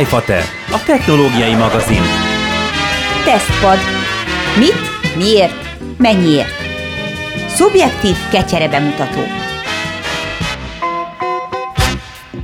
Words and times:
iFater, 0.00 0.44
a 0.72 0.82
technológiai 0.84 1.54
magazin. 1.54 2.02
Tesztpad. 3.24 3.78
Mit, 4.58 5.16
miért, 5.16 5.54
mennyiért? 5.98 6.54
Szubjektív 7.48 8.16
kecsere 8.30 8.68
bemutató. 8.68 9.41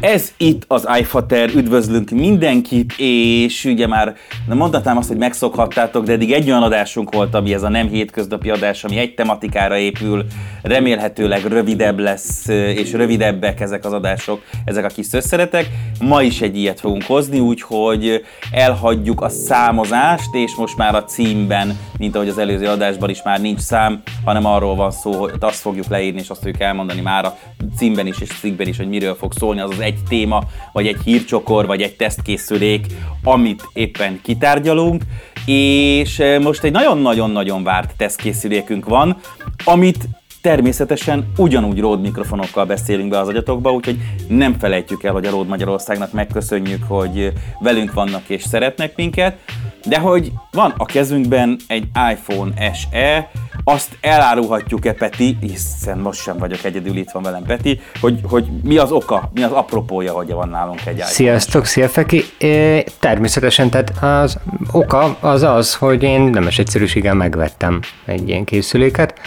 Ez 0.00 0.32
itt 0.36 0.64
az 0.66 0.88
iFater, 1.00 1.50
üdvözlünk 1.54 2.10
mindenkit, 2.10 2.94
és 2.96 3.64
ugye 3.64 3.86
már 3.86 4.16
nem 4.46 4.56
mondhatnám 4.56 4.96
azt, 4.96 5.08
hogy 5.08 5.16
megszokhattátok, 5.16 6.04
de 6.04 6.12
eddig 6.12 6.32
egy 6.32 6.50
olyan 6.50 6.62
adásunk 6.62 7.14
volt, 7.14 7.34
ami 7.34 7.54
ez 7.54 7.62
a 7.62 7.68
nem 7.68 7.88
hétköznapi 7.88 8.50
adás, 8.50 8.84
ami 8.84 8.98
egy 8.98 9.14
tematikára 9.14 9.76
épül, 9.76 10.24
remélhetőleg 10.62 11.44
rövidebb 11.44 11.98
lesz, 11.98 12.48
és 12.48 12.92
rövidebbek 12.92 13.60
ezek 13.60 13.84
az 13.84 13.92
adások, 13.92 14.42
ezek 14.64 14.84
a 14.84 14.88
kis 14.88 15.06
szösszeretek. 15.06 15.68
Ma 16.00 16.22
is 16.22 16.40
egy 16.40 16.56
ilyet 16.56 16.80
fogunk 16.80 17.02
hozni, 17.02 17.40
úgyhogy 17.40 18.24
elhagyjuk 18.52 19.20
a 19.20 19.28
számozást, 19.28 20.34
és 20.34 20.54
most 20.54 20.76
már 20.76 20.94
a 20.94 21.04
címben, 21.04 21.78
mint 21.98 22.14
ahogy 22.14 22.28
az 22.28 22.38
előző 22.38 22.66
adásban 22.66 23.10
is 23.10 23.22
már 23.22 23.40
nincs 23.40 23.60
szám, 23.60 24.02
hanem 24.24 24.46
arról 24.46 24.74
van 24.74 24.90
szó, 24.90 25.12
hogy 25.12 25.32
azt 25.40 25.60
fogjuk 25.60 25.88
leírni, 25.88 26.20
és 26.20 26.28
azt 26.28 26.40
fogjuk 26.40 26.60
elmondani 26.60 27.00
már 27.00 27.24
a 27.24 27.36
címben 27.76 28.06
is 28.06 28.20
és 28.20 28.28
cikkben 28.28 28.66
is, 28.66 28.76
hogy 28.76 28.88
miről 28.88 29.14
fog 29.14 29.32
szólni 29.32 29.60
az 29.60 29.70
az 29.70 29.80
egy 29.88 29.98
téma, 30.08 30.42
vagy 30.72 30.86
egy 30.86 30.98
hírcsokor, 31.04 31.66
vagy 31.66 31.82
egy 31.82 31.96
tesztkészülék, 31.96 32.86
amit 33.24 33.68
éppen 33.72 34.20
kitárgyalunk, 34.22 35.02
és 35.46 36.22
most 36.40 36.62
egy 36.62 36.72
nagyon-nagyon-nagyon 36.72 37.62
várt 37.62 37.96
tesztkészülékünk 37.96 38.84
van, 38.84 39.16
amit 39.64 40.08
Természetesen 40.40 41.32
ugyanúgy 41.36 41.80
Rode 41.80 42.00
mikrofonokkal 42.00 42.64
beszélünk 42.64 43.08
be 43.08 43.18
az 43.18 43.28
agyatokba, 43.28 43.72
úgyhogy 43.72 43.98
nem 44.28 44.58
felejtjük 44.58 45.02
el, 45.02 45.12
hogy 45.12 45.26
a 45.26 45.30
Rode 45.30 45.48
Magyarországnak 45.48 46.12
megköszönjük, 46.12 46.82
hogy 46.88 47.32
velünk 47.60 47.92
vannak 47.92 48.28
és 48.28 48.42
szeretnek 48.42 48.96
minket, 48.96 49.38
de 49.86 49.98
hogy 49.98 50.32
van 50.50 50.74
a 50.76 50.84
kezünkben 50.84 51.56
egy 51.66 51.84
iPhone 52.12 52.72
SE, 52.72 53.30
azt 53.70 53.98
elárulhatjuk-e, 54.00 54.92
Peti, 54.92 55.36
hiszen 55.40 55.98
most 55.98 56.20
sem 56.20 56.38
vagyok 56.38 56.64
egyedül, 56.64 56.96
itt 56.96 57.10
van 57.10 57.22
velem 57.22 57.42
Peti, 57.42 57.80
hogy, 58.00 58.20
hogy 58.22 58.46
mi 58.62 58.76
az 58.76 58.90
oka, 58.92 59.30
mi 59.34 59.42
az 59.42 59.52
apropója, 59.52 60.12
hogy 60.12 60.32
van 60.32 60.48
nálunk 60.48 60.80
egy 60.86 60.94
iPhone 60.94 61.12
Sziasztok, 61.12 61.64
szia 61.64 61.88
Feki! 61.88 62.24
É, 62.38 62.84
természetesen, 62.98 63.70
tehát 63.70 63.92
az 64.02 64.38
oka 64.72 65.16
az 65.20 65.42
az, 65.42 65.74
hogy 65.74 66.02
én 66.02 66.20
nemes 66.20 66.58
egyszerűséggel 66.58 67.14
megvettem 67.14 67.80
egy 68.04 68.28
ilyen 68.28 68.44
készüléket, 68.44 69.20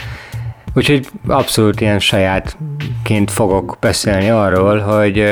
Úgyhogy 0.73 1.07
abszolút 1.27 1.81
ilyen 1.81 1.99
sajátként 1.99 3.31
fogok 3.31 3.77
beszélni 3.79 4.29
arról, 4.29 4.79
hogy 4.79 5.23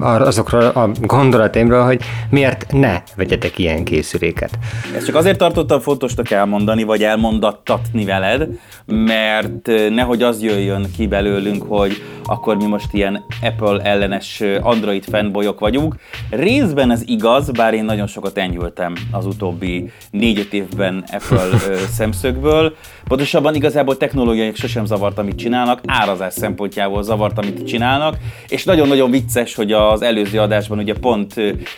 azokról 0.00 0.62
a 0.62 0.90
gondolataimról, 1.00 1.84
hogy 1.84 2.00
miért 2.30 2.72
ne 2.72 3.02
vegyetek 3.16 3.58
ilyen 3.58 3.84
készüléket. 3.84 4.58
Ezt 4.96 5.06
csak 5.06 5.14
azért 5.14 5.38
tartottam 5.38 5.80
fontosnak 5.80 6.30
elmondani, 6.30 6.82
vagy 6.82 7.02
elmondattatni 7.02 8.04
veled, 8.04 8.48
mert 8.86 9.70
nehogy 9.90 10.22
az 10.22 10.42
jöjjön 10.42 10.86
ki 10.96 11.06
belőlünk, 11.06 11.62
hogy 11.62 11.92
akkor 12.24 12.56
mi 12.56 12.66
most 12.66 12.92
ilyen 12.92 13.24
Apple 13.42 13.80
ellenes 13.82 14.42
Android 14.60 15.04
fanboyok 15.04 15.60
vagyunk. 15.60 15.96
Részben 16.30 16.90
ez 16.90 17.02
igaz, 17.04 17.50
bár 17.50 17.74
én 17.74 17.84
nagyon 17.84 18.06
sokat 18.06 18.38
enyhültem 18.38 18.92
az 19.10 19.26
utóbbi 19.26 19.90
négy-öt 20.10 20.52
évben 20.52 21.04
Apple 21.12 21.58
szemszögből. 21.98 22.74
Pontosabban 23.08 23.54
igazából 23.54 23.96
technológiai 23.96 24.50
sosem 24.54 24.84
zavart, 24.84 25.18
amit 25.18 25.36
csinálnak, 25.36 25.80
árazás 25.86 26.32
szempontjából 26.32 27.02
zavart, 27.02 27.38
amit 27.38 27.66
csinálnak, 27.66 28.16
és 28.48 28.64
nagyon-nagyon 28.64 29.10
vicces, 29.10 29.54
hogy 29.54 29.72
az 29.72 30.02
előző 30.02 30.38
adásban 30.38 30.78
ugye 30.78 30.94
pont 30.94 31.34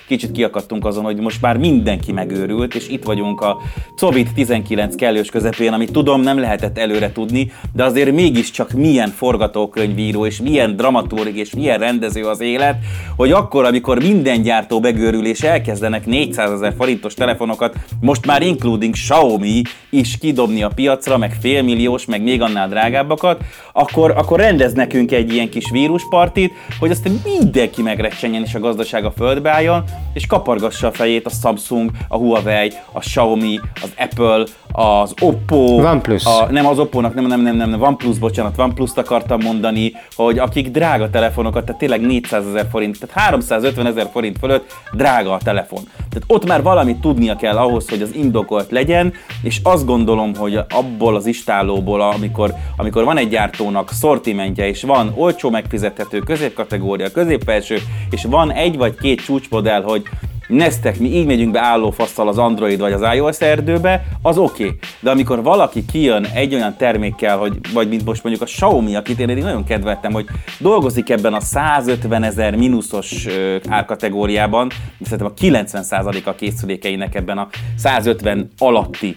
kicsit 0.06 0.32
kiakadtunk 0.32 0.86
azon, 0.86 1.04
hogy 1.04 1.16
most 1.16 1.40
már 1.40 1.56
mindenki 1.56 2.12
megőrült, 2.12 2.74
és 2.74 2.88
itt 2.88 3.04
vagyunk 3.04 3.40
a 3.40 3.56
COVID-19 3.96 4.92
kellős 4.96 5.30
közepén, 5.30 5.72
amit 5.72 5.92
tudom 5.92 6.20
nem 6.20 6.38
lehetett 6.38 6.78
előre 6.78 7.12
tudni, 7.12 7.52
de 7.72 7.84
azért 7.84 8.12
mégiscsak 8.12 8.72
milyen 8.72 9.08
forgatókönyvíró 9.08 10.26
és 10.26 10.40
milyen 10.40 10.76
dramaturg 10.76 11.36
és 11.36 11.54
milyen 11.54 11.78
rendező 11.78 12.24
az 12.24 12.40
élet, 12.40 12.76
hogy 13.16 13.32
akkor, 13.32 13.64
amikor 13.64 14.02
minden 14.02 14.42
gyártó 14.42 14.80
begőrül 14.80 15.26
és 15.26 15.40
elkezdenek 15.40 16.06
400 16.06 16.50
ezer 16.50 16.74
forintos 16.76 17.14
telefonokat, 17.14 17.76
most 18.00 18.26
már 18.26 18.42
including 18.42 18.92
Xiaomi 18.92 19.62
is 19.90 20.18
kidobni 20.18 20.62
a 20.62 20.68
piacra, 20.68 21.18
meg 21.20 21.36
félmilliós, 21.40 22.04
meg 22.04 22.22
még 22.22 22.42
annál 22.42 22.68
drágábbakat, 22.68 23.40
akkor, 23.72 24.10
akkor 24.10 24.38
rendez 24.38 24.72
nekünk 24.72 25.12
egy 25.12 25.32
ilyen 25.32 25.48
kis 25.48 25.70
víruspartit, 25.70 26.52
hogy 26.78 26.90
aztán 26.90 27.20
mindenki 27.24 27.82
megrecsenjen 27.82 28.42
és 28.42 28.54
a 28.54 28.60
gazdaság 28.60 29.04
a 29.04 29.10
földbe 29.10 29.50
álljon, 29.50 29.84
és 30.12 30.26
kapargassa 30.26 30.86
a 30.86 30.92
fejét 30.92 31.26
a 31.26 31.30
Samsung, 31.30 31.90
a 32.08 32.16
Huawei, 32.16 32.72
a 32.92 32.98
Xiaomi, 32.98 33.60
az 33.82 33.92
Apple, 33.96 34.44
az 34.72 35.14
Oppo, 35.20 35.56
OnePlus. 35.56 36.24
A, 36.24 36.46
nem 36.50 36.66
az 36.66 36.78
Oppo-nak, 36.78 37.14
nem, 37.14 37.26
nem, 37.26 37.40
nem, 37.40 37.56
nem, 37.56 37.82
OnePlus, 37.82 38.18
bocsánat, 38.18 38.58
OnePlus-t 38.58 38.98
akartam 38.98 39.40
mondani, 39.40 39.92
hogy 40.14 40.38
akik 40.38 40.70
drága 40.70 41.10
telefonokat, 41.10 41.64
tehát 41.64 41.80
tényleg 41.80 42.00
400 42.00 42.46
ezer 42.46 42.66
forint, 42.70 42.98
tehát 43.00 43.24
350 43.24 43.86
ezer 43.86 44.08
forint 44.12 44.38
fölött 44.38 44.76
drága 44.92 45.32
a 45.32 45.38
telefon. 45.38 45.82
Tehát 45.96 46.24
ott 46.26 46.46
már 46.46 46.62
valamit 46.62 47.00
tudnia 47.00 47.36
kell 47.36 47.56
ahhoz, 47.56 47.88
hogy 47.88 48.02
az 48.02 48.14
indokolt 48.14 48.70
legyen, 48.70 49.12
és 49.42 49.60
azt 49.62 49.86
gondolom, 49.86 50.34
hogy 50.34 50.58
abból 50.68 51.09
az 51.16 51.26
istálóból, 51.26 52.00
amikor, 52.00 52.54
amikor 52.76 53.04
van 53.04 53.16
egy 53.16 53.28
gyártónak 53.28 53.90
szortimentje, 53.90 54.68
és 54.68 54.82
van 54.82 55.12
olcsó 55.16 55.50
megfizethető 55.50 56.18
középkategória, 56.18 57.10
középfelső, 57.10 57.78
és 58.10 58.24
van 58.24 58.52
egy 58.52 58.76
vagy 58.76 58.94
két 58.94 59.24
csúcsmodell, 59.24 59.82
hogy 59.82 60.02
Neztek, 60.50 60.98
mi 60.98 61.08
így 61.08 61.26
megyünk 61.26 61.52
be 61.52 61.60
állófasztal 61.60 62.28
az 62.28 62.38
Android 62.38 62.80
vagy 62.80 62.92
az 62.92 63.14
iOS 63.14 63.40
erdőbe, 63.40 64.04
az 64.22 64.38
oké. 64.38 64.64
Okay. 64.64 64.78
De 65.00 65.10
amikor 65.10 65.42
valaki 65.42 65.84
kijön 65.84 66.26
egy 66.34 66.54
olyan 66.54 66.76
termékkel, 66.76 67.36
hogy, 67.36 67.58
vagy 67.72 67.88
mint 67.88 68.04
most 68.04 68.22
mondjuk 68.22 68.44
a 68.44 68.50
Xiaomi, 68.50 68.96
akit 68.96 69.18
én 69.18 69.28
eddig 69.28 69.42
nagyon 69.42 69.64
kedveltem, 69.64 70.12
hogy 70.12 70.26
dolgozik 70.58 71.10
ebben 71.10 71.34
a 71.34 71.40
150 71.40 72.22
ezer 72.22 72.56
mínuszos 72.56 73.26
árkategóriában, 73.68 74.70
szerintem 75.02 75.26
a 75.26 75.40
90% 75.40 76.24
a 76.24 76.34
készülékeinek 76.34 77.14
ebben 77.14 77.38
a 77.38 77.48
150 77.76 78.50
alatti 78.58 79.16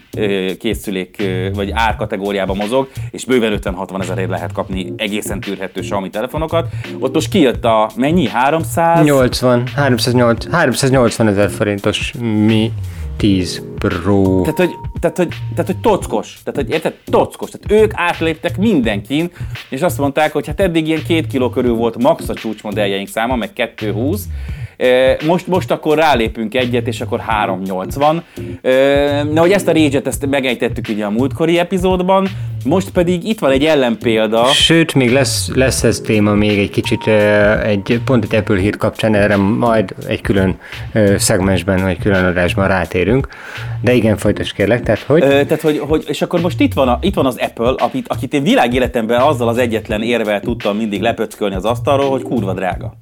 készülék 0.58 1.22
vagy 1.54 1.70
árkategóriában 1.70 2.56
mozog, 2.56 2.88
és 3.10 3.24
bőven 3.24 3.58
50-60 3.62 4.02
ezerért 4.02 4.30
lehet 4.30 4.52
kapni 4.52 4.92
egészen 4.96 5.40
tűrhető 5.40 5.80
Xiaomi 5.80 6.10
telefonokat. 6.10 6.68
Ott 6.98 7.14
most 7.14 7.28
kijött 7.28 7.64
a 7.64 7.90
mennyi? 7.96 8.28
300? 8.28 9.04
80, 9.04 9.66
308, 9.74 10.50
380 10.50 11.23
80 11.24 11.28
ezer 11.28 11.50
forintos 11.50 12.12
Mi 12.46 12.72
10 13.16 13.62
Pro. 13.78 14.40
Tehát, 14.40 14.56
hogy, 14.56 14.74
tehát, 15.00 15.16
hogy, 15.16 15.28
tehát, 15.54 15.66
hogy 15.66 15.80
tockos. 15.80 16.38
Tehát, 16.44 16.60
hogy 16.60 16.70
érted? 16.70 16.94
Tockos. 17.04 17.50
Tehát 17.50 17.82
ők 17.82 17.92
átléptek 17.94 18.56
mindenkin, 18.56 19.30
és 19.68 19.82
azt 19.82 19.98
mondták, 19.98 20.32
hogy 20.32 20.46
hát 20.46 20.60
eddig 20.60 20.86
ilyen 20.86 21.02
két 21.06 21.26
kiló 21.26 21.50
körül 21.50 21.74
volt 21.74 21.98
max 21.98 22.28
a 22.28 22.34
csúcsmodelljeink 22.34 23.08
száma, 23.08 23.36
meg 23.36 23.52
220, 23.52 24.24
most, 25.26 25.46
most 25.46 25.70
akkor 25.70 25.96
rálépünk 25.96 26.54
egyet, 26.54 26.86
és 26.86 27.00
akkor 27.00 27.20
380. 27.20 28.24
Na, 29.32 29.40
hogy 29.40 29.52
ezt 29.52 29.68
a 29.68 29.72
rage 29.72 30.00
ezt 30.04 30.26
megejtettük 30.26 30.88
ugye 30.88 31.04
a 31.04 31.10
múltkori 31.10 31.58
epizódban, 31.58 32.28
most 32.64 32.90
pedig 32.90 33.28
itt 33.28 33.38
van 33.38 33.50
egy 33.50 33.64
ellenpélda. 33.64 34.44
Sőt, 34.44 34.94
még 34.94 35.12
lesz, 35.12 35.50
lesz 35.54 35.82
ez 35.82 36.00
téma 36.00 36.34
még 36.34 36.58
egy 36.58 36.70
kicsit, 36.70 37.06
egy 37.64 38.00
pont 38.04 38.24
egy 38.24 38.34
Apple 38.34 38.58
hír 38.58 38.76
kapcsán, 38.76 39.14
erre 39.14 39.36
majd 39.36 39.94
egy 40.06 40.20
külön 40.20 40.58
szegmensben, 41.16 41.82
vagy 41.82 41.98
külön 41.98 42.24
adásban 42.24 42.68
rátérünk. 42.68 43.28
De 43.80 43.92
igen, 43.92 44.16
folytas 44.16 44.52
kérlek, 44.52 44.82
tehát 44.82 45.00
hogy? 45.00 45.22
Ö, 45.22 45.28
tehát, 45.28 45.60
hogy, 45.60 45.78
hogy, 45.78 46.04
és 46.06 46.22
akkor 46.22 46.40
most 46.40 46.60
itt 46.60 46.74
van, 46.74 46.88
a, 46.88 46.98
itt 47.00 47.14
van 47.14 47.26
az 47.26 47.36
Apple, 47.36 47.74
akit, 47.76 48.08
akit 48.08 48.34
én 48.34 48.42
világéletemben 48.42 49.20
azzal 49.20 49.48
az 49.48 49.58
egyetlen 49.58 50.02
érvel 50.02 50.40
tudtam 50.40 50.76
mindig 50.76 51.00
lepöckölni 51.00 51.54
az 51.54 51.64
asztalról, 51.64 52.10
hogy 52.10 52.22
kurva 52.22 52.52
drága 52.52 52.94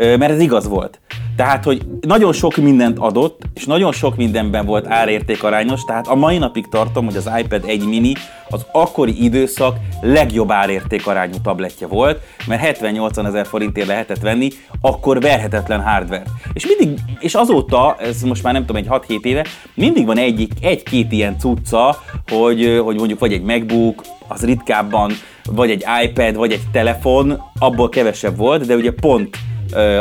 mert 0.00 0.30
ez 0.30 0.40
igaz 0.40 0.68
volt. 0.68 1.00
Tehát, 1.36 1.64
hogy 1.64 1.82
nagyon 2.00 2.32
sok 2.32 2.56
mindent 2.56 2.98
adott, 2.98 3.40
és 3.54 3.64
nagyon 3.64 3.92
sok 3.92 4.16
mindenben 4.16 4.66
volt 4.66 4.86
árértékarányos, 4.86 5.84
tehát 5.84 6.06
a 6.06 6.14
mai 6.14 6.38
napig 6.38 6.68
tartom, 6.68 7.04
hogy 7.04 7.16
az 7.16 7.30
iPad 7.38 7.64
1 7.66 7.88
mini 7.88 8.12
az 8.48 8.66
akkori 8.72 9.24
időszak 9.24 9.76
legjobb 10.00 10.50
árértékarányú 10.50 11.34
tabletje 11.42 11.86
volt, 11.86 12.20
mert 12.46 12.78
70-80 12.80 13.26
ezer 13.26 13.46
forintért 13.46 13.86
lehetett 13.86 14.20
venni, 14.20 14.48
akkor 14.80 15.20
verhetetlen 15.20 15.82
hardware. 15.82 16.24
És 16.52 16.66
mindig, 16.66 16.98
és 17.20 17.34
azóta, 17.34 17.96
ez 17.98 18.22
most 18.22 18.42
már 18.42 18.52
nem 18.52 18.66
tudom, 18.66 18.82
egy 18.82 19.02
6-7 19.08 19.24
éve, 19.24 19.46
mindig 19.74 20.06
van 20.06 20.18
egy, 20.18 20.48
egy-két 20.60 21.12
ilyen 21.12 21.38
cucca, 21.38 22.02
hogy, 22.28 22.80
hogy 22.84 22.96
mondjuk 22.96 23.18
vagy 23.18 23.32
egy 23.32 23.42
MacBook, 23.42 24.02
az 24.28 24.44
ritkábban, 24.44 25.12
vagy 25.50 25.70
egy 25.70 25.84
iPad, 26.04 26.36
vagy 26.36 26.52
egy 26.52 26.62
telefon, 26.72 27.42
abból 27.58 27.88
kevesebb 27.88 28.36
volt, 28.36 28.66
de 28.66 28.74
ugye 28.74 28.92
pont 28.92 29.36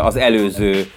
az 0.01 0.15
előző 0.15 0.91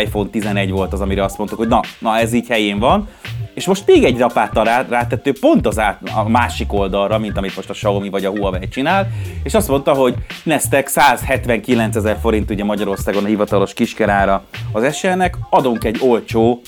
iPhone 0.00 0.30
11 0.30 0.70
volt 0.70 0.92
az, 0.92 1.00
amire 1.00 1.24
azt 1.24 1.38
mondtuk, 1.38 1.58
hogy 1.58 1.68
na, 1.68 1.80
na 1.98 2.18
ez 2.18 2.32
így 2.32 2.48
helyén 2.48 2.78
van. 2.78 3.08
és 3.54 3.66
most 3.66 3.86
még 3.86 4.04
egy 4.04 4.18
rapáttal 4.18 4.64
rá, 4.64 4.86
rátettő 4.88 5.32
pont 5.40 5.66
az 5.66 5.78
át, 5.78 6.00
a 6.14 6.28
másik 6.28 6.72
oldalra, 6.72 7.18
mint 7.18 7.36
amit 7.36 7.56
most 7.56 7.70
a 7.70 7.72
Xiaomi 7.72 8.08
vagy 8.08 8.24
a 8.24 8.30
Huawei 8.30 8.68
csinál, 8.68 9.08
és 9.42 9.54
azt 9.54 9.68
mondta, 9.68 9.92
hogy 9.92 10.14
Nestek 10.42 10.88
179 10.88 11.96
ezer 11.96 12.18
forint 12.20 12.50
ugye 12.50 12.64
Magyarországon 12.64 13.24
a 13.24 13.26
hivatalos 13.26 13.74
kiskerára 13.74 14.44
az 14.72 14.96
SL-nek, 14.96 15.36
adunk 15.50 15.84
egy 15.84 15.98
olcsó 16.02 16.60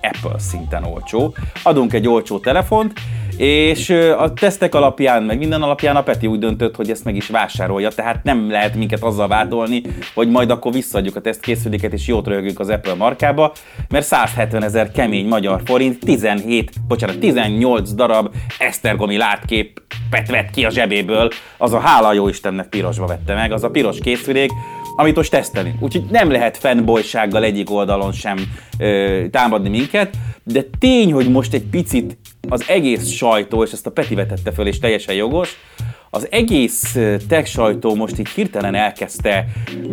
Apple 0.00 0.38
szinten 0.38 0.84
olcsó. 0.84 1.34
Adunk 1.62 1.92
egy 1.92 2.08
olcsó 2.08 2.38
telefont, 2.38 2.92
és 3.36 3.90
a 4.18 4.32
tesztek 4.32 4.74
alapján, 4.74 5.22
meg 5.22 5.38
minden 5.38 5.62
alapján 5.62 5.96
a 5.96 6.02
Peti 6.02 6.26
úgy 6.26 6.38
döntött, 6.38 6.76
hogy 6.76 6.90
ezt 6.90 7.04
meg 7.04 7.16
is 7.16 7.28
vásárolja, 7.28 7.90
tehát 7.90 8.24
nem 8.24 8.50
lehet 8.50 8.74
minket 8.74 9.02
azzal 9.02 9.28
vádolni, 9.28 9.82
hogy 10.14 10.28
majd 10.28 10.50
akkor 10.50 10.72
visszaadjuk 10.72 11.16
a 11.16 11.20
tesztkészüléket, 11.20 11.92
és 11.92 12.06
jót 12.06 12.26
rögünk 12.26 12.60
az 12.60 12.68
Apple 12.68 12.94
markába, 12.94 13.52
mert 13.88 14.06
170 14.06 14.62
ezer 14.62 14.90
kemény 14.90 15.26
magyar 15.26 15.60
forint, 15.64 15.98
17, 16.04 16.70
bocsánat, 16.88 17.18
18 17.18 17.90
darab 17.92 18.34
esztergomi 18.58 19.16
látkép 19.16 19.82
vett 20.10 20.50
ki 20.50 20.64
a 20.64 20.70
zsebéből, 20.70 21.30
az 21.56 21.72
a 21.72 21.78
hála 21.78 22.12
jó 22.12 22.28
Istennek 22.28 22.68
pirosba 22.68 23.06
vette 23.06 23.34
meg, 23.34 23.52
az 23.52 23.64
a 23.64 23.70
piros 23.70 23.98
készülék, 23.98 24.50
amit 24.96 25.16
most 25.16 25.30
tesztelünk. 25.30 25.82
Úgyhogy 25.82 26.04
nem 26.10 26.30
lehet 26.30 26.56
fanboysággal 26.56 27.44
egyik 27.44 27.70
oldalon 27.70 28.12
sem 28.12 28.38
ö, 28.78 29.24
támadni 29.30 29.68
minket, 29.68 30.14
de 30.42 30.60
tény, 30.78 31.12
hogy 31.12 31.30
most 31.30 31.54
egy 31.54 31.64
picit 31.64 32.16
az 32.48 32.64
egész 32.68 33.08
sajtó, 33.08 33.62
és 33.62 33.72
ezt 33.72 33.86
a 33.86 33.90
Peti 33.90 34.14
vetette 34.14 34.52
föl, 34.52 34.66
és 34.66 34.78
teljesen 34.78 35.14
jogos, 35.14 35.56
az 36.14 36.28
egész 36.30 36.96
tech 37.28 37.46
sajtó 37.46 37.94
most 37.94 38.18
így 38.18 38.28
hirtelen 38.28 38.74
elkezdte 38.74 39.46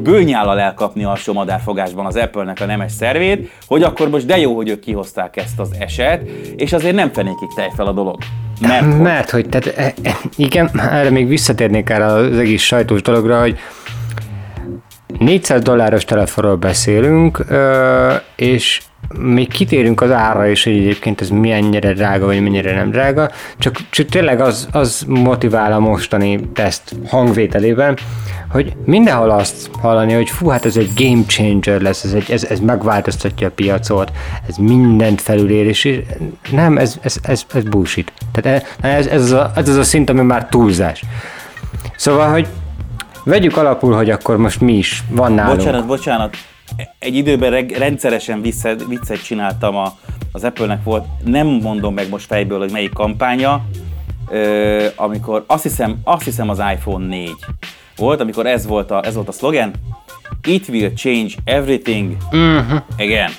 bőnyállal 0.03 0.59
elkapni 0.59 1.04
a 1.04 1.18
madárfogásban 1.33 2.06
az 2.06 2.15
Apple-nek 2.15 2.59
a 2.59 2.65
nemes 2.65 2.92
szervét, 2.92 3.50
hogy 3.68 3.83
akkor 3.83 4.09
most 4.09 4.25
de 4.25 4.38
jó, 4.38 4.56
hogy 4.56 4.69
ők 4.69 4.80
kihozták 4.80 5.38
ezt 5.38 5.59
az 5.59 5.69
eset, 5.80 6.30
és 6.56 6.74
azért 6.74 6.95
nem 6.95 7.13
fenékig 7.13 7.47
tej 7.56 7.69
fel 7.75 7.86
a 7.86 7.92
dolog. 7.92 8.18
Mert. 8.62 8.97
Mert 8.97 9.30
hogy, 9.30 9.50
tehát 9.50 9.77
e, 9.77 9.94
e, 10.09 10.18
igen, 10.36 10.80
erre 10.80 11.09
még 11.09 11.27
visszatérnék 11.27 11.89
el 11.89 12.18
az 12.18 12.38
egész 12.38 12.62
sajtós 12.62 13.01
dologra, 13.01 13.39
hogy 13.39 13.57
400 15.19 15.61
dolláros 15.61 16.05
telefonról 16.05 16.55
beszélünk, 16.55 17.45
és 18.35 18.81
még 19.17 19.47
kitérünk 19.47 20.01
az 20.01 20.11
ára 20.11 20.47
is, 20.47 20.63
hogy 20.63 20.73
egyébként 20.73 21.21
ez 21.21 21.29
mennyire 21.29 21.93
drága, 21.93 22.25
vagy 22.25 22.41
mennyire 22.41 22.75
nem 22.75 22.91
drága, 22.91 23.31
csak, 23.57 23.75
csak 23.89 24.07
tényleg 24.07 24.41
az, 24.41 24.67
az 24.71 25.03
motivál 25.07 25.73
a 25.73 25.79
mostani 25.79 26.39
teszt 26.53 26.95
hangvételében, 27.07 27.97
hogy 28.49 28.73
mindenhol 28.85 29.29
azt 29.29 29.69
hallani, 29.81 30.13
hogy 30.13 30.29
fú, 30.29 30.47
hát 30.47 30.65
ez 30.65 30.77
egy 30.77 30.91
game 30.95 31.23
changer 31.27 31.81
lesz, 31.81 32.03
ez, 32.03 32.13
egy, 32.13 32.31
ez, 32.31 32.43
ez 32.43 32.59
megváltoztatja 32.59 33.47
a 33.47 33.51
piacot, 33.51 34.11
ez 34.47 34.55
mindent 34.55 35.21
felülér, 35.21 35.65
és 35.65 35.99
nem, 36.51 36.77
ez, 36.77 36.95
ez, 37.01 37.15
ez, 37.21 37.43
ez 37.53 37.63
bullshit. 37.63 38.11
Tehát 38.31 38.75
ez, 38.81 39.07
ez, 39.07 39.21
az 39.21 39.31
a, 39.31 39.51
ez 39.55 39.69
az 39.69 39.75
a 39.75 39.83
szint, 39.83 40.09
ami 40.09 40.21
már 40.21 40.47
túlzás. 40.49 41.03
Szóval, 41.95 42.31
hogy 42.31 42.47
Vegyük 43.23 43.57
alapul, 43.57 43.94
hogy 43.94 44.09
akkor 44.09 44.38
most 44.38 44.62
mi 44.62 44.73
is 44.73 45.03
van 45.09 45.31
nálunk. 45.33 45.57
Bocsánat, 45.57 45.85
bocsánat. 45.85 46.35
Egy 47.00 47.15
időben 47.15 47.50
reg- 47.51 47.77
rendszeresen 47.77 48.41
viccet, 48.41 48.85
viccet 48.88 49.23
csináltam 49.23 49.75
a, 49.75 49.94
az 50.31 50.44
Apple-nek 50.44 50.83
volt, 50.83 51.06
nem 51.25 51.47
mondom 51.47 51.94
meg 51.94 52.09
most 52.09 52.25
fejből, 52.25 52.59
hogy 52.59 52.71
melyik 52.71 52.94
kampánya, 52.94 53.62
ö, 54.29 54.85
amikor 54.95 55.44
azt 55.47 55.63
hiszem, 55.63 55.97
azt 56.03 56.23
hiszem 56.23 56.50
az 56.50 56.62
iPhone 56.73 57.07
4 57.07 57.31
volt, 57.95 58.21
amikor 58.21 58.45
ez 58.45 58.65
volt 58.65 58.91
a, 58.91 59.06
ez 59.06 59.15
volt 59.15 59.27
a 59.27 59.31
szlogen, 59.31 59.71
It 60.45 60.68
will 60.69 60.91
change 60.95 61.33
everything 61.44 62.18
uh-huh. 62.31 62.81
again. 62.97 63.31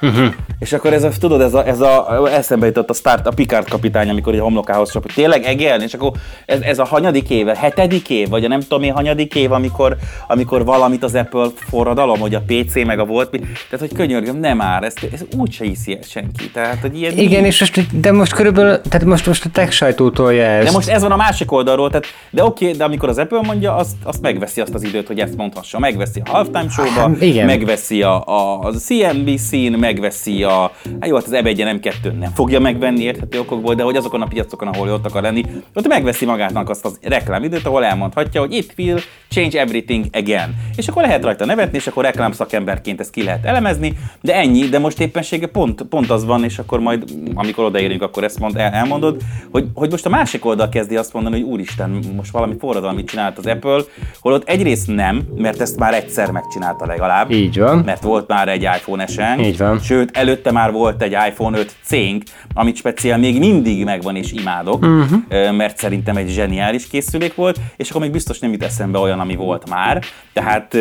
Uh-huh. 0.00 0.34
És 0.58 0.72
akkor 0.72 0.92
ez 0.92 1.04
a, 1.04 1.10
tudod, 1.20 1.40
ez 1.40 1.54
a, 1.54 1.66
ez 1.66 1.80
a 1.80 2.28
eszembe 2.32 2.66
jutott 2.66 2.90
a 2.90 2.92
start, 2.92 3.26
a 3.26 3.30
Picard 3.30 3.68
kapitány, 3.68 4.08
amikor 4.08 4.34
egy 4.34 4.40
homlokához 4.40 4.92
csap, 4.92 5.02
hogy 5.02 5.12
tényleg 5.14 5.44
egélni, 5.44 5.84
és 5.84 5.94
akkor 5.94 6.12
ez, 6.46 6.60
ez 6.60 6.78
a 6.78 6.84
hanyadik 6.84 7.30
éve, 7.30 7.56
hetedik 7.56 8.10
év, 8.10 8.28
vagy 8.28 8.44
a 8.44 8.48
nem 8.48 8.60
tudom 8.60 8.82
én 8.82 8.92
hanyadik 8.92 9.34
év, 9.34 9.52
amikor, 9.52 9.96
amikor 10.28 10.64
valamit 10.64 11.04
az 11.04 11.14
Apple 11.14 11.46
forradalom, 11.56 12.18
hogy 12.18 12.34
a 12.34 12.42
PC 12.46 12.74
meg 12.74 12.98
a 12.98 13.04
volt, 13.04 13.30
tehát 13.30 13.78
hogy 13.78 13.92
könyörgöm, 13.94 14.36
nem 14.36 14.56
már, 14.56 14.82
ezt, 14.82 15.08
ez 15.12 15.20
úgy 15.36 15.52
se 15.52 15.64
hiszi 15.64 15.94
el 15.94 16.02
senki. 16.02 16.50
Tehát, 16.50 16.80
hogy 16.80 16.98
ilyen 16.98 17.18
Igen, 17.18 17.44
és 17.44 17.60
most, 17.60 18.00
de 18.00 18.12
most 18.12 18.32
körülbelül, 18.32 18.80
tehát 18.80 19.06
most, 19.06 19.26
most 19.26 19.44
a 19.44 19.48
tech 19.52 19.70
sajtótól 19.70 20.32
ezt. 20.32 20.66
De 20.66 20.72
most 20.72 20.88
ez 20.88 21.02
van 21.02 21.12
a 21.12 21.16
másik 21.16 21.52
oldalról, 21.52 21.88
tehát, 21.88 22.06
de 22.30 22.44
oké, 22.44 22.64
okay, 22.64 22.76
de 22.76 22.84
amikor 22.84 23.08
az 23.08 23.18
Apple 23.18 23.40
mondja, 23.42 23.74
azt, 23.74 23.96
azt 24.02 24.20
megveszi 24.20 24.60
azt 24.60 24.74
az 24.74 24.82
időt, 24.82 25.06
hogy 25.06 25.20
ezt 25.20 25.36
mondhassa. 25.36 25.78
Megveszi 25.78 26.22
a 26.24 26.30
halftime 26.30 26.68
show-ba, 26.68 27.00
hát, 27.00 27.46
megveszi 27.46 28.02
a, 28.02 28.24
a, 28.26 28.58
a 28.60 28.72
CNBC-n, 28.72 29.78
megveszi 29.88 30.42
a, 30.42 30.72
hát 31.00 31.08
jó, 31.08 31.14
hát 31.14 31.24
az 31.24 31.32
ebedje 31.32 31.64
nem 31.64 31.80
kettő 31.80 32.10
nem 32.10 32.32
fogja 32.34 32.60
megvenni 32.60 33.02
érthető 33.02 33.38
okokból, 33.38 33.74
de 33.74 33.82
hogy 33.82 33.96
azokon 33.96 34.22
a 34.22 34.26
piacokon, 34.26 34.68
ahol 34.68 34.88
ott 34.88 35.06
akar 35.06 35.22
lenni, 35.22 35.42
ott 35.74 35.86
megveszi 35.86 36.24
magának 36.24 36.68
azt 36.68 36.84
az 36.84 36.98
reklámidőt, 37.02 37.66
ahol 37.66 37.84
elmondhatja, 37.84 38.40
hogy 38.40 38.52
it 38.54 38.74
will 38.78 38.98
change 39.28 39.60
everything 39.60 40.04
again. 40.12 40.54
És 40.76 40.88
akkor 40.88 41.02
lehet 41.02 41.24
rajta 41.24 41.44
nevetni, 41.44 41.76
és 41.76 41.86
akkor 41.86 42.04
reklám 42.04 42.32
szakemberként 42.32 43.00
ezt 43.00 43.10
ki 43.10 43.22
lehet 43.22 43.44
elemezni, 43.44 43.98
de 44.20 44.34
ennyi, 44.34 44.68
de 44.68 44.78
most 44.78 45.00
éppensége 45.00 45.46
pont, 45.46 45.82
pont 45.82 46.10
az 46.10 46.24
van, 46.24 46.44
és 46.44 46.58
akkor 46.58 46.80
majd, 46.80 47.04
amikor 47.34 47.64
odaérünk, 47.64 48.02
akkor 48.02 48.24
ezt 48.24 48.38
mond, 48.38 48.56
el, 48.56 48.72
elmondod, 48.72 49.20
hogy, 49.50 49.66
hogy 49.74 49.90
most 49.90 50.06
a 50.06 50.08
másik 50.08 50.44
oldal 50.44 50.68
kezdi 50.68 50.96
azt 50.96 51.12
mondani, 51.12 51.40
hogy 51.40 51.50
úristen, 51.50 51.98
most 52.16 52.30
valami 52.30 52.54
forradalmi 52.58 53.04
csinált 53.04 53.38
az 53.38 53.46
Apple, 53.46 53.80
holott 54.20 54.48
egyrészt 54.48 54.86
nem, 54.86 55.22
mert 55.36 55.60
ezt 55.60 55.78
már 55.78 55.94
egyszer 55.94 56.30
megcsinálta 56.30 56.86
legalább. 56.86 57.30
Így 57.30 57.58
van. 57.58 57.78
Mert 57.84 58.02
volt 58.02 58.28
már 58.28 58.48
egy 58.48 58.62
iPhone 58.62 59.02
esen. 59.02 59.40
Így 59.40 59.58
van. 59.58 59.77
Sőt, 59.82 60.16
előtte 60.16 60.52
már 60.52 60.72
volt 60.72 61.02
egy 61.02 61.16
iPhone 61.28 61.58
5 61.58 61.76
cénk, 61.82 62.22
amit 62.54 62.76
speciál 62.76 63.18
még 63.18 63.38
mindig 63.38 63.84
megvan 63.84 64.16
és 64.16 64.32
imádok, 64.32 64.82
uh-huh. 64.82 65.52
mert 65.52 65.78
szerintem 65.78 66.16
egy 66.16 66.28
zseniális 66.28 66.88
készülék 66.88 67.34
volt, 67.34 67.60
és 67.76 67.88
akkor 67.90 68.00
még 68.00 68.10
biztos 68.10 68.38
nem 68.38 68.52
jut 68.52 68.62
eszembe 68.62 68.98
olyan, 68.98 69.20
ami 69.20 69.36
volt 69.36 69.68
már. 69.68 70.02
Tehát 70.32 70.76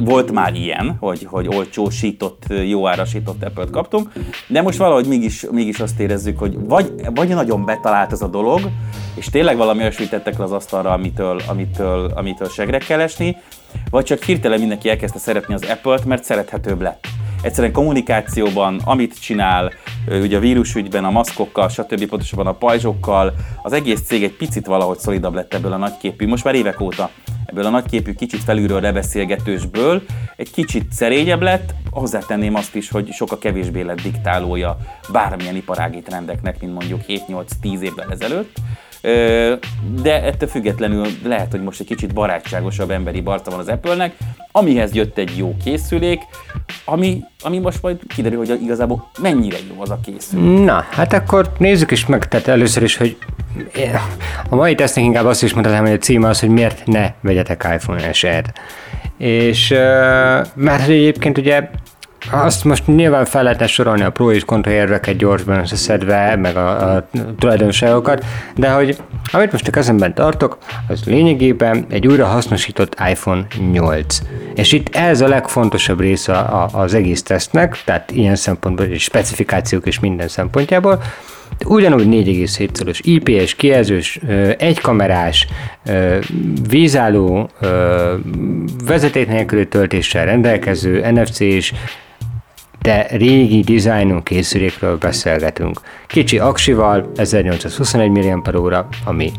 volt 0.00 0.32
már 0.32 0.54
ilyen, 0.54 0.96
hogy, 1.00 1.26
hogy 1.30 1.48
olcsósított, 1.48 2.42
jó 2.68 2.88
árasított 2.88 3.44
Apple-t 3.44 3.70
kaptunk, 3.70 4.12
de 4.46 4.62
most 4.62 4.78
valahogy 4.78 5.06
mégis, 5.06 5.46
mégis 5.50 5.80
azt 5.80 6.00
érezzük, 6.00 6.38
hogy 6.38 6.56
vagy, 6.58 6.92
vagy 7.14 7.28
nagyon 7.28 7.64
betalált 7.64 8.12
ez 8.12 8.22
a 8.22 8.28
dolog, 8.28 8.60
és 9.14 9.26
tényleg 9.26 9.56
valami 9.56 9.80
olyasmit 9.80 10.10
tettek 10.10 10.38
le 10.38 10.44
az 10.44 10.52
asztalra, 10.52 10.90
amitől, 10.90 11.40
amitől, 11.46 12.12
amitől 12.14 12.48
segre 12.48 12.78
kell 12.78 13.00
esni, 13.00 13.36
vagy 13.90 14.04
csak 14.04 14.22
hirtelen 14.22 14.58
mindenki 14.58 14.88
elkezdte 14.88 15.18
szeretni 15.18 15.54
az 15.54 15.62
Apple-t, 15.68 16.04
mert 16.04 16.24
szerethetőbb 16.24 16.80
lett. 16.80 17.06
Egyszerűen 17.42 17.72
kommunikációban, 17.72 18.80
amit 18.84 19.20
csinál, 19.20 19.72
ugye 20.08 20.36
a 20.36 20.40
vírusügyben, 20.40 21.04
a 21.04 21.10
maszkokkal, 21.10 21.68
stb. 21.68 22.06
pontosabban 22.06 22.46
a 22.46 22.52
pajzsokkal, 22.52 23.34
az 23.62 23.72
egész 23.72 24.00
cég 24.00 24.22
egy 24.22 24.36
picit 24.36 24.66
valahogy 24.66 24.98
szolidabb 24.98 25.34
lett 25.34 25.54
ebből 25.54 25.72
a 25.72 25.76
nagyképű, 25.76 26.26
most 26.26 26.44
már 26.44 26.54
évek 26.54 26.80
óta 26.80 27.10
ebből 27.46 27.64
a 27.64 27.70
nagyképű, 27.70 28.14
kicsit 28.14 28.42
felülről 28.42 28.80
lebeszélgetősből, 28.80 30.02
egy 30.36 30.50
kicsit 30.50 30.92
szerényebb 30.92 31.42
lett, 31.42 31.74
hozzátenném 31.90 32.54
azt 32.54 32.74
is, 32.74 32.90
hogy 32.90 33.12
sokkal 33.12 33.38
kevésbé 33.38 33.80
lett 33.80 34.00
diktálója 34.00 34.76
bármilyen 35.12 35.56
iparági 35.56 36.02
trendeknek, 36.02 36.60
mint 36.60 36.74
mondjuk 36.74 37.00
7-8-10 37.08 37.80
évvel 37.80 38.10
ezelőtt 38.10 38.56
de 40.02 40.22
ettől 40.22 40.48
függetlenül 40.48 41.06
lehet, 41.24 41.50
hogy 41.50 41.62
most 41.62 41.80
egy 41.80 41.86
kicsit 41.86 42.14
barátságosabb 42.14 42.90
emberi 42.90 43.20
barca 43.20 43.50
van 43.50 43.60
az 43.60 43.68
Apple-nek, 43.68 44.16
amihez 44.52 44.94
jött 44.94 45.18
egy 45.18 45.36
jó 45.36 45.56
készülék, 45.64 46.20
ami, 46.84 47.20
ami 47.42 47.58
most 47.58 47.82
majd 47.82 47.98
kiderül, 48.08 48.38
hogy 48.38 48.62
igazából 48.62 49.10
mennyire 49.20 49.56
jó 49.74 49.82
az 49.82 49.90
a 49.90 49.98
készülék. 50.04 50.64
Na, 50.64 50.84
hát 50.90 51.12
akkor 51.12 51.52
nézzük 51.58 51.90
is 51.90 52.06
meg, 52.06 52.28
tehát 52.28 52.48
először 52.48 52.82
is, 52.82 52.96
hogy 52.96 53.16
a 54.48 54.54
mai 54.54 54.74
tesznek 54.74 55.04
inkább 55.04 55.24
azt 55.24 55.42
is 55.42 55.52
mondhatnám, 55.52 55.84
hogy 55.84 55.92
a 55.92 55.98
címe 55.98 56.28
az, 56.28 56.40
hogy 56.40 56.48
miért 56.48 56.86
ne 56.86 57.12
vegyetek 57.20 57.66
iPhone 57.74 58.12
SE-t. 58.12 58.52
És 59.18 59.68
mert 60.54 60.88
egyébként 60.88 61.38
ugye 61.38 61.68
azt 62.30 62.64
most 62.64 62.86
nyilván 62.86 63.24
fel 63.24 63.42
lehetne 63.42 63.66
sorolni 63.66 64.02
a 64.02 64.10
pro 64.10 64.32
és 64.32 64.44
kontra 64.44 64.70
érveket 64.70 65.16
gyorsban 65.16 65.58
összeszedve, 65.58 66.36
meg 66.36 66.56
a, 66.56 66.94
a 66.94 67.08
tulajdonságokat, 67.38 68.24
de 68.56 68.70
hogy 68.70 68.96
amit 69.32 69.52
most 69.52 69.68
a 69.68 69.70
kezemben 69.70 70.14
tartok, 70.14 70.58
az 70.88 71.04
lényegében 71.04 71.86
egy 71.88 72.06
újra 72.06 72.26
hasznosított 72.26 72.96
iPhone 73.10 73.46
8. 73.72 74.18
És 74.54 74.72
itt 74.72 74.94
ez 74.94 75.20
a 75.20 75.28
legfontosabb 75.28 76.00
része 76.00 76.32
a, 76.32 76.68
az 76.72 76.94
egész 76.94 77.22
tesztnek, 77.22 77.82
tehát 77.84 78.10
ilyen 78.10 78.36
szempontból, 78.36 78.86
és 78.86 79.02
specifikációk 79.02 79.86
és 79.86 80.00
minden 80.00 80.28
szempontjából, 80.28 81.02
ugyanúgy 81.64 82.06
4,7 82.06 82.74
szoros 82.74 83.00
IPS 83.02 83.54
kijelzős, 83.54 84.20
egykamerás, 84.58 85.46
vízálló, 86.68 87.50
vezeték 88.84 89.28
nélküli 89.28 89.68
töltéssel 89.68 90.24
rendelkező, 90.24 91.10
NFC-s, 91.10 91.72
de 92.84 93.06
régi 93.10 93.60
dizájnú 93.60 94.22
készülékről 94.22 94.98
beszélgetünk. 94.98 95.80
Kicsi 96.06 96.38
aksival, 96.38 97.10
1821 97.16 98.10
mAh, 98.10 98.84
ami 99.04 99.32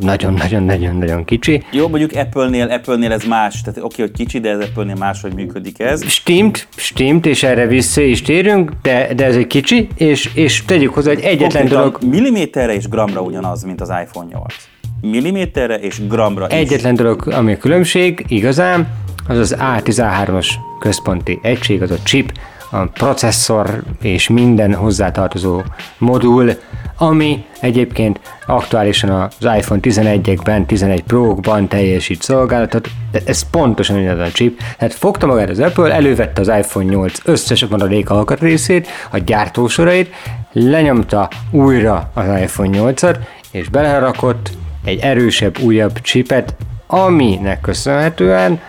nagyon-nagyon-nagyon-nagyon 0.00 1.24
kicsi. 1.24 1.62
Jó, 1.72 1.88
mondjuk 1.88 2.12
Apple-nél, 2.14 2.70
Apple-nél 2.70 3.12
ez 3.12 3.24
más, 3.24 3.60
tehát 3.60 3.82
oké, 3.82 4.02
hogy 4.02 4.10
kicsi, 4.10 4.40
de 4.40 4.50
ez 4.50 4.60
Apple-nél 4.60 4.94
máshogy 4.94 5.34
működik 5.34 5.78
ez. 5.78 6.04
Stimmt, 6.04 6.68
stimmt, 6.76 7.26
és 7.26 7.42
erre 7.42 7.66
vissza 7.66 8.00
is 8.00 8.22
térünk, 8.22 8.72
de, 8.82 9.14
de 9.14 9.24
ez 9.24 9.36
egy 9.36 9.46
kicsi, 9.46 9.88
és, 9.96 10.30
és 10.34 10.64
tegyük 10.64 10.94
hozzá, 10.94 11.08
hogy 11.14 11.22
egyetlen 11.22 11.48
Konkrétan 11.48 11.78
dolog, 11.78 11.98
Milliméterre 12.02 12.74
és 12.74 12.88
gramra 12.88 13.20
ugyanaz, 13.20 13.62
mint 13.62 13.80
az 13.80 13.88
iPhone 13.88 14.28
8. 14.32 14.54
Milliméterre 15.00 15.74
és 15.74 16.06
gramra 16.06 16.46
is. 16.46 16.54
egyetlen 16.54 16.94
dolog, 16.94 17.26
ami 17.26 17.52
a 17.52 17.56
különbség 17.56 18.24
igazán, 18.28 18.88
az 19.28 19.38
az 19.38 19.56
A13-as 19.58 20.48
központi 20.78 21.38
egység, 21.42 21.82
az 21.82 21.90
a 21.90 22.02
chip, 22.02 22.32
a 22.70 22.84
processzor 22.86 23.82
és 24.02 24.28
minden 24.28 24.74
hozzátartozó 24.74 25.62
modul, 25.98 26.50
ami 26.96 27.44
egyébként 27.60 28.20
aktuálisan 28.46 29.10
az 29.10 29.48
iPhone 29.56 29.80
11-ekben, 29.82 30.66
11 30.66 31.02
Pro-kban 31.02 31.68
teljesít 31.68 32.22
szolgálatot, 32.22 32.88
de 33.10 33.20
ez 33.24 33.50
pontosan 33.50 33.96
ugyanaz 33.96 34.28
a 34.28 34.32
chip. 34.32 34.60
Tehát 34.78 34.94
fogta 34.94 35.26
magát 35.26 35.50
az 35.50 35.58
Apple, 35.58 35.92
elővette 35.92 36.40
az 36.40 36.48
iPhone 36.48 36.84
8 36.84 37.18
összes 37.24 37.66
maradék 37.66 38.10
alkatrészét, 38.10 38.88
a 39.10 39.18
gyártósorait, 39.18 40.14
lenyomta 40.52 41.28
újra 41.50 42.10
az 42.14 42.24
iPhone 42.40 42.78
8-at, 42.78 43.16
és 43.50 43.68
belerakott 43.68 44.50
egy 44.84 44.98
erősebb, 45.00 45.58
újabb 45.58 46.00
chipet, 46.00 46.54
aminek 46.86 47.60
köszönhetően 47.60 48.60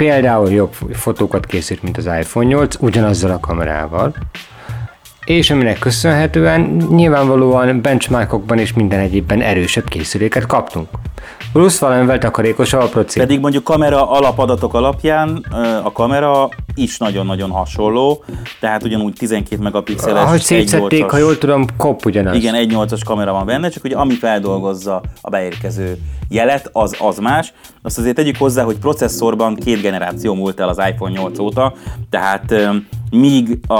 például 0.00 0.50
jobb 0.50 0.72
fotókat 0.92 1.46
készít, 1.46 1.82
mint 1.82 1.96
az 1.96 2.06
iPhone 2.06 2.46
8, 2.46 2.76
ugyanazzal 2.78 3.30
a 3.30 3.40
kamerával, 3.40 4.14
és 5.24 5.50
aminek 5.50 5.78
köszönhetően 5.78 6.60
nyilvánvalóan 6.90 7.80
benchmarkokban 7.82 8.58
és 8.58 8.72
minden 8.72 8.98
egyébben 8.98 9.40
erősebb 9.40 9.88
készüléket 9.88 10.46
kaptunk. 10.46 10.88
Plusz 11.52 11.78
valamivel 11.78 12.18
takarékosabb 12.18 12.80
a 12.80 12.88
proci. 12.88 13.18
Pedig 13.18 13.40
mondjuk 13.40 13.64
kamera 13.64 14.10
alapadatok 14.10 14.74
alapján 14.74 15.46
a 15.82 15.92
kamera 15.92 16.48
is 16.74 16.98
nagyon-nagyon 16.98 17.50
hasonló, 17.50 18.24
tehát 18.60 18.82
ugyanúgy 18.82 19.12
12 19.12 19.62
megapixeles, 19.62 20.22
Ahogy 20.22 20.40
szétszették, 20.40 21.04
1.8-as 21.04 21.10
ha 21.10 21.16
jól 21.16 21.38
tudom, 21.38 21.66
kopp 21.76 22.04
ugyanaz. 22.04 22.36
Igen, 22.36 22.54
1.8-as 22.54 23.00
kamera 23.04 23.32
van 23.32 23.46
benne, 23.46 23.68
csak 23.68 23.84
ugye 23.84 23.96
ami 23.96 24.14
feldolgozza 24.14 25.02
a 25.20 25.30
beérkező 25.30 25.98
jelet, 26.28 26.70
az, 26.72 26.96
az 26.98 27.18
más. 27.18 27.52
Azt 27.82 27.98
azért 27.98 28.14
tegyük 28.14 28.36
hozzá, 28.36 28.62
hogy 28.64 28.78
processzorban 28.78 29.54
két 29.54 29.80
generáció 29.80 30.34
múlt 30.34 30.60
el 30.60 30.68
az 30.68 30.82
iPhone 30.90 31.12
8 31.12 31.38
óta, 31.38 31.74
tehát 32.10 32.54
míg 33.10 33.58
a, 33.66 33.74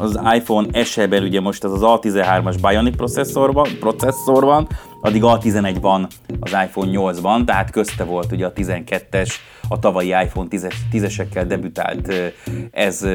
az 0.00 0.20
iPhone 0.34 0.84
SE-ben 0.84 1.22
ugye 1.22 1.40
most 1.40 1.64
az 1.64 1.72
az 1.72 1.80
A13-as 1.82 2.56
Bionic 2.68 2.96
processzorban, 2.96 3.68
processzor 3.80 4.44
van, 4.44 4.68
addig 5.00 5.22
A11 5.24 5.76
van 5.80 6.06
az 6.40 6.50
iPhone 6.50 6.90
8-ban, 6.92 7.44
tehát 7.44 7.70
közte 7.70 8.04
volt 8.04 8.32
ugye 8.32 8.46
a 8.46 8.52
12-es, 8.52 9.30
a 9.72 9.78
tavalyi 9.78 10.08
iPhone 10.08 10.48
10-es, 10.50 10.74
10-esekkel 10.92 11.44
debütált 11.46 12.12
ez, 12.70 13.06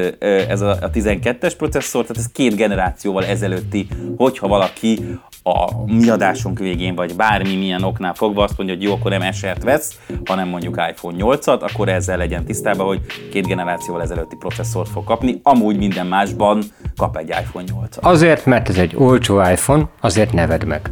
ez 0.48 0.60
a, 0.60 0.70
a 0.70 0.90
12-es 0.90 1.52
processzor, 1.56 2.02
tehát 2.02 2.16
ez 2.16 2.32
két 2.32 2.56
generációval 2.56 3.24
ezelőtti, 3.24 3.88
hogyha 4.16 4.48
valaki 4.48 5.18
a 5.42 5.84
mi 5.84 6.08
adásunk 6.08 6.58
végén, 6.58 6.94
vagy 6.94 7.16
bármi 7.16 7.56
milyen 7.56 7.82
oknál 7.82 8.14
fogva 8.14 8.42
azt 8.42 8.56
mondja, 8.56 8.74
hogy 8.76 8.84
jó, 8.84 8.92
akkor 8.92 9.10
nem 9.10 9.32
SR-t 9.32 9.62
vesz, 9.62 9.98
hanem 10.24 10.48
mondjuk 10.48 10.82
iPhone 10.90 11.16
8-at, 11.20 11.60
akkor 11.60 11.88
ezzel 11.88 12.16
legyen 12.16 12.44
tisztában, 12.44 12.86
hogy 12.86 13.00
két 13.30 13.46
generációval 13.46 14.02
ezelőtti 14.02 14.36
processzort 14.36 14.88
fog 14.88 15.04
kapni, 15.04 15.40
amúgy 15.42 15.76
minden 15.76 16.06
másban 16.06 16.62
kap 16.96 17.16
egy 17.16 17.28
iPhone 17.28 17.64
8-at. 17.72 18.00
Azért, 18.00 18.46
mert 18.46 18.68
ez 18.68 18.76
egy 18.78 18.94
olcsó 18.96 19.40
iPhone, 19.40 19.88
azért 20.00 20.32
neved 20.32 20.64
meg. 20.64 20.90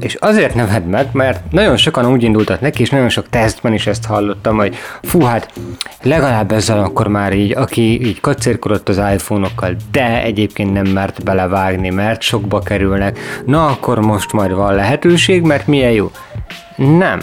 És 0.00 0.14
azért 0.14 0.54
neved 0.54 0.86
meg, 0.86 1.08
mert 1.12 1.52
nagyon 1.52 1.76
sokan 1.76 2.06
úgy 2.06 2.22
indultak 2.22 2.60
neki, 2.60 2.82
és 2.82 2.90
nagyon 2.90 3.08
sok 3.08 3.28
tesztben 3.28 3.72
is 3.72 3.86
ezt 3.86 4.04
hallottam, 4.04 4.56
hogy 4.56 4.76
fú, 5.02 5.20
hát 5.20 5.52
legalább 6.02 6.52
ezzel 6.52 6.78
akkor 6.78 7.08
már 7.08 7.32
így, 7.32 7.56
aki 7.56 8.06
így 8.06 8.20
kacérkodott 8.20 8.88
az 8.88 9.00
iPhone-okkal, 9.12 9.76
de 9.90 10.22
egyébként 10.22 10.72
nem 10.72 10.86
mert 10.86 11.24
belevágni, 11.24 11.90
mert 11.90 12.22
sokba 12.22 12.60
kerülnek, 12.60 13.18
na 13.44 13.66
akkor 13.66 13.98
most 13.98 14.32
majd 14.32 14.52
van 14.52 14.74
lehetőség, 14.74 15.42
mert 15.42 15.66
milyen 15.66 15.92
jó. 15.92 16.10
Nem. 16.76 17.20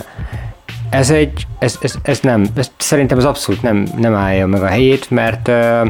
Ez 0.89 1.09
egy, 1.09 1.47
ez, 1.59 1.77
ez, 1.81 1.93
ez 2.01 2.19
nem, 2.19 2.45
ez, 2.55 2.71
szerintem 2.77 3.17
ez 3.17 3.23
abszolút 3.23 3.61
nem, 3.61 3.87
nem 3.97 4.13
állja 4.13 4.47
meg 4.47 4.61
a 4.61 4.67
helyét, 4.67 5.09
mert 5.09 5.47
uh, 5.47 5.87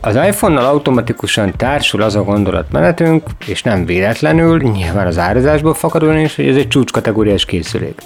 az 0.00 0.14
iPhone-nal 0.14 0.64
automatikusan 0.64 1.52
társul 1.56 2.02
az 2.02 2.14
a 2.16 2.22
gondolatmenetünk, 2.22 3.22
és 3.46 3.62
nem 3.62 3.84
véletlenül, 3.84 4.60
nyilván 4.60 5.06
az 5.06 5.18
árazásból 5.18 5.74
fakadóan 5.74 6.18
is, 6.18 6.36
hogy 6.36 6.48
ez 6.48 6.56
egy 6.56 6.68
csúcskategóriás 6.68 7.44
készülék. 7.44 8.00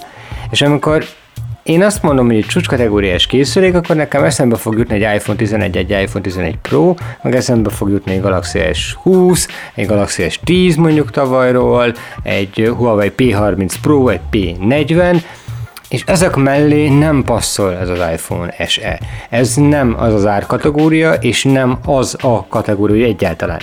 És 0.49 0.61
amikor 0.61 1.05
én 1.63 1.83
azt 1.83 2.01
mondom, 2.01 2.25
hogy 2.25 2.35
egy 2.35 2.45
csúcskategóriás 2.45 3.27
készülék, 3.27 3.75
akkor 3.75 3.95
nekem 3.95 4.23
eszembe 4.23 4.55
fog 4.55 4.77
jutni 4.77 5.03
egy 5.03 5.15
iPhone 5.15 5.37
11, 5.37 5.77
egy 5.77 5.89
iPhone 5.89 6.23
11 6.23 6.57
Pro, 6.57 6.93
meg 7.21 7.35
eszembe 7.35 7.69
fog 7.69 7.89
jutni 7.89 8.11
egy 8.11 8.21
Galaxy 8.21 8.59
S20, 8.63 9.47
egy 9.73 9.85
Galaxy 9.85 10.23
S10 10.27 10.77
mondjuk 10.77 11.11
tavalyról, 11.11 11.93
egy 12.23 12.71
Huawei 12.77 13.11
P30 13.17 13.73
Pro, 13.81 14.07
egy 14.07 14.19
P40, 14.31 15.21
és 15.89 16.03
ezek 16.05 16.35
mellé 16.35 16.87
nem 16.89 17.23
passzol 17.23 17.77
ez 17.77 17.89
az 17.89 17.99
iPhone 18.13 18.65
SE. 18.67 18.99
Ez 19.29 19.55
nem 19.55 19.95
az 19.99 20.13
az 20.13 20.25
árkategória, 20.25 21.13
és 21.13 21.43
nem 21.43 21.77
az 21.85 22.17
a 22.21 22.47
kategória 22.47 23.05
egyáltalán. 23.05 23.59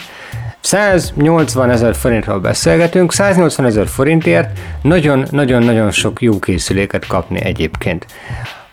180 0.61 1.71
ezer 1.71 1.95
forintról 1.95 2.39
beszélgetünk, 2.39 3.13
180 3.13 3.67
ezer 3.67 3.87
forintért 3.87 4.59
nagyon-nagyon-nagyon 4.83 5.91
sok 5.91 6.23
jó 6.23 6.39
készüléket 6.39 7.07
kapni 7.07 7.45
egyébként. 7.45 8.07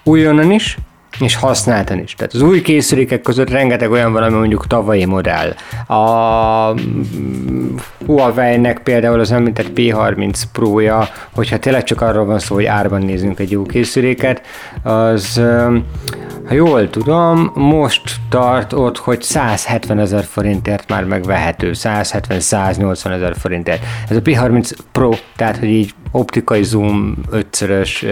Újonnan 0.03 0.51
is, 0.51 0.77
és 1.19 1.35
használtan 1.35 1.99
is. 1.99 2.13
Tehát 2.13 2.33
az 2.33 2.41
új 2.41 2.61
készülékek 2.61 3.21
között 3.21 3.49
rengeteg 3.49 3.91
olyan 3.91 4.13
van, 4.13 4.23
ami 4.23 4.37
mondjuk 4.37 4.67
tavalyi 4.67 5.05
modell. 5.05 5.53
A 5.87 6.73
Huawei-nek 8.05 8.79
például 8.83 9.19
az 9.19 9.31
említett 9.31 9.71
P30 9.75 10.41
Pro-ja, 10.51 11.07
hogyha 11.35 11.59
tényleg 11.59 11.83
csak 11.83 12.01
arról 12.01 12.25
van 12.25 12.39
szó, 12.39 12.55
hogy 12.55 12.65
árban 12.65 13.01
nézünk 13.01 13.39
egy 13.39 13.51
jó 13.51 13.63
készüléket, 13.63 14.41
az 14.83 15.41
ha 16.49 16.55
jól 16.55 16.89
tudom, 16.89 17.51
most 17.53 18.15
tart 18.29 18.73
ott, 18.73 18.97
hogy 18.97 19.21
170 19.21 19.99
ezer 19.99 20.23
forintért 20.23 20.89
már 20.89 21.03
megvehető, 21.03 21.71
170-180 21.73 23.11
ezer 23.11 23.35
forintért. 23.37 23.83
Ez 24.09 24.15
a 24.15 24.21
P30 24.21 24.71
Pro, 24.91 25.11
tehát 25.35 25.57
hogy 25.57 25.67
így 25.67 25.93
optikai 26.11 26.63
zoom 26.63 27.17
ötszörös, 27.31 28.05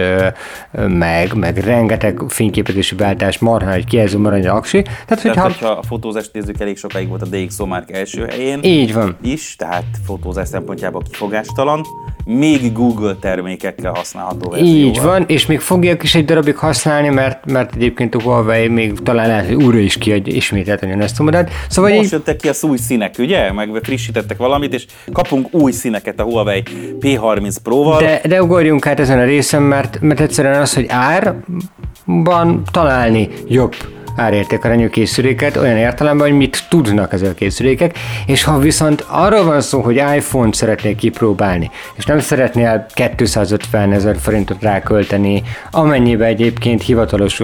meg, 0.72 1.34
meg 1.34 1.56
rengeteg 1.56 2.22
fényképezési 2.28 2.94
beállítás, 2.94 3.38
marha 3.38 3.72
egy 3.72 3.84
kijelző 3.84 4.18
marany 4.18 4.46
aksi. 4.46 4.82
Tehát, 4.82 5.06
Tehát, 5.06 5.22
hogyha... 5.22 5.42
hogyha 5.42 5.68
a 5.68 5.82
fotózást 5.82 6.30
nézzük, 6.32 6.60
elég 6.60 6.76
sokáig 6.76 7.08
volt 7.08 7.22
a 7.22 7.26
DxO 7.26 7.66
Mark 7.66 7.90
első 7.90 8.26
helyén. 8.26 8.58
Így 8.62 8.94
van. 8.94 9.16
is, 9.22 9.56
tehát 9.56 9.84
fotózás 10.06 10.48
szempontjából 10.48 11.02
kifogástalan, 11.10 11.84
még 12.24 12.72
Google 12.72 13.14
termékekkel 13.20 13.92
használható 13.94 14.50
verzióval. 14.50 14.88
Így 14.88 15.02
van, 15.02 15.24
és 15.26 15.46
még 15.46 15.60
fogják 15.60 16.02
is 16.02 16.14
egy 16.14 16.24
darabig 16.24 16.56
használni, 16.56 17.08
mert, 17.08 17.46
mert 17.46 17.74
egyébként 17.74 18.14
a 18.14 18.22
Huawei 18.22 18.68
még 18.68 18.92
talán 19.02 19.26
lehet, 19.26 19.46
hogy 19.46 19.64
újra 19.64 19.78
is 19.78 19.98
kiadja 19.98 20.34
ismételten 20.34 21.00
ezt 21.00 21.20
a 21.20 21.22
modellt. 21.22 21.50
Szóval 21.68 21.90
Most 21.90 22.04
így, 22.04 22.12
jöttek 22.12 22.36
ki 22.36 22.48
az 22.48 22.62
új 22.64 22.76
színek, 22.76 23.14
ugye? 23.18 23.52
Meg 23.52 23.70
frissítettek 23.82 24.36
valamit, 24.36 24.74
és 24.74 24.86
kapunk 25.12 25.54
új 25.54 25.72
színeket 25.72 26.20
a 26.20 26.22
Huawei 26.22 26.62
P30 27.00 27.56
Pro-val. 27.88 28.18
de, 28.22 28.28
de 28.28 28.42
ugorjunk 28.42 28.86
át 28.86 29.00
ezen 29.00 29.18
a 29.18 29.24
részen, 29.24 29.62
mert, 29.62 30.00
mert 30.00 30.20
egyszerűen 30.20 30.60
az, 30.60 30.74
hogy 30.74 30.86
árban 30.88 32.62
találni 32.70 33.28
jobb 33.46 33.74
árértékarányú 34.16 34.88
készüléket, 34.88 35.56
olyan 35.56 35.76
értelemben, 35.76 36.28
hogy 36.28 36.36
mit 36.36 36.64
tudnak 36.68 37.12
ezek 37.12 37.30
a 37.30 37.34
készülékek, 37.34 37.98
és 38.26 38.44
ha 38.44 38.58
viszont 38.58 39.04
arról 39.08 39.44
van 39.44 39.60
szó, 39.60 39.80
hogy 39.80 39.96
iPhone-t 40.16 40.54
szeretnél 40.54 40.94
kipróbálni, 40.94 41.70
és 41.94 42.04
nem 42.04 42.18
szeretnél 42.18 42.86
250 43.16 43.92
ezer 43.92 44.16
forintot 44.18 44.62
rákölteni, 44.62 45.42
amennyibe 45.70 46.24
egyébként 46.24 46.82
hivatalos 46.82 47.42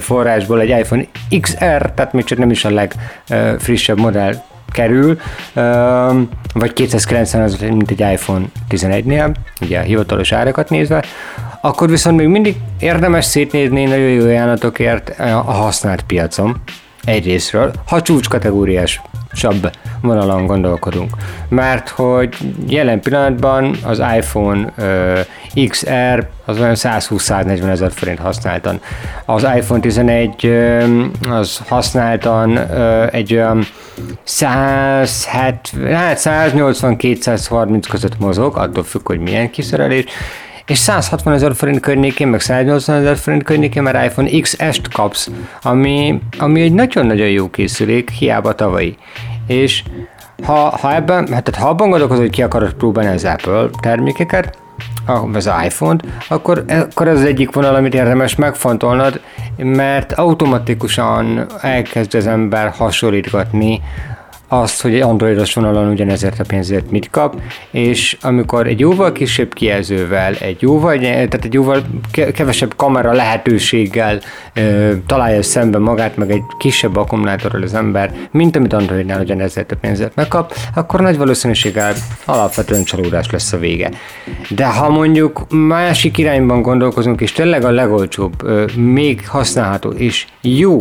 forrásból 0.00 0.60
egy 0.60 0.68
iPhone 0.68 1.04
XR, 1.40 1.92
tehát 1.94 2.12
még 2.12 2.24
csak 2.24 2.38
nem 2.38 2.50
is 2.50 2.64
a 2.64 2.70
legfrissebb 2.70 3.98
modell 3.98 4.34
kerül, 4.72 5.18
vagy 6.54 6.72
290 6.72 7.42
az, 7.42 7.58
mint 7.60 7.90
egy 7.90 8.00
iPhone 8.00 8.44
11-nél, 8.70 9.34
ugye 9.60 9.78
a 9.78 9.82
hivatalos 9.82 10.32
árakat 10.32 10.70
nézve, 10.70 11.04
akkor 11.60 11.88
viszont 11.88 12.16
még 12.16 12.26
mindig 12.26 12.56
érdemes 12.80 13.24
szétnézni 13.24 13.84
nagyon 13.84 14.08
jó 14.08 14.24
ajánlatokért 14.24 15.18
a 15.18 15.52
használt 15.52 16.02
piacon 16.02 16.56
egyrésztről, 17.04 17.72
ha 17.86 18.02
csúcskategóriás 18.02 19.00
sabb 19.32 19.70
vonalon 20.00 20.46
gondolkodunk. 20.46 21.10
Mert 21.48 21.88
hogy 21.88 22.36
jelen 22.66 23.00
pillanatban 23.00 23.76
az 23.84 24.02
iPhone 24.16 24.72
uh, 24.78 25.66
XR 25.68 26.26
az 26.44 26.60
olyan 26.60 26.74
120-140 26.76 27.68
ezer 27.68 27.92
forint 27.92 28.18
használtan. 28.18 28.80
Az 29.24 29.46
iPhone 29.56 29.80
11 29.80 30.44
uh, 30.44 31.04
az 31.30 31.60
használtan 31.68 32.50
uh, 32.50 33.06
egy 33.14 33.34
olyan 33.34 33.66
170, 34.22 35.94
hát 35.94 36.20
180-230 36.20 37.84
között 37.88 38.18
mozog, 38.18 38.56
attól 38.56 38.84
függ, 38.84 39.06
hogy 39.06 39.20
milyen 39.20 39.50
kiszerelés, 39.50 40.04
és 40.68 40.78
160 40.78 41.32
ezer 41.32 41.54
forint 41.54 41.80
környékén, 41.80 42.28
meg 42.28 42.40
180 42.40 42.96
ezer 42.96 43.16
forint 43.16 43.42
környékén 43.42 43.82
már 43.82 44.04
iPhone 44.04 44.40
XS-t 44.40 44.88
kapsz, 44.92 45.30
ami, 45.62 46.20
ami 46.38 46.60
egy 46.60 46.72
nagyon-nagyon 46.72 47.28
jó 47.28 47.50
készülék, 47.50 48.10
hiába 48.10 48.54
tavalyi. 48.54 48.96
És 49.46 49.82
ha, 50.42 50.54
ha 50.54 50.94
ebben, 50.94 51.32
hát 51.32 51.54
ha 51.54 51.68
abban 51.68 51.88
gondolkozol, 51.88 52.22
hogy 52.22 52.32
ki 52.32 52.42
akarod 52.42 52.72
próbálni 52.72 53.14
az 53.14 53.24
Apple 53.24 53.68
termékeket, 53.80 54.58
az 55.32 55.50
iPhone-t, 55.64 56.04
akkor, 56.28 56.64
akkor 56.68 57.08
ez 57.08 57.18
az 57.18 57.24
egyik 57.24 57.52
vonal, 57.52 57.74
amit 57.74 57.94
érdemes 57.94 58.34
megfontolnod, 58.34 59.20
mert 59.56 60.12
automatikusan 60.12 61.46
elkezd 61.60 62.14
az 62.14 62.26
ember 62.26 62.68
hasonlítgatni 62.76 63.80
azt, 64.48 64.82
hogy 64.82 65.00
androidos 65.00 65.54
vonalon 65.54 65.88
ugyanezért 65.88 66.40
a 66.40 66.44
pénzért 66.46 66.90
mit 66.90 67.10
kap, 67.10 67.40
és 67.70 68.16
amikor 68.20 68.66
egy 68.66 68.80
jóval 68.80 69.12
kisebb 69.12 69.54
kijelzővel, 69.54 70.34
egy 70.34 70.62
jóval, 70.62 70.98
tehát 70.98 71.44
egy 71.44 71.52
jóval 71.54 71.82
kevesebb 72.34 72.76
kamera 72.76 73.12
lehetőséggel 73.12 74.20
ö, 74.54 74.92
találja 75.06 75.42
szembe 75.42 75.78
magát, 75.78 76.16
meg 76.16 76.30
egy 76.30 76.42
kisebb 76.58 76.96
akkumulátorral 76.96 77.62
az 77.62 77.74
ember, 77.74 78.12
mint 78.30 78.56
amit 78.56 78.72
Androidnál 78.72 79.20
ugyanezért 79.20 79.72
a 79.72 79.76
pénzért 79.76 80.14
megkap, 80.14 80.54
akkor 80.74 81.00
nagy 81.00 81.16
valószínűséggel 81.16 81.94
alapvetően 82.24 82.84
csalódás 82.84 83.30
lesz 83.30 83.52
a 83.52 83.58
vége. 83.58 83.90
De 84.48 84.66
ha 84.66 84.88
mondjuk 84.88 85.46
másik 85.48 86.18
irányban 86.18 86.62
gondolkozunk, 86.62 87.20
és 87.20 87.32
tényleg 87.32 87.64
a 87.64 87.70
legolcsóbb, 87.70 88.42
ö, 88.42 88.64
még 88.76 89.28
használható 89.28 89.90
és 89.90 90.26
jó 90.40 90.76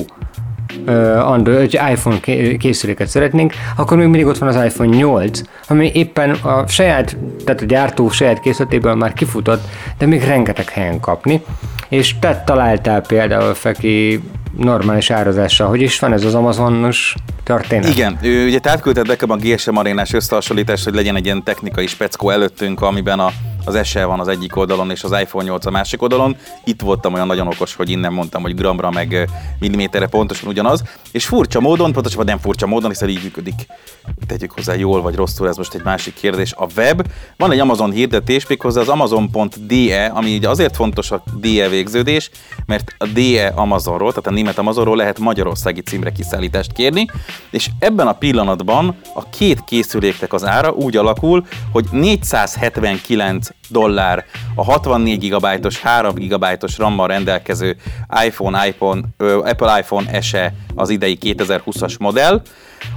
Android, 1.24 1.60
egy 1.60 1.80
iPhone 1.92 2.20
készüléket 2.58 3.08
szeretnénk, 3.08 3.54
akkor 3.76 3.98
még 3.98 4.08
mindig 4.08 4.26
ott 4.26 4.38
van 4.38 4.50
az 4.50 4.64
iPhone 4.66 4.96
8, 4.96 5.42
ami 5.68 5.92
éppen 5.94 6.30
a 6.32 6.68
saját, 6.68 7.18
tehát 7.46 7.62
a 7.62 7.66
gyártó 7.66 8.10
saját 8.10 8.40
készletéből 8.40 8.96
már 8.96 9.14
kifutott, 9.14 9.62
de 9.98 10.06
még 10.06 10.24
rengeteg 10.24 10.70
helyen 10.70 11.00
kapni. 11.00 11.42
És 11.90 12.20
te 12.20 12.44
találtál 12.46 13.02
például 13.02 13.54
Feki 13.54 14.22
normális 14.58 15.10
árazással, 15.10 15.68
hogy 15.68 15.82
is 15.82 16.00
van 16.00 16.14
ez 16.14 16.24
az 16.24 16.36
Amazonos 16.36 17.16
történet? 17.44 17.90
Igen, 17.90 18.18
ő 18.22 18.46
ugye 18.46 18.60
te 18.60 18.70
átküldted 18.70 19.08
nekem 19.08 19.30
a 19.32 19.36
GSM 19.36 19.78
arénás 19.78 20.14
összehasonlítást, 20.14 20.84
hogy 20.84 20.94
legyen 20.94 21.16
egy 21.16 21.26
ilyen 21.26 21.44
technikai 21.44 21.88
speckó 21.88 22.30
előttünk, 22.30 22.82
amiben 22.82 23.20
a 23.20 23.32
az 23.68 23.88
SE 23.88 24.06
van 24.06 24.20
az 24.20 24.28
egyik 24.28 24.56
oldalon, 24.56 24.92
és 24.92 25.04
az 25.04 25.12
iPhone 25.12 25.44
8 25.44 25.66
a 25.66 25.70
másik 25.70 26.02
oldalon. 26.02 26.36
Itt 26.64 26.82
voltam 26.82 27.14
olyan 27.14 27.28
nagyon 27.28 27.48
okos, 27.48 27.76
hogy 27.76 27.90
innen 27.90 28.14
mondtam, 28.14 28.42
hogy 28.42 28.56
gramra 28.56 28.92
meg 28.92 29.30
milliméterre 29.60 30.08
pontosan 30.08 30.50
ugyanaz. 30.50 30.84
És 31.12 31.26
furcsa 31.26 31.60
módon, 31.60 31.92
pontosabban 31.92 32.26
nem 32.26 32.38
furcsa 32.38 32.68
módon, 32.68 32.90
hiszen 32.90 33.10
így 33.10 33.24
működik. 33.24 33.68
Tegyük 34.28 34.52
hozzá 34.52 34.74
jól 34.74 35.02
vagy 35.02 35.16
rosszul, 35.16 35.48
ez 35.48 35.58
most 35.58 35.74
egy 35.74 35.84
másik 35.84 36.14
kérdés. 36.14 36.54
A 36.54 36.68
web, 36.76 37.08
van 37.38 37.52
egy 37.52 37.60
Amazon 37.60 37.92
hirdetés, 37.92 38.48
méghozzá 38.48 38.82
az 38.82 38.88
Amazon.de, 38.88 40.06
ami 40.06 40.36
ugye 40.36 40.50
azért 40.50 40.76
fontos 40.76 41.12
a 41.12 41.24
DE 41.40 41.70
végződés, 41.70 42.30
mert 42.66 42.96
a 42.98 43.06
DE 43.06 43.48
Amazonról, 43.48 44.10
tehát 44.10 44.28
a 44.28 44.32
német 44.48 44.62
Amazonról 44.62 44.96
lehet 44.96 45.20
magyarországi 45.20 45.82
címre 45.82 46.12
kiszállítást 46.12 46.72
kérni, 46.72 47.06
és 47.50 47.70
ebben 47.80 48.08
a 48.08 48.14
pillanatban 48.14 48.96
a 49.14 49.30
két 49.30 49.64
készüléknek 49.64 50.34
az 50.34 50.46
ára 50.46 50.72
úgy 50.72 50.98
alakul, 50.98 51.46
hogy 51.72 51.86
479 51.92 53.48
dollár 53.70 54.26
a 54.56 54.64
64 54.64 55.30
GB-os, 55.30 55.80
3 55.80 56.14
GB-os 56.14 56.78
RAM-mal 56.78 57.08
rendelkező 57.08 57.76
iPhone, 58.26 58.68
iPhone, 58.68 59.02
Apple 59.44 59.80
iPhone 59.80 60.22
SE 60.22 60.54
az 60.76 60.90
idei 60.90 61.18
2020-as 61.22 62.00
modell, 62.00 62.42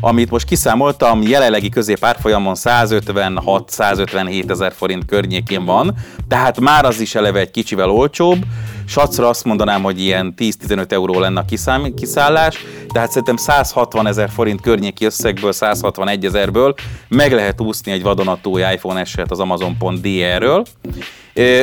amit 0.01 0.31
most 0.31 0.47
kiszámoltam, 0.47 1.23
jelenlegi 1.23 1.69
középárfolyamon 1.69 2.55
156-157 2.59 4.51
ezer 4.51 4.73
forint 4.73 5.05
környékén 5.05 5.65
van, 5.65 5.95
tehát 6.29 6.61
már 6.61 6.85
az 6.85 7.01
is 7.01 7.15
eleve 7.15 7.39
egy 7.39 7.51
kicsivel 7.51 7.91
olcsóbb, 7.91 8.45
Sacra 8.91 9.29
azt 9.29 9.45
mondanám, 9.45 9.83
hogy 9.83 10.01
ilyen 10.01 10.35
10-15 10.37 10.93
euró 10.93 11.19
lenne 11.19 11.41
a 11.41 11.45
kiszám, 11.45 11.95
kiszállás, 11.95 12.65
tehát 12.93 13.09
szerintem 13.09 13.37
160 13.37 14.07
ezer 14.07 14.31
forint 14.31 14.61
környéki 14.61 15.05
összegből, 15.05 15.53
161 15.53 16.25
ezerből 16.25 16.75
meg 17.09 17.33
lehet 17.33 17.61
úszni 17.61 17.93
egy 17.93 18.03
vadonatúj 18.03 18.61
iPhone 18.61 19.01
eset 19.01 19.31
az 19.31 19.41
Amazon.de-ről. 19.41 20.65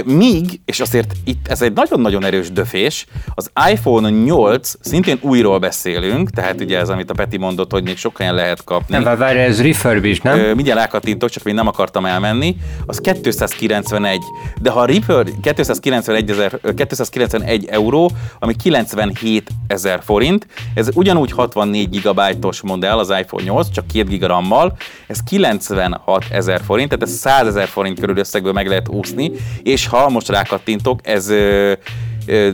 Míg, 0.06 0.60
és 0.66 0.80
azért 0.80 1.12
itt 1.24 1.48
ez 1.48 1.62
egy 1.62 1.74
nagyon-nagyon 1.74 2.26
erős 2.26 2.52
döfés, 2.52 3.06
az 3.36 3.52
iPhone 3.72 4.10
8, 4.10 4.74
szintén 4.80 5.18
újról 5.22 5.60
beszélünk, 5.60 6.30
tehát 6.30 6.62
ugye 6.62 6.80
ez, 6.80 6.90
amit 6.90 7.10
a 7.10 7.14
Peti 7.14 7.38
mondott, 7.38 7.72
hogy 7.72 7.84
még 7.84 7.98
sokkal 7.98 8.34
lehet 8.34 8.64
kapni. 8.64 8.98
Nem, 8.98 9.18
várj, 9.18 9.40
ez 9.40 9.62
refurbished, 9.62 10.24
nem? 10.24 10.56
Mindjárt 10.56 10.80
rákattintok, 10.80 11.30
csak 11.30 11.44
még 11.44 11.54
nem 11.54 11.68
akartam 11.68 12.06
elmenni. 12.06 12.56
Az 12.86 13.00
291, 13.00 14.20
de 14.62 14.70
ha 14.70 14.80
a 14.80 14.86
refurb 14.86 15.30
291, 15.42 16.30
ezer, 16.30 16.60
291 16.76 17.66
euró, 17.66 18.12
ami 18.40 18.56
97 18.56 19.50
ezer 19.68 20.02
forint, 20.04 20.48
ez 20.74 20.90
ugyanúgy 20.94 21.32
64 21.32 22.02
GB-os 22.02 22.62
modell 22.62 22.98
az 22.98 23.14
iPhone 23.20 23.44
8, 23.44 23.72
csak 23.72 23.88
2 23.88 24.16
GB 24.16 24.24
RAM-mal, 24.24 24.78
ez 25.08 25.20
96 25.24 26.26
ezer 26.32 26.62
forint, 26.66 26.90
tehát 26.90 27.04
ez 27.04 27.12
100 27.12 27.48
ezer 27.48 27.68
forint 27.68 28.00
körül 28.00 28.18
összegből 28.18 28.54
meg 28.54 28.68
lehet 28.68 28.90
úszni, 28.90 29.32
és 29.68 29.88
ha 29.88 30.10
most 30.10 30.30
rákattintok, 30.30 31.00
ez 31.04 31.32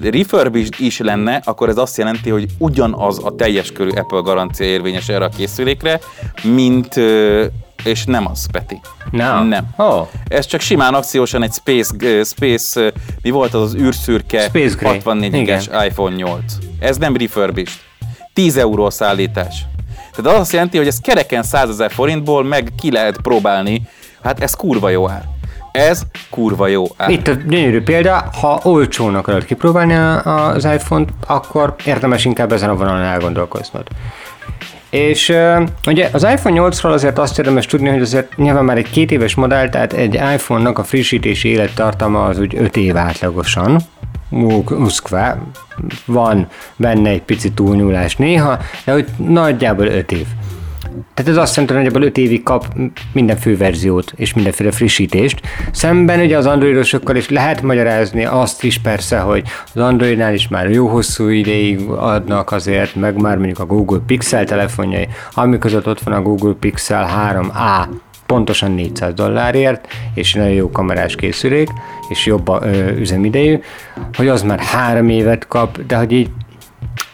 refurbished 0.02 0.74
is 0.78 1.00
lenne, 1.00 1.42
akkor 1.46 1.70
ez 1.70 1.78
azt 1.78 1.98
jelenti, 1.98 2.30
hogy 2.30 2.46
ugyanaz 2.58 3.20
a 3.24 3.36
teljes 3.36 3.72
körű 3.72 3.90
Apple 3.90 4.20
garancia 4.20 4.66
érvényes 4.66 5.10
erre 5.10 5.26
a 5.26 5.30
készülékre, 5.30 6.00
mint 6.44 6.96
és 7.84 8.04
nem 8.06 8.28
az, 8.28 8.48
Peti. 8.52 8.80
No. 9.12 9.44
Nem. 9.44 9.66
Oh. 9.78 10.08
Ez 10.28 10.46
csak 10.46 10.62
simán 10.62 10.94
akciósan 10.94 11.44
egy 11.44 11.52
Space, 11.54 12.24
Space 12.24 12.94
mi 13.22 13.30
volt 13.30 13.54
az 13.54 13.62
az 13.62 13.76
űrszürke 13.76 14.50
64-es 14.54 15.86
iPhone 15.88 16.16
8. 16.16 16.44
Ez 16.80 16.98
nem 16.98 17.16
refurbished. 17.18 17.80
10 18.34 18.58
euró 18.58 18.86
a 18.86 18.90
szállítás. 18.90 19.66
Tehát 20.16 20.34
az 20.34 20.40
azt 20.40 20.52
jelenti, 20.52 20.78
hogy 20.78 20.88
ez 20.88 21.00
kereken 21.00 21.44
100 21.44 21.70
ezer 21.70 21.92
forintból 21.92 22.44
meg 22.44 22.72
ki 22.78 22.92
lehet 22.92 23.18
próbálni. 23.22 23.82
Hát 24.24 24.42
ez 24.42 24.54
kurva 24.54 24.90
jó 24.90 25.10
ár. 25.10 25.33
Ez 25.74 26.02
kurva 26.30 26.68
jó 26.68 26.86
ár. 26.98 27.10
Itt 27.10 27.28
a 27.28 27.34
gyönyörű 27.48 27.82
példa, 27.82 28.30
ha 28.42 28.60
olcsón 28.64 29.16
akarod 29.16 29.46
kipróbálni 29.46 29.94
az 30.24 30.66
iPhone-t, 30.66 31.10
akkor 31.28 31.76
érdemes 31.86 32.26
inkább 32.26 32.52
ezen 32.52 32.70
a 32.70 32.76
vonalon 32.76 33.02
elgondolkoznod. 33.02 33.88
És 34.90 35.34
ugye 35.88 36.10
az 36.12 36.24
iPhone 36.24 36.70
8-ról 36.70 36.92
azért 36.92 37.18
azt 37.18 37.40
érdemes 37.40 37.66
tudni, 37.66 37.90
hogy 37.90 38.02
azért 38.02 38.38
nyilván 38.38 38.66
már 38.66 38.78
egy 38.78 38.90
két 38.90 39.12
éves 39.12 39.36
modell, 39.36 39.70
tehát 39.70 39.94
egy 39.94 40.14
iPhone-nak 40.14 40.78
a 40.78 40.84
frissítési 40.84 41.50
élettartama 41.50 42.26
az 42.26 42.40
úgy 42.40 42.56
5 42.56 42.78
év 42.78 42.98
átlagosan, 42.98 43.80
muszkva, 44.70 45.38
van 46.06 46.48
benne 46.76 47.10
egy 47.10 47.22
pici 47.22 47.52
túlnyúlás 47.52 48.16
néha, 48.16 48.58
de 48.86 48.96
úgy 48.96 49.06
nagyjából 49.18 49.86
5 49.86 50.12
év. 50.12 50.26
Tehát 51.14 51.32
ez 51.32 51.38
azt 51.38 51.56
jelenti, 51.56 51.74
hogy 51.74 51.84
nagyjából 51.84 52.08
5 52.08 52.18
évig 52.18 52.44
kap 52.44 52.66
minden 53.12 53.38
verziót 53.58 54.14
és 54.16 54.34
mindenféle 54.34 54.72
frissítést. 54.72 55.42
Szemben 55.72 56.20
ugye 56.20 56.38
az 56.38 56.46
androidosokkal 56.46 57.16
is 57.16 57.30
lehet 57.30 57.62
magyarázni 57.62 58.26
azt 58.26 58.64
is 58.64 58.78
persze, 58.78 59.20
hogy 59.20 59.44
az 59.74 59.82
androidnál 59.82 60.34
is 60.34 60.48
már 60.48 60.70
jó 60.70 60.88
hosszú 60.88 61.28
ideig 61.28 61.80
adnak 61.88 62.52
azért, 62.52 62.96
meg 62.96 63.22
már 63.22 63.38
mondjuk 63.38 63.60
a 63.60 63.66
Google 63.66 64.00
Pixel 64.06 64.46
telefonjai, 64.46 65.08
ami 65.34 65.58
között 65.58 65.88
ott 65.88 66.00
van 66.00 66.14
a 66.14 66.22
Google 66.22 66.54
Pixel 66.60 67.10
3a, 67.32 67.88
pontosan 68.26 68.72
400 68.72 69.14
dollárért, 69.14 69.88
és 70.14 70.34
nagyon 70.34 70.52
jó 70.52 70.70
kamerás 70.70 71.16
készülék, 71.16 71.70
és 72.10 72.26
jobb 72.26 72.50
ö, 72.50 72.90
üzemidejű, 72.90 73.60
hogy 74.14 74.28
az 74.28 74.42
már 74.42 74.60
három 74.60 75.10
évet 75.10 75.48
kap, 75.48 75.86
de 75.86 75.96
hogy 75.96 76.12
így, 76.12 76.30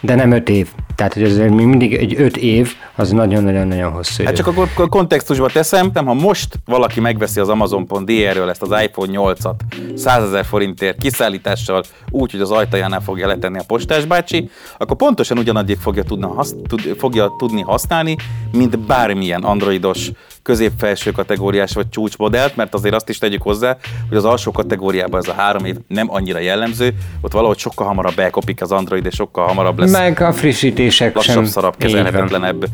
de 0.00 0.14
nem 0.14 0.30
öt 0.30 0.48
év. 0.48 0.68
Tehát, 0.94 1.14
hogy 1.14 1.22
ez 1.22 1.36
még 1.36 1.50
mindig 1.50 1.94
egy 1.94 2.14
öt 2.18 2.36
év, 2.36 2.74
az 2.94 3.10
nagyon-nagyon-nagyon 3.10 3.90
hosszú 3.90 4.24
Hát 4.24 4.36
csak 4.36 4.46
akkor 4.46 4.88
kontextusba 4.88 5.48
teszem, 5.48 5.90
ha 5.94 6.14
most 6.14 6.58
valaki 6.64 7.00
megveszi 7.00 7.40
az 7.40 7.48
Amazon.de-ről 7.48 8.48
ezt 8.48 8.62
az 8.62 8.82
iPhone 8.82 9.12
8-at 9.14 9.54
100 9.94 10.22
ezer 10.22 10.44
forintért 10.44 10.98
kiszállítással 10.98 11.82
úgy, 12.10 12.30
hogy 12.30 12.40
az 12.40 12.50
ajtajánál 12.50 13.00
fogja 13.00 13.26
letenni 13.26 13.58
a 13.58 13.64
postás 13.66 14.04
bácsi, 14.04 14.50
akkor 14.78 14.96
pontosan 14.96 15.38
ugyanaddig 15.38 15.76
fogja, 15.76 16.02
tudna, 16.02 16.26
hasz, 16.26 16.54
tud, 16.66 16.80
fogja 16.98 17.34
tudni 17.38 17.60
használni, 17.60 18.16
mint 18.52 18.78
bármilyen 18.78 19.42
androidos 19.42 20.10
középfelső 20.50 21.10
kategóriás 21.10 21.72
vagy 21.72 21.88
csúcsmodellt, 21.88 22.56
mert 22.56 22.74
azért 22.74 22.94
azt 22.94 23.08
is 23.08 23.18
tegyük 23.18 23.42
hozzá, 23.42 23.76
hogy 24.08 24.16
az 24.16 24.24
alsó 24.24 24.50
kategóriában 24.50 25.20
ez 25.20 25.28
a 25.28 25.32
három 25.32 25.64
év 25.64 25.76
nem 25.88 26.10
annyira 26.10 26.38
jellemző, 26.38 26.94
ott 27.20 27.32
valahogy 27.32 27.58
sokkal 27.58 27.86
hamarabb 27.86 28.14
bekopik 28.14 28.62
az 28.62 28.72
Android, 28.72 29.06
és 29.06 29.14
sokkal 29.14 29.46
hamarabb 29.46 29.78
lesz 29.78 29.90
Meg 29.90 30.20
a 30.20 30.32
frissítések 30.32 31.14
lassabb, 31.14 31.34
sem. 31.34 31.44
szarabb, 31.44 31.76
kezelhetetlenebb, 31.76 32.64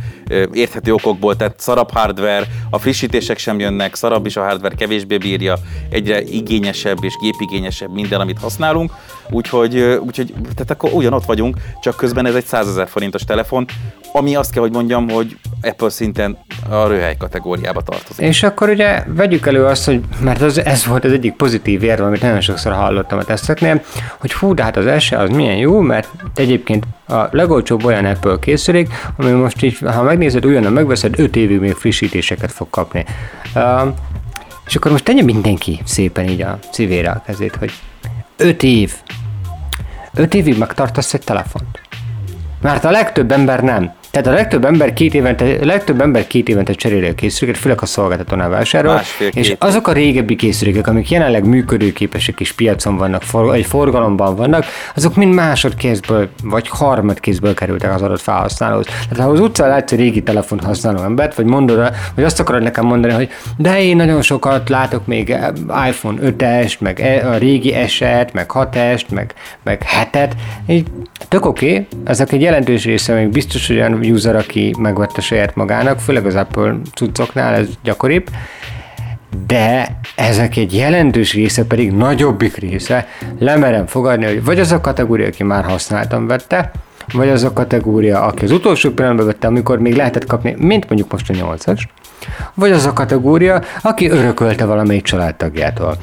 érthető 0.53 0.93
okokból, 0.93 1.37
tehát 1.37 1.61
szarabb 1.61 1.91
hardware, 1.91 2.47
a 2.71 2.79
frissítések 2.79 3.39
sem 3.39 3.59
jönnek, 3.59 3.95
szarabb 3.95 4.27
is 4.27 4.37
a 4.37 4.43
hardware, 4.43 4.75
kevésbé 4.75 5.17
bírja, 5.19 5.57
egyre 5.91 6.23
igényesebb 6.23 7.05
és 7.05 7.15
gépigényesebb 7.21 7.93
minden, 7.93 8.21
amit 8.21 8.39
használunk, 8.39 8.93
úgyhogy, 9.31 9.79
úgyhogy 9.79 10.33
tehát 10.41 10.71
akkor 10.71 10.93
ugyanott 10.93 11.25
vagyunk, 11.25 11.57
csak 11.81 11.97
közben 11.97 12.27
ez 12.27 12.35
egy 12.35 12.45
100 12.45 12.69
ezer 12.69 12.89
forintos 12.89 13.25
telefon, 13.25 13.67
ami 14.17 14.35
azt 14.35 14.51
kell, 14.51 14.63
hogy 14.63 14.73
mondjam, 14.73 15.09
hogy 15.09 15.37
Apple 15.63 15.89
szinten 15.89 16.39
a 16.69 16.87
röhely 16.87 17.17
kategóriába 17.17 17.83
tartozik. 17.83 18.27
És 18.27 18.43
akkor 18.43 18.69
ugye 18.69 19.05
vegyük 19.07 19.47
elő 19.47 19.65
azt, 19.65 19.85
hogy 19.85 20.01
mert 20.21 20.41
az, 20.43 20.65
ez 20.65 20.87
volt 20.87 21.05
az 21.05 21.13
egyik 21.13 21.33
pozitív 21.33 21.83
érve, 21.83 22.05
amit 22.05 22.23
nagyon 22.23 22.41
sokszor 22.41 22.73
hallottam 22.73 23.19
a 23.19 23.25
teszteknél, 23.25 23.83
hogy 24.19 24.33
hú, 24.33 24.55
de 24.55 24.63
hát 24.63 24.77
az 24.77 25.03
SE 25.03 25.19
az 25.19 25.31
milyen 25.31 25.57
jó, 25.57 25.81
mert 25.81 26.09
egyébként 26.35 26.87
a 27.09 27.29
legolcsóbb 27.31 27.85
olyan 27.85 28.05
Apple 28.05 28.37
készülék, 28.41 28.89
ami 29.17 29.31
most 29.31 29.63
így, 29.63 29.79
ha 29.79 30.03
megnézed, 30.03 30.47
újonnan 30.47 30.73
megveszed, 30.73 31.19
5 31.19 31.37
évig 31.37 31.61
még 31.61 31.73
frissítéseket 31.73 32.53
fog 32.53 32.71
kapni. 32.71 33.05
Uh, 33.55 33.95
és 34.67 34.77
akkor 34.77 34.91
most 34.91 35.05
tegye 35.05 35.23
mindenki 35.23 35.81
szépen 35.85 36.29
így 36.29 36.43
a 36.43 36.59
szívére 36.73 37.11
a 37.11 37.23
kezét, 37.27 37.57
hogy 37.57 37.73
5 38.37 38.63
év. 38.63 38.95
5 40.15 40.35
évig 40.35 40.59
megtartasz 40.59 41.15
egy 41.15 41.25
telefont. 41.25 41.81
Mert 42.61 42.85
a 42.85 42.91
legtöbb 42.91 43.33
ember 43.33 43.63
nem. 43.63 43.93
Tehát 44.17 44.31
a 44.31 44.41
legtöbb 44.41 44.65
ember 44.65 44.93
két 44.93 45.15
évente, 45.15 45.45
a 45.45 45.65
legtöbb 45.65 46.01
ember 46.01 46.27
két 46.27 46.49
évente 46.49 46.73
cseréli 46.73 47.07
a 47.07 47.15
készüléket, 47.15 47.61
főleg 47.61 47.83
a 47.83 47.87
szolgáltatónál 47.87 48.49
vásárol, 48.49 49.01
és 49.33 49.49
év. 49.49 49.57
azok 49.59 49.89
a 49.89 49.93
régebbi 49.93 50.37
készülékek, 50.37 50.87
amik 50.87 51.11
jelenleg 51.11 51.45
működőképesek 51.45 52.41
és 52.41 52.53
piacon 52.53 52.97
vannak, 52.97 53.23
for, 53.23 53.45
vagy 53.45 53.67
forgalomban 53.67 54.37
vannak, 54.37 54.65
azok 54.95 55.17
mind 55.17 55.35
másodkézből 55.35 56.29
vagy 56.43 56.69
harmadkézből 56.69 57.55
kerültek 57.55 57.95
az 57.95 58.03
adott 58.03 58.21
felhasználóhoz. 58.21 58.87
Tehát 58.87 59.25
ha 59.25 59.31
az 59.31 59.41
utcán 59.41 59.69
látsz 59.69 59.93
egy 59.93 59.99
régi 59.99 60.23
telefont 60.23 60.65
használó 60.65 61.03
embert, 61.03 61.35
vagy 61.35 61.47
mondod, 61.47 61.93
vagy 62.15 62.25
azt 62.25 62.41
akarod 62.41 62.63
nekem 62.63 62.85
mondani, 62.87 63.13
hogy 63.13 63.29
de 63.57 63.83
én 63.83 63.97
nagyon 63.97 64.23
sokat 64.23 64.69
látok 64.69 65.07
még 65.07 65.29
iPhone 65.89 66.19
5-est, 66.23 66.79
meg 66.79 67.01
e- 67.01 67.29
a 67.29 67.37
régi 67.37 67.75
eset, 67.75 68.33
meg 68.33 68.51
6-est, 68.55 69.09
meg, 69.11 69.35
meg 69.63 69.83
7-et, 70.13 70.31
így 70.67 70.87
tök 71.29 71.47
oké, 71.47 71.71
okay. 71.71 71.87
ezek 72.05 72.33
egy 72.33 72.41
jelentős 72.41 72.85
része 72.85 73.15
még 73.15 73.29
biztos, 73.29 73.67
hogy 73.67 73.77
olyan 73.77 74.05
user, 74.11 74.37
aki 74.37 74.75
megvette 74.79 75.21
saját 75.21 75.55
magának, 75.55 76.01
főleg 76.01 76.27
az 76.27 76.35
Apple 76.35 76.77
cuccoknál 76.95 77.55
ez 77.55 77.69
gyakoribb, 77.83 78.29
de 79.47 79.99
ezek 80.17 80.57
egy 80.57 80.75
jelentős 80.75 81.33
része 81.33 81.65
pedig 81.65 81.93
nagyobbik 81.93 82.57
része, 82.57 83.09
lemerem 83.39 83.87
fogadni, 83.87 84.25
hogy 84.25 84.45
vagy 84.45 84.61
az 84.61 84.73
a 84.73 84.81
kategória, 84.81 85.27
aki 85.27 85.43
már 85.43 85.65
használtam 85.65 86.27
vette, 86.27 86.71
vagy 87.13 87.29
az 87.29 87.45
a 87.45 87.53
kategória, 87.53 88.23
aki 88.23 88.45
az 88.45 88.51
utolsó 88.51 88.91
pillanatban 88.91 89.27
vette, 89.27 89.47
amikor 89.47 89.79
még 89.79 89.95
lehetett 89.95 90.27
kapni, 90.27 90.55
mint 90.59 90.89
mondjuk 90.89 91.13
most 91.13 91.31
a 91.31 91.35
8-as, 91.35 91.81
vagy 92.55 92.71
az 92.71 92.87
a 92.87 92.93
kategória, 92.93 93.63
aki 93.83 94.09
örökölte 94.11 94.65
valamelyik 94.65 95.03
családtagjától. 95.03 95.97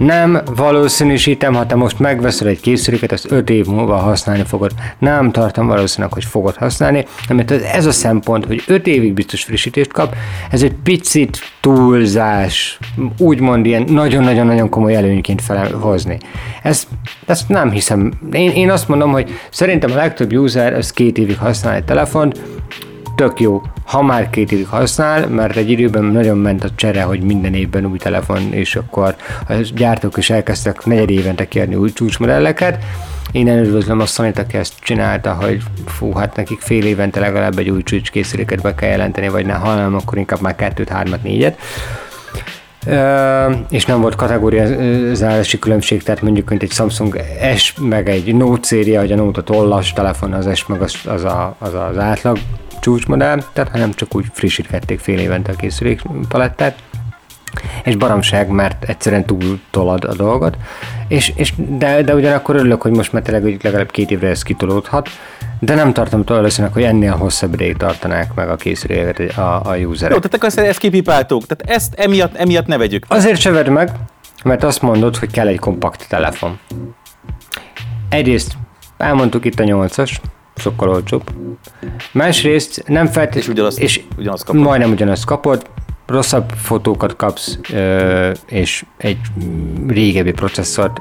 Nem 0.00 0.40
valószínűsítem, 0.56 1.54
ha 1.54 1.66
te 1.66 1.74
most 1.74 1.98
megveszel 1.98 2.48
egy 2.48 2.60
készüléket, 2.60 3.12
ezt 3.12 3.30
5 3.30 3.50
év 3.50 3.66
múlva 3.66 3.96
használni 3.96 4.44
fogod. 4.44 4.70
Nem 4.98 5.30
tartom 5.30 5.66
valószínűleg, 5.66 6.12
hogy 6.12 6.24
fogod 6.24 6.56
használni, 6.56 7.06
mert 7.28 7.50
ez 7.50 7.86
a 7.86 7.92
szempont, 7.92 8.44
hogy 8.44 8.62
5 8.66 8.86
évig 8.86 9.12
biztos 9.12 9.44
frissítést 9.44 9.92
kap, 9.92 10.14
ez 10.50 10.62
egy 10.62 10.74
picit 10.82 11.38
túlzás, 11.60 12.78
úgymond 13.18 13.66
ilyen 13.66 13.82
nagyon-nagyon-nagyon 13.82 14.68
komoly 14.68 14.94
előnyként 14.94 15.42
felhozni. 15.42 16.18
Ezt, 16.62 16.88
ezt 17.26 17.48
nem 17.48 17.70
hiszem. 17.70 18.12
Én, 18.32 18.50
én 18.50 18.70
azt 18.70 18.88
mondom, 18.88 19.12
hogy 19.12 19.30
szerintem 19.50 19.90
a 19.90 19.94
legtöbb 19.94 20.32
user 20.32 20.74
az 20.74 20.90
két 20.90 21.18
évig 21.18 21.38
használ 21.38 21.74
egy 21.74 21.84
telefont, 21.84 22.40
tök 23.20 23.40
jó, 23.40 23.62
ha 23.84 24.02
már 24.02 24.30
két 24.30 24.52
évig 24.52 24.66
használ, 24.66 25.28
mert 25.28 25.56
egy 25.56 25.70
időben 25.70 26.04
nagyon 26.04 26.38
ment 26.38 26.64
a 26.64 26.68
csere, 26.74 27.02
hogy 27.02 27.20
minden 27.20 27.54
évben 27.54 27.86
új 27.86 27.98
telefon, 27.98 28.52
és 28.52 28.76
akkor 28.76 29.16
a 29.48 29.52
gyártók 29.74 30.16
is 30.16 30.30
elkezdtek 30.30 30.84
negyed 30.84 31.10
évente 31.10 31.48
kiadni 31.48 31.74
új 31.74 31.92
csúcsmodelleket. 31.92 32.84
Én 33.32 33.48
üdvözlöm 33.48 34.00
a 34.00 34.06
sony 34.06 34.32
aki 34.36 34.56
ezt 34.56 34.72
csinálta, 34.80 35.32
hogy 35.32 35.62
fú, 35.86 36.12
hát 36.12 36.36
nekik 36.36 36.60
fél 36.60 36.84
évente 36.84 37.20
legalább 37.20 37.58
egy 37.58 37.70
új 37.70 37.82
csúcskészüléket 37.82 38.62
be 38.62 38.74
kell 38.74 38.90
jelenteni, 38.90 39.28
vagy 39.28 39.46
ne, 39.46 39.52
ha 39.52 39.68
akkor 39.70 40.18
inkább 40.18 40.40
már 40.40 40.56
kettőt, 40.56 40.88
hármat, 40.88 41.22
négyet. 41.22 41.58
Ö, 42.86 43.50
és 43.70 43.84
nem 43.84 44.00
volt 44.00 44.14
kategóriázási 44.14 45.58
különbség, 45.58 46.02
tehát 46.02 46.22
mondjuk 46.22 46.48
mint 46.48 46.62
egy 46.62 46.72
Samsung 46.72 47.20
S, 47.56 47.74
meg 47.80 48.08
egy 48.08 48.34
Note 48.34 48.66
széria, 48.66 49.00
hogy 49.00 49.12
a 49.12 49.16
Note 49.16 49.40
a 49.40 49.42
tollas 49.42 49.92
telefon, 49.92 50.32
az 50.32 50.48
S 50.54 50.66
meg 50.66 50.82
az, 50.82 50.94
az, 51.04 51.24
a, 51.24 51.56
az, 51.58 51.74
az 51.74 51.98
átlag 51.98 52.38
csúcsmodell, 52.80 53.42
tehát 53.52 53.70
hanem 53.70 53.92
csak 53.92 54.14
úgy 54.14 54.26
frissítgették 54.32 55.00
fél 55.00 55.18
évente 55.18 55.52
a 55.52 55.56
készülék 55.56 56.02
palettát. 56.28 56.82
És 57.84 57.96
baromság, 57.96 58.48
mert 58.48 58.84
egyszerűen 58.84 59.24
túl 59.24 59.60
tolad 59.70 60.04
a 60.04 60.14
dolgot, 60.14 60.56
és, 61.08 61.32
és 61.36 61.52
de, 61.56 62.02
de 62.02 62.14
ugyanakkor 62.14 62.56
örülök, 62.56 62.82
hogy 62.82 62.90
most 62.90 63.12
már 63.12 63.22
tényleg 63.22 63.42
hogy 63.42 63.58
legalább 63.62 63.90
két 63.90 64.10
évre 64.10 64.28
ez 64.28 64.42
kitolódhat, 64.42 65.08
de 65.58 65.74
nem 65.74 65.92
tartom 65.92 66.22
valószínűleg, 66.26 66.72
hogy 66.72 66.82
ennél 66.82 67.12
hosszabb 67.12 67.54
ideig 67.54 67.76
tartanák 67.76 68.34
meg 68.34 68.48
a 68.48 68.56
készüléket 68.56 69.36
a, 69.36 69.70
a 69.70 69.76
userek. 69.76 70.14
Jó, 70.14 70.18
tehát 70.18 70.34
akkor 70.34 70.48
ezt, 70.48 70.58
ezt 70.58 70.78
kipipáltuk, 70.78 71.46
tehát 71.46 71.78
ezt 71.78 71.94
emiatt, 71.94 72.34
emiatt 72.34 72.66
ne 72.66 72.76
vegyük. 72.76 73.04
Azért 73.08 73.40
se 73.40 73.50
vedd 73.50 73.70
meg, 73.70 73.90
mert 74.44 74.64
azt 74.64 74.82
mondod, 74.82 75.16
hogy 75.16 75.30
kell 75.30 75.46
egy 75.46 75.58
kompakt 75.58 76.08
telefon. 76.08 76.58
Egyrészt 78.08 78.52
elmondtuk 78.96 79.44
itt 79.44 79.60
a 79.60 79.64
8-as, 79.64 80.16
sokkal 80.56 80.88
olcsóbb. 80.88 81.22
Másrészt 82.12 82.82
nem 82.86 83.06
feltétlenül... 83.06 83.40
És 83.42 83.48
ugyanazt- 83.48 83.78
és 83.78 84.00
ugyanazt 84.18 84.44
kapod. 84.44 84.60
Majdnem 84.62 84.90
ugyanazt 84.90 85.24
kapod, 85.24 85.66
rosszabb 86.10 86.50
fotókat 86.56 87.16
kapsz, 87.16 87.58
és 88.46 88.84
egy 88.96 89.18
régebbi 89.88 90.32
processzort, 90.32 91.00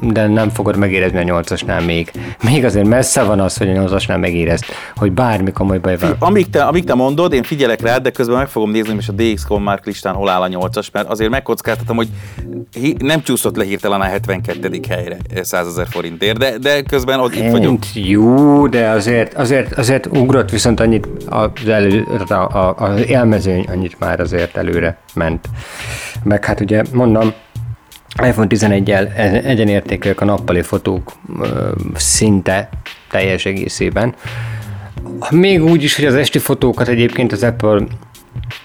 de 0.00 0.26
nem 0.26 0.48
fogod 0.48 0.76
megérezni 0.76 1.30
a 1.30 1.40
8-asnál 1.40 1.86
még. 1.86 2.10
Még 2.44 2.64
azért 2.64 2.86
messze 2.86 3.22
van 3.22 3.40
az, 3.40 3.56
hogy 3.56 3.68
a 3.68 3.72
8-asnál 3.72 4.20
megérezd, 4.20 4.64
hogy 4.96 5.12
bármi 5.12 5.52
komoly 5.52 5.78
baj 5.78 5.96
van. 5.98 6.16
Amíg 6.18 6.50
te, 6.50 6.64
amíg 6.64 6.84
te 6.84 6.94
mondod, 6.94 7.32
én 7.32 7.42
figyelek 7.42 7.80
rád, 7.80 8.02
de 8.02 8.10
közben 8.10 8.36
meg 8.36 8.48
fogom 8.48 8.70
nézni, 8.70 8.94
és 8.98 9.08
a 9.08 9.12
DX.com 9.12 9.62
Mark 9.62 9.86
listán 9.86 10.14
hol 10.14 10.28
áll 10.28 10.42
a 10.42 10.48
8-as, 10.48 10.86
mert 10.92 11.08
azért 11.08 11.30
megkockáztatom, 11.30 11.96
hogy 11.96 12.08
nem 12.98 13.22
csúszott 13.22 13.56
le 13.56 13.64
hirtelen 13.64 14.00
a 14.00 14.04
72. 14.04 14.80
helyre 14.88 15.16
100 15.42 15.66
ezer 15.66 15.86
forintért, 15.90 16.38
de, 16.38 16.58
de 16.58 16.82
közben 16.82 17.20
ott 17.20 17.34
itt 17.34 17.50
vagyok. 17.50 17.70
Ent, 17.70 17.86
jó, 17.94 18.66
de 18.66 18.88
azért, 18.88 19.34
azért, 19.34 19.72
azért 19.72 20.06
ugrott 20.06 20.50
viszont 20.50 20.80
annyit 20.80 21.08
az, 21.28 21.68
elő, 21.68 22.06
a, 22.28 22.34
a, 22.34 22.74
az 22.76 23.08
élmezőny 23.08 23.64
annyit 23.68 23.98
már 23.98 24.20
azért 24.20 24.49
előre 24.56 24.96
ment. 25.14 25.48
Meg 26.22 26.44
hát 26.44 26.60
ugye 26.60 26.82
mondom, 26.92 27.32
iPhone 28.22 28.46
11-el 28.48 29.16
egyenértékűek 29.44 30.20
a 30.20 30.24
nappali 30.24 30.62
fotók 30.62 31.12
ö, 31.40 31.70
szinte 31.94 32.68
teljes 33.10 33.46
egészében. 33.46 34.14
Még 35.30 35.64
úgy 35.64 35.82
is, 35.82 35.96
hogy 35.96 36.04
az 36.04 36.14
esti 36.14 36.38
fotókat 36.38 36.88
egyébként 36.88 37.32
az 37.32 37.42
Apple 37.42 37.82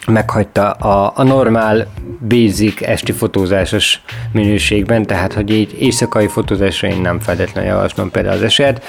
meghagyta 0.08 0.71
a, 0.71 1.13
a 1.15 1.24
normál, 1.24 1.88
basic 2.28 2.82
esti 2.82 3.12
fotózásos 3.12 4.02
minőségben, 4.32 5.06
tehát 5.06 5.34
hogy 5.34 5.50
így 5.50 5.76
éjszakai 5.80 6.28
fotózásra 6.28 6.88
én 6.88 7.02
nem 7.02 7.19
feltétlenül 7.19 7.69
javaslom 7.69 8.12
például 8.12 8.36
az 8.36 8.43
eset, 8.43 8.84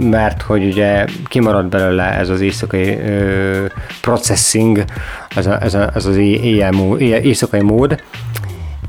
mert 0.00 0.42
hogy 0.42 0.64
ugye 0.64 1.04
kimarad 1.24 1.66
belőle 1.66 2.04
ez 2.04 2.28
az 2.28 2.40
éjszakai 2.40 2.98
ö, 2.98 3.64
processing, 4.00 4.84
ez, 5.36 5.46
a, 5.46 5.62
ez, 5.62 5.74
a, 5.74 5.90
ez 5.94 6.06
az 6.06 6.16
éjjel 6.16 6.72
mód, 6.72 7.00
éjjel, 7.00 7.20
éjszakai 7.20 7.60
mód, 7.60 8.02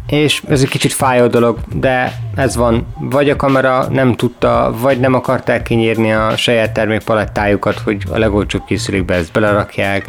és 0.10 0.44
ez 0.50 0.62
egy 0.62 0.70
kicsit 0.70 0.94
fájó 0.94 1.28
dolog, 1.28 1.60
de 1.74 2.14
ez 2.36 2.56
van. 2.56 2.88
Vagy 3.00 3.30
a 3.30 3.36
kamera 3.36 3.88
nem 3.90 4.16
tudta, 4.16 4.74
vagy 4.80 5.00
nem 5.00 5.14
akarták 5.14 5.64
kinyírni 5.64 6.14
a 6.14 6.38
saját 6.38 6.72
termékpalettájukat, 6.72 7.80
hogy 7.80 8.04
a 8.12 8.18
legolcsóbb 8.18 8.66
készülékbe 8.66 9.14
ezt 9.14 9.32
belerakják. 9.32 10.06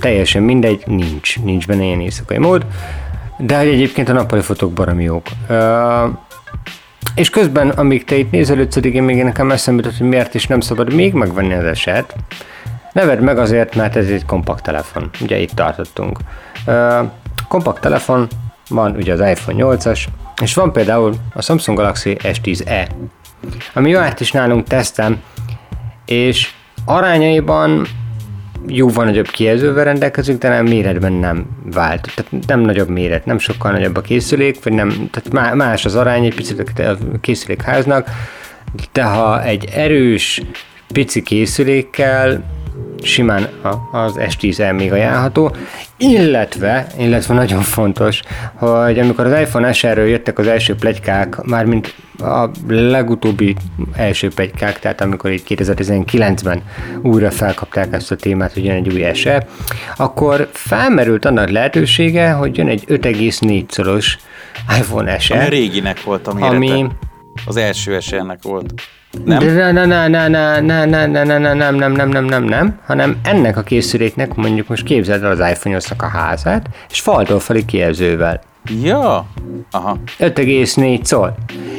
Teljesen 0.00 0.42
mindegy, 0.42 0.82
nincs. 0.86 1.38
Nincs 1.38 1.66
benne 1.66 1.84
ilyen 1.84 2.00
éjszakai 2.00 2.38
mód. 2.38 2.66
De 3.38 3.58
hogy 3.58 3.66
egyébként 3.66 4.08
a 4.08 4.12
nappali 4.12 4.42
fotók 4.42 4.72
baromi 4.72 5.04
jók. 5.04 5.26
Uh, 5.48 6.10
és 7.14 7.30
közben, 7.30 7.68
amíg 7.68 8.04
te 8.04 8.16
itt 8.16 8.30
nézelődsz, 8.30 8.76
addig 8.76 8.94
én 8.94 9.02
még 9.02 9.22
nekem 9.22 9.50
eszembe 9.50 9.82
jutott, 9.82 9.98
hogy 9.98 10.08
miért 10.08 10.34
is 10.34 10.46
nem 10.46 10.60
szabad 10.60 10.92
még 10.92 11.12
megvenni 11.12 11.54
az 11.54 11.64
eset. 11.64 12.16
Ne 12.92 13.04
meg 13.14 13.38
azért, 13.38 13.74
mert 13.74 13.96
ez 13.96 14.08
egy 14.08 14.24
kompakt 14.26 14.62
telefon. 14.62 15.10
Ugye 15.20 15.38
itt 15.38 15.50
tartottunk. 15.50 16.18
Kompakt 17.48 17.80
telefon, 17.80 18.28
van 18.68 18.96
ugye 18.96 19.12
az 19.12 19.20
iPhone 19.20 19.76
8-as, 19.76 20.04
és 20.42 20.54
van 20.54 20.72
például 20.72 21.14
a 21.34 21.42
Samsung 21.42 21.78
Galaxy 21.78 22.16
S10e, 22.22 22.88
ami 23.74 23.90
járt 23.90 24.20
is 24.20 24.30
nálunk 24.32 24.66
tesztem, 24.66 25.22
és 26.04 26.50
arányaiban 26.84 27.86
jóval 28.66 29.04
nagyobb 29.04 29.26
kijelzővel 29.26 29.84
rendelkezünk, 29.84 30.40
de 30.40 30.48
nem 30.48 30.66
méretben 30.66 31.12
nem 31.12 31.46
vált. 31.72 32.10
Tehát 32.14 32.46
nem 32.46 32.60
nagyobb 32.60 32.88
méret, 32.88 33.24
nem 33.26 33.38
sokkal 33.38 33.70
nagyobb 33.70 33.96
a 33.96 34.00
készülék, 34.00 34.64
vagy 34.64 34.72
nem, 34.72 35.10
tehát 35.10 35.54
más 35.54 35.84
az 35.84 35.94
arány 35.94 36.24
egy 36.24 36.34
picit 36.34 36.78
a 36.78 36.96
készülékháznak, 37.20 38.08
de 38.92 39.02
ha 39.02 39.42
egy 39.44 39.68
erős, 39.74 40.42
pici 40.92 41.22
készülékkel 41.22 42.44
simán 43.02 43.48
az 43.92 44.14
S10 44.18 44.76
még 44.76 44.92
ajánlható, 44.92 45.56
illetve, 45.96 46.86
illetve 46.98 47.34
nagyon 47.34 47.62
fontos, 47.62 48.20
hogy 48.54 48.98
amikor 48.98 49.26
az 49.26 49.40
iPhone 49.40 49.72
SR-ről 49.72 50.06
jöttek 50.06 50.38
az 50.38 50.46
első 50.46 50.74
plegykák, 50.74 51.42
mármint 51.42 51.94
a 52.18 52.50
legutóbbi 52.68 53.56
első 53.92 54.28
plegykák, 54.28 54.78
tehát 54.78 55.00
amikor 55.00 55.30
itt 55.30 55.46
2019-ben 55.48 56.62
újra 57.02 57.30
felkapták 57.30 57.92
ezt 57.92 58.10
a 58.10 58.16
témát, 58.16 58.52
hogy 58.52 58.64
jön 58.64 58.76
egy 58.76 58.92
új 58.92 59.14
SE, 59.14 59.46
akkor 59.96 60.48
felmerült 60.52 61.24
annak 61.24 61.50
lehetősége, 61.50 62.30
hogy 62.30 62.56
jön 62.56 62.68
egy 62.68 62.84
5,4 62.88 63.68
szoros 63.68 64.18
iPhone 64.78 65.18
SE. 65.18 65.34
Ami 65.34 65.44
a 65.44 65.48
réginek 65.48 66.02
volt 66.02 66.26
a 66.26 66.32
mérete. 66.32 66.54
Ami 66.54 66.86
az 67.46 67.56
első 67.56 68.00
SE-nek 68.00 68.42
volt. 68.42 68.74
Nem? 69.24 69.38
De 69.38 69.72
ne, 69.72 69.84
ne, 69.84 70.08
ne, 70.08 70.28
ne, 70.28 70.60
ne, 70.60 70.84
ne, 70.84 71.06
ne, 71.06 71.24
ne, 71.24 71.38
ne, 71.38 71.52
nem, 71.54 71.74
nem, 71.74 71.92
nem, 71.92 72.08
nem, 72.08 72.24
nem, 72.24 72.44
nem, 72.44 72.78
hanem 72.86 73.16
ennek 73.22 73.56
a 73.56 73.62
készüléknek 73.62 74.34
mondjuk 74.34 74.68
most 74.68 74.84
képzeld 74.84 75.22
el 75.22 75.30
az 75.30 75.50
iphone 75.50 75.78
a 75.96 76.06
házát, 76.06 76.66
és 76.90 77.00
faltól 77.00 77.40
falig 77.40 77.64
kijelzővel. 77.64 78.40
Ja, 78.82 79.26
aha. 79.70 79.98
5,4 80.18 81.04
szól. 81.04 81.34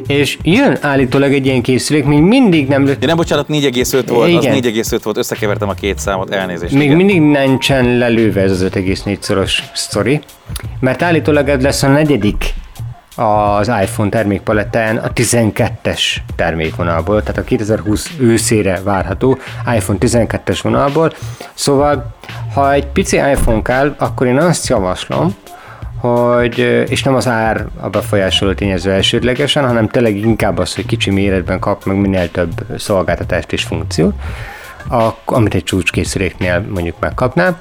És 0.07 0.37
jön 0.43 0.77
állítólag 0.81 1.33
egy 1.33 1.45
ilyen 1.45 1.61
készülék, 1.61 2.05
még 2.05 2.21
mindig 2.21 2.67
nem... 2.67 2.85
Ja, 2.85 2.95
nem, 2.99 3.15
bocsánat, 3.15 3.47
4,5 3.49 4.03
volt, 4.07 4.27
igen. 4.27 4.37
az 4.37 4.59
4,5 4.59 4.99
volt, 5.03 5.17
összekevertem 5.17 5.69
a 5.69 5.73
két 5.73 5.99
számot, 5.99 6.29
elnézést. 6.29 6.73
Még 6.73 6.83
igen. 6.83 6.95
mindig 6.95 7.21
nincsen 7.21 7.97
lelőve 7.97 8.41
ez 8.41 8.51
az 8.51 8.63
5,4 8.63 9.19
szoros 9.19 9.63
sztori, 9.73 10.19
mert 10.79 11.01
állítólag 11.01 11.49
ez 11.49 11.61
lesz 11.61 11.83
a 11.83 11.87
negyedik 11.87 12.53
az 13.17 13.67
iPhone 13.67 14.09
termékpalettán 14.09 14.97
a 14.97 15.11
12-es 15.13 16.01
termékvonalból, 16.35 17.21
tehát 17.21 17.37
a 17.37 17.43
2020 17.43 18.11
őszére 18.19 18.81
várható 18.83 19.37
iPhone 19.75 19.97
12-es 20.01 20.59
vonalból. 20.61 21.13
Szóval, 21.53 22.15
ha 22.53 22.73
egy 22.73 22.85
pici 22.85 23.15
iPhone 23.15 23.61
kell, 23.61 23.95
akkor 23.97 24.27
én 24.27 24.37
azt 24.37 24.67
javaslom, 24.67 25.35
hogy, 25.99 26.57
és 26.89 27.03
nem 27.03 27.15
az 27.15 27.27
ár 27.27 27.65
a 27.79 27.89
befolyásoló 27.89 28.53
tényező 28.53 28.91
elsődlegesen, 28.91 29.67
hanem 29.67 29.87
tényleg 29.87 30.17
inkább 30.17 30.57
az, 30.57 30.75
hogy 30.75 30.85
kicsi 30.85 31.09
méretben 31.09 31.59
kap 31.59 31.85
meg 31.85 31.95
minél 31.95 32.31
több 32.31 32.65
szolgáltatást 32.77 33.51
és 33.51 33.63
funkciót, 33.63 34.13
amit 35.25 35.53
egy 35.53 35.63
csúcskészüléknél 35.63 36.65
mondjuk 36.69 36.99
megkapná, 36.99 37.59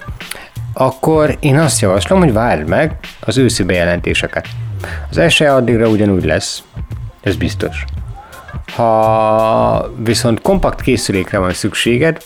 akkor 0.72 1.36
én 1.40 1.58
azt 1.58 1.80
javaslom, 1.80 2.18
hogy 2.18 2.32
várd 2.32 2.68
meg 2.68 2.96
az 3.20 3.38
őszi 3.38 3.62
bejelentéseket. 3.62 4.46
Az 5.10 5.32
SE 5.32 5.54
addigra 5.54 5.88
ugyanúgy 5.88 6.24
lesz, 6.24 6.62
ez 7.20 7.36
biztos. 7.36 7.84
Ha 8.74 9.92
viszont 9.96 10.40
kompakt 10.40 10.80
készülékre 10.80 11.38
van 11.38 11.52
szükséged, 11.52 12.22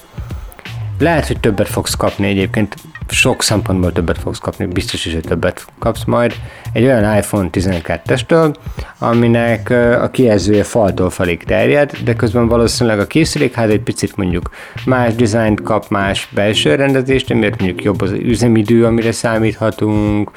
lehet, 0.98 1.26
hogy 1.26 1.40
többet 1.40 1.68
fogsz 1.68 1.94
kapni 1.94 2.26
egyébként, 2.26 2.74
sok 3.10 3.42
szempontból 3.42 3.92
többet 3.92 4.18
fogsz 4.18 4.38
kapni, 4.38 4.66
biztos 4.66 5.04
is, 5.04 5.12
hogy 5.12 5.22
többet 5.22 5.66
kapsz 5.78 6.04
majd. 6.04 6.34
Egy 6.72 6.84
olyan 6.84 7.16
iPhone 7.16 7.48
12-estől, 7.52 8.54
aminek 8.98 9.70
a 10.02 10.08
kijelzője 10.10 10.62
faltól 10.64 11.10
falig 11.10 11.44
terjed, 11.44 11.92
de 12.04 12.14
közben 12.14 12.48
valószínűleg 12.48 12.98
a 12.98 13.06
készülékház 13.06 13.70
egy 13.70 13.80
picit 13.80 14.16
mondjuk 14.16 14.50
más 14.84 15.14
dizájnt 15.14 15.62
kap, 15.62 15.88
más 15.88 16.28
belső 16.34 16.74
rendezést, 16.74 17.30
amiért 17.30 17.58
mondjuk 17.60 17.82
jobb 17.82 18.00
az 18.00 18.10
üzemidő, 18.10 18.84
amire 18.84 19.12
számíthatunk, 19.12 20.30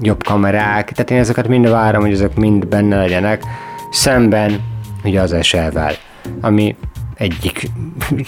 jobb 0.00 0.24
kamerák, 0.24 0.92
tehát 0.92 1.10
én 1.10 1.18
ezeket 1.18 1.48
mind 1.48 1.68
várom, 1.68 2.02
hogy 2.02 2.12
ezek 2.12 2.34
mind 2.34 2.66
benne 2.66 2.96
legyenek, 2.96 3.42
szemben 3.90 4.60
ugye 5.04 5.20
az 5.20 5.36
SL-vel, 5.40 5.94
ami 6.40 6.76
egyik 7.22 7.70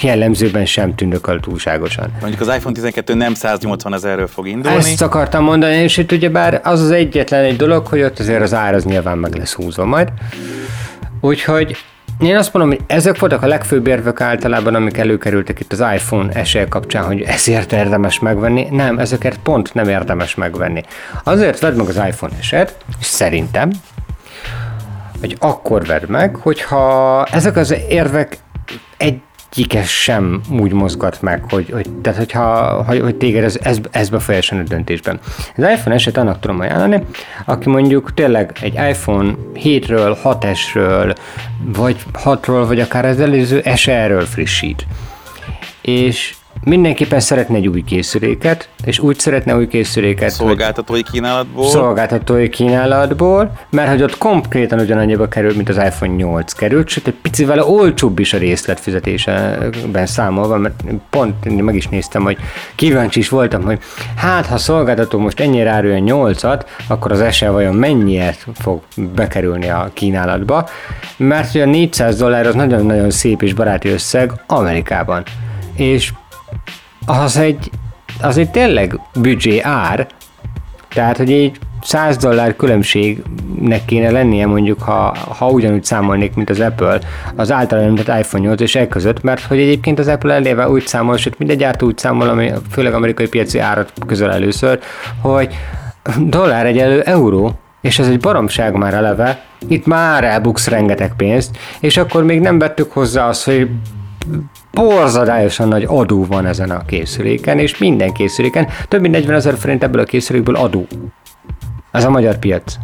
jellemzőben 0.01 0.67
sem 0.67 0.95
tündököl 0.95 1.41
túlságosan. 1.41 2.13
Mondjuk 2.21 2.41
az 2.41 2.55
iPhone 2.55 2.75
12 2.75 3.15
nem 3.15 3.35
180 3.35 3.95
ezerről 3.95 4.27
fog 4.27 4.49
indulni. 4.49 4.77
Ezt 4.77 5.03
akartam 5.03 5.45
mondani, 5.45 5.75
és 5.75 5.97
itt 5.97 6.13
ugye 6.13 6.29
bár 6.29 6.61
az 6.65 6.81
az 6.81 6.91
egyetlen 6.91 7.45
egy 7.45 7.57
dolog, 7.57 7.87
hogy 7.87 8.03
ott 8.03 8.19
azért 8.19 8.43
az 8.43 8.55
ár 8.55 8.75
az 8.75 8.85
nyilván 8.85 9.19
meg 9.19 9.35
lesz 9.35 9.53
húzva 9.53 9.85
majd. 9.85 10.09
Úgyhogy 11.21 11.77
én 12.19 12.37
azt 12.37 12.53
mondom, 12.53 12.77
hogy 12.77 12.85
ezek 12.87 13.19
voltak 13.19 13.43
a 13.43 13.47
legfőbb 13.47 13.87
érvek 13.87 14.21
általában, 14.21 14.75
amik 14.75 14.97
előkerültek 14.97 15.61
itt 15.61 15.73
az 15.73 15.85
iPhone 15.95 16.45
SE 16.45 16.69
kapcsán, 16.69 17.05
hogy 17.05 17.23
ezért 17.23 17.73
érdemes 17.73 18.19
megvenni. 18.19 18.67
Nem, 18.71 18.99
ezeket 18.99 19.39
pont 19.43 19.75
nem 19.75 19.89
érdemes 19.89 20.35
megvenni. 20.35 20.83
Azért 21.25 21.59
vedd 21.59 21.75
meg 21.75 21.89
az 21.89 22.01
iPhone 22.09 22.33
SE-t, 22.41 22.75
és 23.01 23.07
szerintem, 23.07 23.71
hogy 25.21 25.37
akkor 25.39 25.87
vedd 25.87 26.03
meg, 26.09 26.37
hogyha 26.37 27.25
ezek 27.25 27.57
az 27.57 27.75
érvek 27.89 28.39
egyikes 28.97 30.03
sem 30.03 30.41
úgy 30.51 30.73
mozgat 30.73 31.23
meg, 31.23 31.45
hogy, 31.49 31.71
hogy, 31.71 31.91
tehát 32.03 32.19
hogyha, 32.19 32.83
hogy, 32.83 33.01
hogy 33.01 33.17
téged 33.17 33.45
ez, 33.45 33.59
ez, 33.63 33.79
ez 33.91 34.09
befolyásolni 34.09 34.65
a 34.65 34.69
döntésben. 34.69 35.21
Az 35.57 35.65
iPhone 35.77 35.95
eset 35.95 36.17
annak 36.17 36.41
tudom 36.41 36.61
ajánlani, 36.61 37.05
aki 37.45 37.69
mondjuk 37.69 38.15
tényleg 38.15 38.59
egy 38.61 38.75
iPhone 38.75 39.35
7-ről, 39.55 40.17
6S-ről, 40.25 41.17
vagy 41.65 41.97
6-ról, 42.25 42.65
vagy 42.67 42.81
akár 42.81 43.05
az 43.05 43.21
előző 43.21 43.63
SE-ről 43.75 44.25
frissít. 44.25 44.87
És 45.81 46.35
mindenképpen 46.65 47.21
szeretne 47.21 47.57
egy 47.57 47.69
új 47.69 47.83
készüléket, 47.83 48.69
és 48.85 48.99
úgy 48.99 49.19
szeretne 49.19 49.57
új 49.57 49.69
készüléket, 49.69 50.31
Szolgáltatói 50.31 51.03
kínálatból. 51.03 51.69
Szolgáltatói 51.69 52.49
kínálatból, 52.49 53.53
mert 53.71 53.91
hogy 53.91 54.03
ott 54.03 54.19
konkrétan 54.19 54.79
ugyanannyiba 54.79 55.29
kerül, 55.29 55.55
mint 55.57 55.69
az 55.69 55.77
iPhone 55.77 56.15
8 56.15 56.53
került, 56.53 56.89
sőt 56.89 57.07
egy 57.07 57.15
picivel 57.23 57.63
olcsóbb 57.63 58.19
is 58.19 58.33
a 58.33 58.39
részletfizetésben 58.39 60.07
számolva, 60.07 60.57
mert 60.57 60.85
pont 61.11 61.63
meg 61.63 61.75
is 61.75 61.89
néztem, 61.89 62.23
hogy 62.23 62.37
kíváncsi 62.75 63.19
is 63.19 63.29
voltam, 63.29 63.63
hogy 63.63 63.79
hát 64.17 64.47
ha 64.47 64.57
szolgáltató 64.57 65.19
most 65.19 65.41
ennyire 65.41 65.71
árulja 65.71 66.03
8-at, 66.07 66.63
akkor 66.89 67.13
az 67.13 67.35
SE 67.35 67.51
vajon 67.51 67.75
mennyiért 67.75 68.47
fog 68.55 68.81
bekerülni 69.15 69.69
a 69.69 69.91
kínálatba, 69.93 70.69
mert 71.17 71.53
hogy 71.53 71.61
a 71.61 71.67
400 71.67 72.17
dollár 72.17 72.47
az 72.47 72.55
nagyon-nagyon 72.55 73.11
szép 73.11 73.43
és 73.43 73.55
baráti 73.55 73.89
összeg 73.89 74.33
Amerikában. 74.47 75.23
És 75.77 76.13
az 77.07 77.37
egy, 77.37 77.71
az 78.21 78.39
egy 78.39 78.51
tényleg 78.51 79.01
büdzsé 79.15 79.61
ár, 79.61 80.07
tehát, 80.89 81.17
hogy 81.17 81.33
egy 81.33 81.59
100 81.83 82.17
dollár 82.17 82.57
különbségnek 82.57 83.85
kéne 83.85 84.11
lennie 84.11 84.47
mondjuk, 84.47 84.83
ha, 84.83 85.17
ha 85.39 85.49
ugyanúgy 85.49 85.85
számolnék, 85.85 86.35
mint 86.35 86.51
az 86.51 86.61
Apple, 86.61 86.99
az 87.37 87.53
általán 87.53 87.85
említett 87.85 88.19
iPhone 88.19 88.45
8 88.45 88.61
és 88.61 88.75
e 88.75 88.89
között, 88.89 89.23
mert 89.23 89.43
hogy 89.43 89.59
egyébként 89.59 89.99
az 89.99 90.09
Apple 90.09 90.35
eléve 90.35 90.69
úgy 90.69 90.87
számol, 90.87 91.17
sőt 91.17 91.39
minden 91.39 91.57
gyártó 91.57 91.87
úgy 91.87 91.99
számol, 91.99 92.29
ami 92.29 92.53
főleg 92.71 92.95
amerikai 92.95 93.29
piaci 93.29 93.59
árat 93.59 93.93
közöl 94.07 94.31
először, 94.31 94.79
hogy 95.21 95.55
dollár 96.19 96.67
egyelő 96.67 97.01
euró, 97.01 97.59
és 97.81 97.99
ez 97.99 98.09
egy 98.09 98.21
baromság 98.21 98.75
már 98.75 98.95
eleve, 98.95 99.45
itt 99.69 99.87
már 99.87 100.25
elbuksz 100.25 100.69
rengeteg 100.69 101.13
pénzt, 101.17 101.59
és 101.81 101.97
akkor 101.97 102.25
még 102.25 102.41
nem 102.41 102.59
vettük 102.59 102.93
hozzá 102.93 103.29
azt, 103.29 103.45
hogy 103.45 103.71
borzadályosan 104.75 105.69
nagy 105.69 105.85
adó 105.89 106.25
van 106.25 106.47
ezen 106.47 106.71
a 106.71 106.85
készüléken, 106.85 107.59
és 107.59 107.79
minden 107.79 108.13
készüléken 108.13 108.69
több 108.89 109.01
mint 109.01 109.15
40 109.15 109.35
ezer 109.35 109.57
forint 109.57 109.83
ebből 109.83 110.01
a 110.01 110.05
készülékből 110.05 110.57
adó. 110.57 110.87
Ez 111.91 112.05
a 112.05 112.11
magyar 112.11 112.39
piac. 112.39 112.75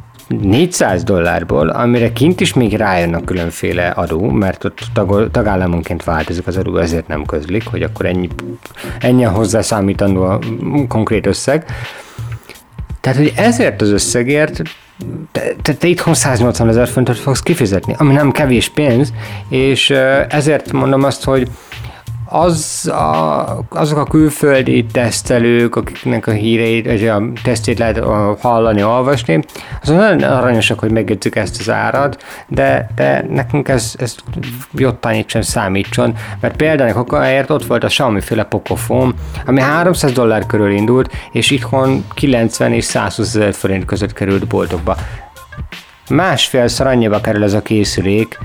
400 0.40 1.02
dollárból, 1.02 1.68
amire 1.68 2.12
kint 2.12 2.40
is 2.40 2.52
még 2.52 2.76
rájönnek 2.76 3.24
különféle 3.24 3.88
adó, 3.88 4.30
mert 4.30 4.64
ott 4.64 4.80
tag, 4.92 5.30
tagállamonként 5.30 6.04
változik 6.04 6.46
az 6.46 6.56
adó, 6.56 6.76
ezért 6.76 7.08
nem 7.08 7.24
közlik, 7.24 7.66
hogy 7.66 7.82
akkor 7.82 8.06
ennyi, 8.06 8.28
ennyi 8.98 9.22
hozzászámítandó 9.22 10.22
a 10.22 10.38
konkrét 10.88 11.26
összeg. 11.26 11.64
Tehát, 13.00 13.18
hogy 13.18 13.32
ezért 13.36 13.82
az 13.82 13.90
összegért 13.90 14.62
te, 15.32 15.54
te, 15.62 15.74
te 15.74 15.86
itthon 15.86 16.14
180 16.14 16.68
ezer 16.68 16.88
fontot 16.88 17.18
fogsz 17.18 17.40
kifizetni, 17.40 17.94
ami 17.98 18.12
nem 18.12 18.30
kevés 18.30 18.68
pénz, 18.68 19.12
és 19.48 19.90
ezért 20.28 20.72
mondom 20.72 21.02
azt, 21.02 21.24
hogy 21.24 21.48
az 22.30 22.86
a, 22.88 23.64
azok 23.68 23.98
a 23.98 24.04
külföldi 24.04 24.86
tesztelők, 24.92 25.76
akiknek 25.76 26.26
a 26.26 26.30
híreit, 26.30 27.08
a 27.08 27.22
tesztjét 27.42 27.78
lehet 27.78 27.98
hallani, 28.40 28.82
olvasni, 28.82 29.44
azok 29.82 29.96
nagyon 29.96 30.22
aranyosak, 30.22 30.78
hogy 30.78 30.90
megjegyzik 30.90 31.36
ezt 31.36 31.60
az 31.60 31.70
árat, 31.70 32.24
de, 32.48 32.90
de 32.94 33.26
nekünk 33.30 33.68
ez, 33.68 33.94
ez 33.98 34.14
jottanit 34.72 35.28
sem 35.28 35.40
számítson, 35.40 36.14
mert 36.40 36.56
például 36.56 36.92
kokáért 36.92 37.50
ott 37.50 37.66
volt 37.66 37.84
a 37.84 37.86
Xiaomi 37.86 38.20
féle 38.20 38.44
Pocophone, 38.44 39.12
ami 39.46 39.60
300 39.60 40.12
dollár 40.12 40.46
körül 40.46 40.70
indult, 40.70 41.12
és 41.32 41.50
itthon 41.50 42.04
90 42.14 42.72
és 42.72 42.84
120 42.84 43.34
ezer 43.34 43.54
forint 43.54 43.84
között 43.84 44.12
került 44.12 44.46
boltokba. 44.46 44.96
Másfélszer 46.08 46.86
annyiba 46.86 47.20
kerül 47.20 47.42
ez 47.44 47.52
a 47.52 47.62
készülék, 47.62 48.38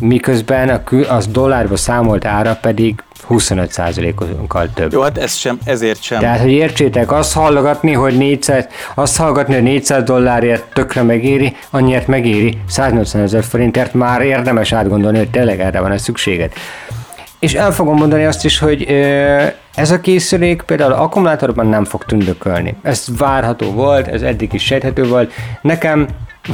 miközben 0.00 0.68
a, 0.68 0.94
az 1.08 1.26
dollárba 1.26 1.76
számolt 1.76 2.24
ára 2.24 2.58
pedig 2.60 3.02
25%-kal 3.28 4.68
több. 4.74 4.92
Jó, 4.92 5.00
hát 5.00 5.18
ez 5.18 5.34
sem, 5.34 5.58
ezért 5.64 6.02
sem. 6.02 6.20
Tehát, 6.20 6.40
hogy 6.40 6.50
értsétek, 6.50 7.12
azt 7.12 7.32
hallgatni, 7.32 7.92
hogy 7.92 8.16
400, 8.16 8.66
azt 8.94 9.16
hallgatni, 9.16 9.54
hogy 9.54 9.62
400 9.62 10.02
dollárért 10.02 10.64
tökre 10.72 11.02
megéri, 11.02 11.56
annyiért 11.70 12.06
megéri, 12.06 12.58
180 12.68 13.22
ezer 13.22 13.44
forintért 13.44 13.94
már 13.94 14.20
érdemes 14.20 14.72
átgondolni, 14.72 15.18
hogy 15.18 15.30
tényleg 15.30 15.60
erre 15.60 15.80
van 15.80 15.90
a 15.90 15.98
szükséged. 15.98 16.52
És 17.38 17.54
el 17.54 17.72
fogom 17.72 17.96
mondani 17.96 18.24
azt 18.24 18.44
is, 18.44 18.58
hogy 18.58 18.82
ez 19.74 19.90
a 19.90 20.00
készülék 20.00 20.62
például 20.62 20.92
akkumulátorban 20.92 21.66
nem 21.66 21.84
fog 21.84 22.04
tündökölni. 22.04 22.76
Ez 22.82 23.04
várható 23.18 23.72
volt, 23.72 24.06
ez 24.06 24.22
eddig 24.22 24.52
is 24.52 24.64
sejthető 24.64 25.06
volt. 25.06 25.32
Nekem 25.62 26.06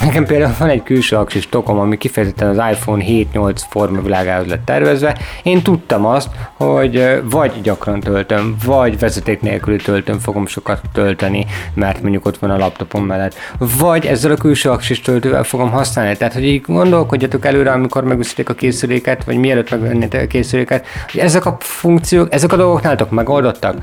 Nekem 0.02 0.24
például 0.24 0.54
van 0.58 0.68
egy 0.68 0.82
külső 0.82 1.16
aksis 1.16 1.48
tokom, 1.48 1.78
ami 1.78 1.98
kifejezetten 1.98 2.48
az 2.48 2.76
iPhone 2.76 3.04
7-8 3.08 3.60
formavilágához 3.68 4.46
lett 4.46 4.64
tervezve. 4.64 5.18
Én 5.42 5.62
tudtam 5.62 6.06
azt, 6.06 6.28
hogy 6.56 7.20
vagy 7.30 7.60
gyakran 7.62 8.00
töltöm, 8.00 8.56
vagy 8.64 8.98
vezeték 8.98 9.40
nélküli 9.40 9.76
töltöm 9.76 10.18
fogom 10.18 10.46
sokat 10.46 10.80
tölteni, 10.92 11.46
mert 11.74 12.02
mondjuk 12.02 12.26
ott 12.26 12.38
van 12.38 12.50
a 12.50 12.58
laptopom 12.58 13.04
mellett, 13.06 13.34
vagy 13.78 14.06
ezzel 14.06 14.30
a 14.30 14.36
külső 14.36 14.70
aksis 14.70 15.00
töltővel 15.00 15.44
fogom 15.44 15.70
használni. 15.70 16.16
Tehát, 16.16 16.34
hogy 16.34 16.44
így 16.44 16.60
gondolkodjatok 16.60 17.44
előre, 17.44 17.72
amikor 17.72 18.04
megveszitek 18.04 18.48
a 18.48 18.54
készüléket, 18.54 19.24
vagy 19.24 19.36
mielőtt 19.36 19.70
megvennétek 19.70 20.22
a 20.22 20.26
készüléket, 20.26 20.86
hogy 21.10 21.20
ezek 21.20 21.46
a 21.46 21.56
funkciók, 21.60 22.32
ezek 22.32 22.52
a 22.52 22.56
dolgok 22.56 22.82
nálatok 22.82 23.10
megoldottak. 23.10 23.76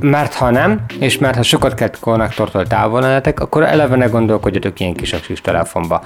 Mert 0.00 0.34
ha 0.34 0.50
nem, 0.50 0.80
és 0.98 1.18
mert 1.18 1.36
ha 1.36 1.42
sokat 1.42 1.74
kell 1.74 1.90
konnektortól 2.00 2.66
távol 2.66 3.00
lennetek, 3.00 3.40
akkor 3.40 3.62
eleve 3.62 3.96
ne 3.96 4.06
gondolkodjatok 4.06 4.80
ilyen 4.80 4.94
kis 4.94 5.12
aksis 5.12 5.40
telefonba. 5.42 6.02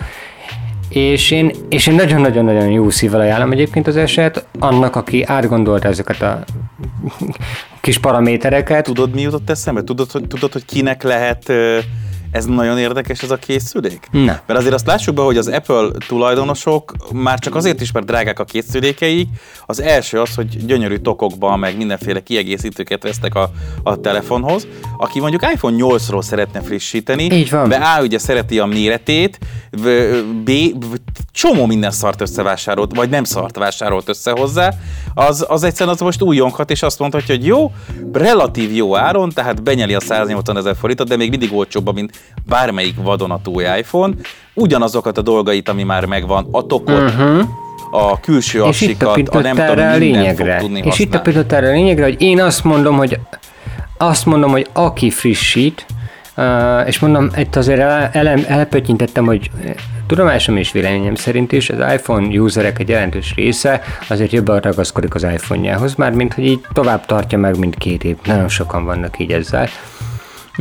És 0.89 1.31
én, 1.31 1.51
és 1.69 1.87
én 1.87 1.95
nagyon-nagyon-nagyon 1.95 2.71
jó 2.71 2.91
szívvel 2.91 3.21
ajánlom 3.21 3.53
egyébként 3.53 3.87
az 3.87 3.97
eset 3.97 4.47
annak, 4.59 4.97
aki 4.97 5.25
átgondolta 5.25 5.89
ezeket 5.89 6.23
a 6.23 6.45
kis 7.81 7.99
paramétereket. 7.99 8.85
Tudod, 8.85 9.15
mi 9.15 9.21
jutott 9.21 9.51
eszembe? 9.51 9.83
Tudod, 9.83 10.11
hogy, 10.11 10.27
tudod, 10.27 10.53
hogy 10.53 10.65
kinek 10.65 11.03
lehet 11.03 11.53
ez 12.31 12.45
nagyon 12.45 12.79
érdekes 12.79 13.23
ez 13.23 13.31
a 13.31 13.37
készülék? 13.37 14.09
Ne. 14.11 14.25
Mert 14.25 14.59
azért 14.59 14.75
azt 14.75 14.87
lássuk 14.87 15.15
be, 15.15 15.23
hogy 15.23 15.37
az 15.37 15.49
Apple 15.49 15.89
tulajdonosok 16.09 16.95
már 17.13 17.39
csak 17.39 17.55
azért 17.55 17.81
is, 17.81 17.93
mert 17.93 18.07
drágák 18.07 18.39
a 18.39 18.45
készülékeik. 18.45 19.29
Az 19.67 19.81
első 19.81 20.21
az, 20.21 20.35
hogy 20.35 20.67
gyönyörű 20.67 20.97
tokokban, 20.97 21.59
meg 21.59 21.77
mindenféle 21.77 22.21
kiegészítőket 22.21 23.03
vesztek 23.03 23.35
a, 23.35 23.51
a 23.83 24.01
telefonhoz. 24.01 24.67
Aki 24.97 25.21
mondjuk 25.21 25.43
iPhone 25.53 25.77
8-ról 25.79 26.23
szeretne 26.23 26.61
frissíteni, 26.61 27.23
Így 27.23 27.51
van. 27.51 27.69
de 27.69 27.77
A 27.77 28.03
ugye 28.03 28.19
szereti 28.19 28.59
a 28.59 28.67
méretét, 28.67 29.39
B, 30.45 30.51
csomó 31.33 31.67
minden 31.67 31.91
szart 31.91 32.21
összevásárolt, 32.21 32.97
vagy 32.97 33.09
nem 33.09 33.25
szart 33.25 33.57
vásárolt 33.57 34.09
össze 34.09 34.31
hozzá, 34.31 34.73
az, 35.15 35.45
az 35.49 35.63
egyszerűen 35.63 35.95
az 35.95 36.01
most 36.01 36.23
újonghat, 36.23 36.71
és 36.71 36.83
azt 36.83 36.99
mondhatja, 36.99 37.35
hogy 37.35 37.47
jó, 37.47 37.73
relatív 38.13 38.75
jó 38.75 38.97
áron, 38.97 39.31
tehát 39.31 39.63
benyeli 39.63 39.95
a 39.95 40.01
180 40.01 40.57
ezer 40.57 40.77
forintot, 40.77 41.09
de 41.09 41.17
még 41.17 41.31
mindig 41.31 41.53
olcsóbb, 41.53 41.95
mint 41.95 42.16
bármelyik 42.49 42.95
vadonatúj 43.03 43.65
iPhone, 43.79 44.15
ugyanazokat 44.55 45.19
a 45.19 45.23
dolgait, 45.23 45.69
ami 45.69 45.83
már 45.83 46.05
megvan, 46.05 46.49
a 46.51 46.67
tokot, 46.67 47.03
uh-huh 47.03 47.49
a 47.91 48.21
külső 48.21 48.63
és 48.63 48.81
itt 48.81 49.03
a, 49.03 49.13
a 49.31 49.39
nem 49.39 49.57
tudom, 49.57 49.89
a 49.89 49.97
lényegre. 49.97 50.57
És 50.57 50.63
használni. 50.63 50.93
itt 50.97 51.15
a 51.15 51.21
pillanat 51.21 51.53
erre 51.53 51.69
a 51.69 51.73
lényegre, 51.73 52.05
hogy 52.05 52.23
én 52.23 52.41
azt 52.41 52.65
mondom, 52.65 52.97
hogy 52.97 53.19
azt 53.99 54.27
mondom, 54.27 54.51
hogy 54.51 54.67
aki 54.73 55.11
frissít, 55.11 55.87
Uh, 56.39 56.87
és 56.87 56.99
mondom, 56.99 57.31
itt 57.37 57.57
azért 57.57 57.81
el, 57.81 58.11
el, 58.13 58.45
elpöttyintettem, 58.47 59.25
hogy 59.25 59.51
tudomásom 60.07 60.57
és 60.57 60.73
véleményem 60.73 61.15
szerint 61.15 61.53
is 61.53 61.71
az 61.71 61.93
iPhone 61.93 62.39
userek 62.39 62.79
egy 62.79 62.89
jelentős 62.89 63.35
része 63.35 63.83
azért 64.09 64.33
jobban 64.33 64.61
ragaszkodik 64.61 65.15
az 65.15 65.23
iPhone-jához, 65.23 65.95
már 65.95 66.13
mint 66.13 66.35
hogy 66.35 66.47
így 66.47 66.61
tovább 66.73 67.07
tartja 67.07 67.39
meg, 67.39 67.59
mint 67.59 67.75
két 67.75 68.05
év. 68.05 68.17
Nagyon 68.25 68.49
sokan 68.49 68.85
vannak 68.85 69.19
így 69.19 69.33
ezzel. 69.33 69.69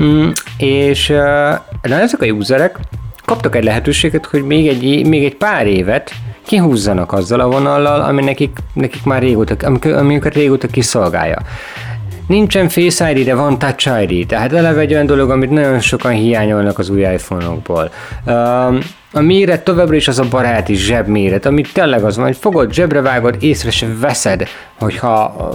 Mm, 0.02 0.30
és 0.58 1.10
uh, 1.10 1.18
na 1.82 2.00
ezek 2.00 2.22
a 2.22 2.26
userek 2.26 2.80
kaptak 3.26 3.56
egy 3.56 3.64
lehetőséget, 3.64 4.26
hogy 4.26 4.44
még 4.44 4.68
egy, 4.68 5.08
még 5.08 5.24
egy 5.24 5.36
pár 5.36 5.68
évet 5.68 6.12
kihúzzanak 6.46 7.14
azzal 7.14 7.40
a 7.40 7.48
vonallal, 7.48 8.02
ami 8.02 8.24
nekik, 8.24 8.58
nekik 8.74 9.04
már 9.04 9.22
régóta, 9.22 9.56
ami 9.84 10.16
őket 10.16 10.34
régóta 10.34 10.68
kiszolgálja. 10.68 11.38
Nincsen 12.28 12.70
Face 12.70 13.12
ID, 13.12 13.26
de 13.26 13.36
van 13.36 13.60
Touch 13.60 14.02
ID, 14.10 14.28
tehát 14.28 14.54
eleve 14.54 14.80
egy 14.80 14.94
olyan 14.94 15.06
dolog, 15.06 15.30
amit 15.30 15.50
nagyon 15.50 15.80
sokan 15.80 16.12
hiányolnak 16.12 16.80
az 16.80 16.90
új 16.90 17.02
iPhone-okból. 17.02 17.92
Um, 18.26 18.80
a 19.15 19.21
méret 19.21 19.63
továbbra 19.63 19.95
is 19.95 20.08
az 20.08 20.19
a 20.19 20.28
baráti 20.30 20.73
zsebméret, 20.73 21.45
amit 21.45 21.73
tényleg 21.73 22.04
az 22.04 22.15
van, 22.15 22.25
hogy 22.25 22.38
fogod, 22.38 22.73
zsebre 22.73 23.01
vágod, 23.01 23.36
észre 23.39 23.71
se 23.71 23.88
veszed, 23.99 24.47
hogyha 24.80 25.49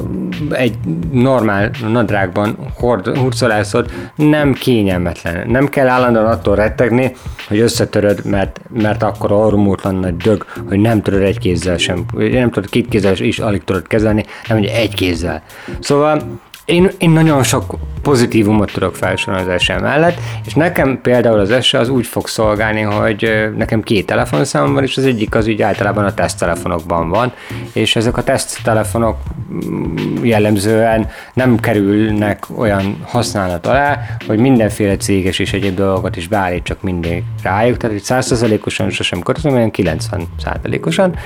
egy 0.50 0.74
normál 1.12 1.70
nadrágban 1.88 2.56
hord, 2.78 3.16
hurcolászod, 3.16 3.90
nem 4.14 4.52
kényelmetlen. 4.52 5.50
Nem 5.50 5.68
kell 5.68 5.88
állandóan 5.88 6.26
attól 6.26 6.54
rettegni, 6.54 7.12
hogy 7.48 7.58
összetöröd, 7.58 8.24
mert, 8.24 8.60
mert 8.68 9.02
akkor 9.02 9.32
orrumótlan 9.32 9.94
nagy 9.94 10.16
dög, 10.16 10.44
hogy 10.68 10.78
nem 10.78 11.02
tudod 11.02 11.22
egy 11.22 11.38
kézzel 11.38 11.76
sem, 11.76 12.04
nem 12.14 12.50
tudod 12.50 12.70
két 12.70 12.88
kézzel 12.88 13.16
is 13.16 13.38
alig 13.38 13.64
tudod 13.64 13.86
kezelni, 13.86 14.24
nem 14.48 14.58
hogy 14.58 14.66
egy 14.66 14.94
kézzel. 14.94 15.42
Szóval 15.80 16.40
én, 16.70 16.90
én 16.98 17.10
nagyon 17.10 17.42
sok 17.42 17.74
pozitívumot 18.02 18.72
tudok 18.72 18.96
felsorolni 18.96 19.52
az 19.52 19.62
SE 19.62 19.78
mellett, 19.78 20.18
és 20.46 20.54
nekem 20.54 21.00
például 21.02 21.38
az 21.38 21.64
SE 21.64 21.78
az 21.78 21.88
úgy 21.88 22.06
fog 22.06 22.28
szolgálni, 22.28 22.80
hogy 22.80 23.49
nekem 23.56 23.82
két 23.82 24.06
telefonszámom 24.06 24.74
van, 24.74 24.82
és 24.82 24.96
az 24.96 25.04
egyik 25.04 25.34
az 25.34 25.46
úgy 25.46 25.62
általában 25.62 26.04
a 26.04 26.14
teszttelefonokban 26.14 27.08
van, 27.08 27.32
és 27.72 27.96
ezek 27.96 28.16
a 28.16 28.22
teszttelefonok 28.22 29.16
mm, 29.52 30.24
jellemzően 30.24 31.08
nem 31.34 31.58
kerülnek 31.58 32.44
olyan 32.56 32.96
használat 33.02 33.66
alá, 33.66 33.98
hogy 34.26 34.38
mindenféle 34.38 34.96
céges 34.96 35.38
és 35.38 35.52
egyéb 35.52 35.74
dolgokat 35.74 36.16
is 36.16 36.28
beállítsak 36.28 36.82
mindig 36.82 37.22
rájuk, 37.42 37.76
tehát 37.76 37.96
egy 37.96 38.04
100%-osan 38.04 38.90
sosem 38.90 39.20
kötözöm, 39.20 39.52
olyan 39.52 39.70
90%-osan, 39.76 41.16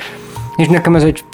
és 0.56 0.66
nekem 0.66 0.94
ez 0.94 1.02
egy 1.02 1.24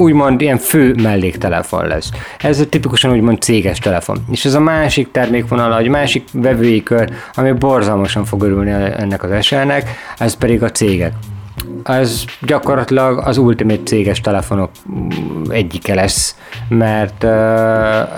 úgymond 0.00 0.40
ilyen 0.40 0.58
fő 0.58 0.94
melléktelefon 1.02 1.86
lesz. 1.86 2.10
Ez 2.38 2.66
tipikusan 2.68 3.12
úgymond 3.12 3.40
céges 3.40 3.78
telefon. 3.78 4.24
És 4.30 4.44
ez 4.44 4.54
a 4.54 4.60
másik 4.60 5.10
termékvonal, 5.10 5.78
egy 5.78 5.88
másik 5.88 6.28
vevői 6.32 6.82
kör, 6.82 7.10
ami 7.34 7.52
borzalmasan 7.52 8.24
fog 8.24 8.42
örülni 8.42 8.70
ennek 8.70 9.22
az 9.22 9.30
eselnek, 9.30 9.90
ez 10.18 10.34
pedig 10.34 10.62
a 10.62 10.70
cégek. 10.70 11.12
Ez 11.84 12.24
gyakorlatilag 12.40 13.18
az 13.18 13.38
ultimate 13.38 13.82
céges 13.82 14.20
telefonok 14.20 14.70
egyike 15.48 15.94
lesz, 15.94 16.36
mert 16.68 17.22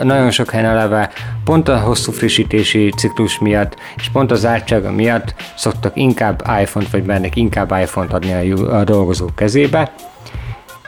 nagyon 0.02 0.30
sok 0.30 0.50
helyen 0.50 0.70
eleve 0.70 1.10
pont 1.44 1.68
a 1.68 1.78
hosszú 1.78 2.12
frissítési 2.12 2.92
ciklus 2.96 3.38
miatt, 3.38 3.76
és 3.96 4.08
pont 4.08 4.30
az 4.30 4.40
zártsága 4.40 4.90
miatt 4.90 5.34
szoktak 5.56 5.96
inkább 5.96 6.42
iPhone-t, 6.60 6.90
vagy 6.90 7.02
bennek 7.02 7.36
inkább 7.36 7.74
iPhone-t 7.80 8.12
adni 8.12 8.50
a 8.52 8.84
dolgozók 8.84 9.34
kezébe, 9.34 9.92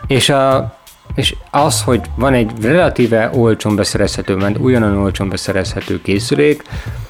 és 0.07 0.28
a 0.28 0.74
és 1.14 1.37
az, 1.50 1.83
hogy 1.83 2.00
van 2.16 2.35
egy 2.35 2.50
relatíve 2.61 3.31
olcsón 3.35 3.77
beszerezhető, 3.77 4.35
mert 4.35 4.59
ugyanolyan 4.59 4.96
olcsón 4.96 5.29
beszerezhető 5.29 6.00
készülék, 6.03 6.62
és 6.62 7.04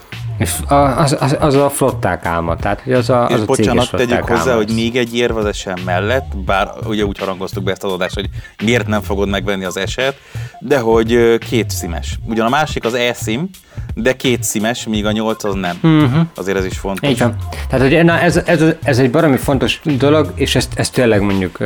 az, 0.68 1.16
az, 1.20 1.36
az 1.40 1.54
a 1.54 1.70
flották 1.70 2.24
álma, 2.24 2.56
tehát 2.56 2.86
az 2.86 3.10
a, 3.10 3.26
az 3.26 3.30
és 3.32 3.40
a 3.40 3.44
bocsánat, 3.44 3.90
tegyük 3.90 4.24
hozzá, 4.24 4.40
álma. 4.40 4.54
hogy 4.54 4.72
még 4.74 4.96
egy 4.96 5.16
érv 5.16 5.36
az 5.36 5.44
esem 5.44 5.76
mellett, 5.84 6.36
bár 6.36 6.70
ugye 6.86 7.04
úgy 7.04 7.18
harangoztuk 7.18 7.64
be 7.64 7.70
ezt 7.70 7.84
az 7.84 7.92
adást, 7.92 8.14
hogy 8.14 8.28
miért 8.62 8.86
nem 8.86 9.00
fogod 9.00 9.28
megvenni 9.28 9.64
az 9.64 9.76
eset, 9.76 10.16
de 10.60 10.78
hogy 10.78 11.38
két 11.38 11.70
szimes. 11.70 12.18
Ugyan 12.26 12.46
a 12.46 12.48
másik 12.48 12.84
az 12.84 12.94
e-sim, 12.94 13.48
de 13.94 14.16
két 14.16 14.42
szimes, 14.42 14.86
míg 14.86 15.06
a 15.06 15.12
nyolc 15.12 15.44
az 15.44 15.54
nem. 15.54 15.78
Uh-huh. 15.82 16.26
Azért 16.34 16.56
ez 16.56 16.64
is 16.64 16.78
fontos. 16.78 17.10
Így 17.10 17.18
van. 17.18 17.36
Tehát, 17.68 17.88
hogy 17.88 18.04
na, 18.04 18.20
ez, 18.20 18.36
ez, 18.36 18.62
ez 18.82 18.98
egy 18.98 19.10
baromi 19.10 19.36
fontos 19.36 19.80
dolog, 19.84 20.32
és 20.34 20.54
ezt, 20.54 20.72
ezt 20.78 20.92
tényleg 20.92 21.20
mondjuk 21.20 21.58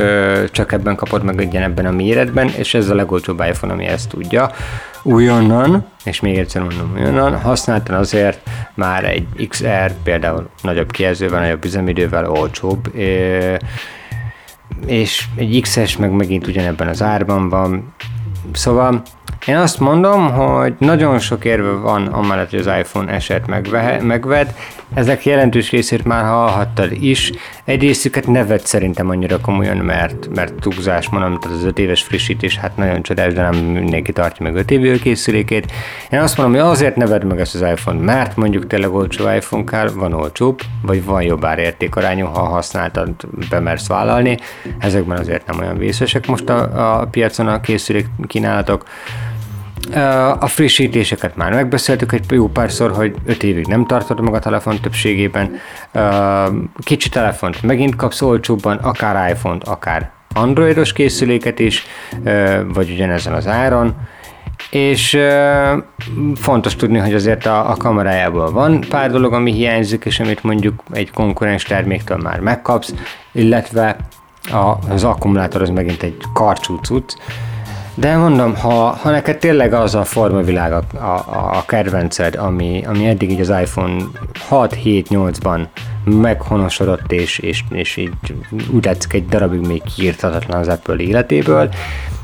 csak 0.51 0.71
ebben 0.71 0.95
kapod 0.95 1.23
meg 1.23 1.41
egyen 1.41 1.63
ebben 1.63 1.85
a 1.85 1.91
méretben, 1.91 2.49
és 2.49 2.73
ez 2.73 2.89
a 2.89 2.95
legolcsóbb 2.95 3.43
iPhone, 3.49 3.73
ami 3.73 3.85
ezt 3.85 4.09
tudja. 4.09 4.51
Újonnan, 5.03 5.85
és 6.03 6.19
még 6.19 6.37
egyszer 6.37 6.61
mondom, 6.61 6.93
újonnan, 6.95 7.41
használtan 7.41 7.95
azért 7.95 8.49
már 8.73 9.05
egy 9.05 9.47
XR 9.47 9.93
például 10.03 10.49
nagyobb 10.61 10.91
kijelzővel, 10.91 11.39
nagyobb 11.39 11.65
üzemidővel 11.65 12.31
olcsóbb, 12.31 12.91
és 14.85 15.25
egy 15.35 15.61
XS 15.61 15.97
meg 15.97 16.11
megint 16.11 16.47
ugyanebben 16.47 16.87
az 16.87 17.01
árban 17.01 17.49
van, 17.49 17.93
Szóval 18.51 19.01
Én 19.45 19.55
azt 19.55 19.79
mondom, 19.79 20.31
hogy 20.31 20.73
nagyon 20.77 21.19
sok 21.19 21.45
érve 21.45 21.71
van 21.71 22.07
amellett, 22.07 22.49
hogy 22.49 22.59
az 22.59 22.69
iPhone 22.79 23.11
eset 23.11 23.47
megved. 24.01 24.53
Ezek 24.93 25.25
jelentős 25.25 25.71
részét 25.71 26.05
már 26.05 26.23
hallhattad 26.23 26.91
is. 26.91 27.31
Egy 27.63 27.81
részüket 27.81 28.27
nevet 28.27 28.65
szerintem 28.65 29.09
annyira 29.09 29.39
komolyan, 29.39 29.77
mert, 29.77 30.27
mert 30.35 30.53
túlzás 30.53 31.09
mondom, 31.09 31.39
tehát 31.39 31.57
az 31.57 31.63
5 31.63 31.79
éves 31.79 32.01
frissítés, 32.01 32.57
hát 32.57 32.77
nagyon 32.77 33.01
csodás, 33.01 33.33
de 33.33 33.41
nem 33.41 33.55
mindenki 33.55 34.11
tartja 34.11 34.45
meg 34.45 34.55
5 34.55 34.71
évű 34.71 34.97
készülékét. 34.97 35.71
Én 36.09 36.19
azt 36.19 36.37
mondom, 36.37 36.61
hogy 36.61 36.71
azért 36.71 36.95
neved 36.95 37.23
meg 37.23 37.39
ezt 37.39 37.55
az 37.55 37.61
iPhone, 37.61 37.99
mert 37.99 38.35
mondjuk 38.35 38.67
tényleg 38.67 38.93
olcsó 38.93 39.31
iPhone 39.31 39.63
kell, 39.63 39.89
van 39.89 40.13
olcsóbb, 40.13 40.61
vagy 40.81 41.05
van 41.05 41.21
jobb 41.21 41.45
árértékarányú, 41.45 42.25
ha 42.25 42.41
használtad, 42.41 43.09
bemersz 43.49 43.87
vállalni. 43.87 44.37
Ezekben 44.79 45.17
azért 45.17 45.47
nem 45.47 45.59
olyan 45.59 45.77
vészesek 45.77 46.27
most 46.27 46.49
a, 46.49 46.99
a 46.99 47.05
piacon 47.05 47.47
a 47.47 47.61
készülék 47.61 48.07
kínálatok. 48.27 48.85
A 50.39 50.47
frissítéseket 50.47 51.35
már 51.35 51.53
megbeszéltük 51.53 52.11
egy 52.11 52.25
jó 52.29 52.47
párszor, 52.47 52.91
hogy 52.91 53.15
5 53.25 53.43
évig 53.43 53.67
nem 53.67 53.85
tartod 53.85 54.21
meg 54.21 54.33
a 54.33 54.39
telefon 54.39 54.79
többségében. 54.79 55.51
Kicsi 56.83 57.09
telefont 57.09 57.61
megint 57.61 57.95
kapsz 57.95 58.21
olcsóbban, 58.21 58.77
akár 58.77 59.31
iPhone-t, 59.31 59.63
akár 59.63 60.11
androidos 60.33 60.93
készüléket 60.93 61.59
is, 61.59 61.85
vagy 62.73 62.91
ugyanezen 62.91 63.33
az 63.33 63.47
áron. 63.47 63.95
És 64.69 65.17
fontos 66.35 66.75
tudni, 66.75 66.97
hogy 66.97 67.13
azért 67.13 67.45
a, 67.45 67.69
a 67.69 67.75
kamerájából 67.75 68.51
van 68.51 68.79
pár 68.89 69.11
dolog, 69.11 69.33
ami 69.33 69.51
hiányzik, 69.51 70.05
és 70.05 70.19
amit 70.19 70.43
mondjuk 70.43 70.83
egy 70.91 71.11
konkurens 71.11 71.63
terméktől 71.63 72.17
már 72.17 72.39
megkapsz, 72.39 72.93
illetve 73.31 73.95
az 74.89 75.03
akkumulátor 75.03 75.61
az 75.61 75.69
megint 75.69 76.03
egy 76.03 76.17
karcsú 76.33 76.79
cucc, 76.83 77.13
de 77.99 78.17
mondom, 78.17 78.55
ha, 78.55 78.89
ha 78.89 79.09
neked 79.09 79.37
tényleg 79.37 79.73
az 79.73 79.95
a 79.95 80.03
formavilág 80.03 80.71
a, 80.71 80.83
a, 80.97 81.25
a 81.57 81.63
kedvenced, 81.65 82.35
ami, 82.35 82.83
ami 82.87 83.07
eddig 83.07 83.31
így 83.31 83.39
az 83.39 83.49
iPhone 83.49 84.03
6-7-8-ban 84.49 85.67
meghonosodott, 86.03 87.11
és, 87.11 87.39
és, 87.39 87.63
és 87.69 87.97
így 87.97 88.11
úgy 88.71 88.85
látszik 88.85 89.13
egy 89.13 89.25
darabig 89.25 89.67
még 89.67 89.81
kiírtatatlan 89.95 90.59
az 90.59 90.67
Apple 90.67 90.95
életéből, 90.95 91.69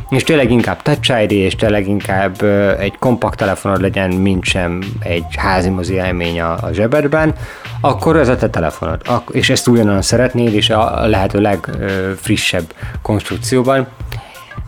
és 0.09 0.23
tényleg 0.23 0.51
inkább 0.51 0.81
Touch 0.81 1.21
ID, 1.21 1.31
és 1.31 1.55
tényleg 1.55 1.87
inkább 1.87 2.41
egy 2.79 2.97
kompakt 2.99 3.37
telefonod 3.37 3.81
legyen, 3.81 4.09
mint 4.09 4.43
sem 4.43 4.79
egy 4.99 5.25
házi 5.37 5.69
mozi 5.69 5.93
élmény 5.93 6.41
a, 6.41 6.51
a 6.51 6.69
zsebedben, 6.71 7.33
akkor 7.81 8.17
ez 8.17 8.27
a 8.27 8.35
te 8.35 8.49
telefonod. 8.49 9.01
Ak- 9.05 9.35
és 9.35 9.49
ezt 9.49 9.67
ugyanolyan 9.67 10.01
szeretnéd, 10.01 10.53
és 10.53 10.69
a 10.69 11.07
lehető 11.07 11.41
legfrissebb 11.41 12.73
konstrukcióban 13.01 13.87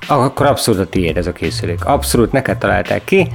akkor 0.08 0.46
abszolút 0.46 0.80
a 0.80 0.86
tiéd 0.86 1.18
ez 1.18 1.28
a 1.28 1.32
készülék. 1.32 1.86
Abszolút 1.86 2.32
neked 2.32 2.58
találták 2.58 3.04
ki, 3.04 3.28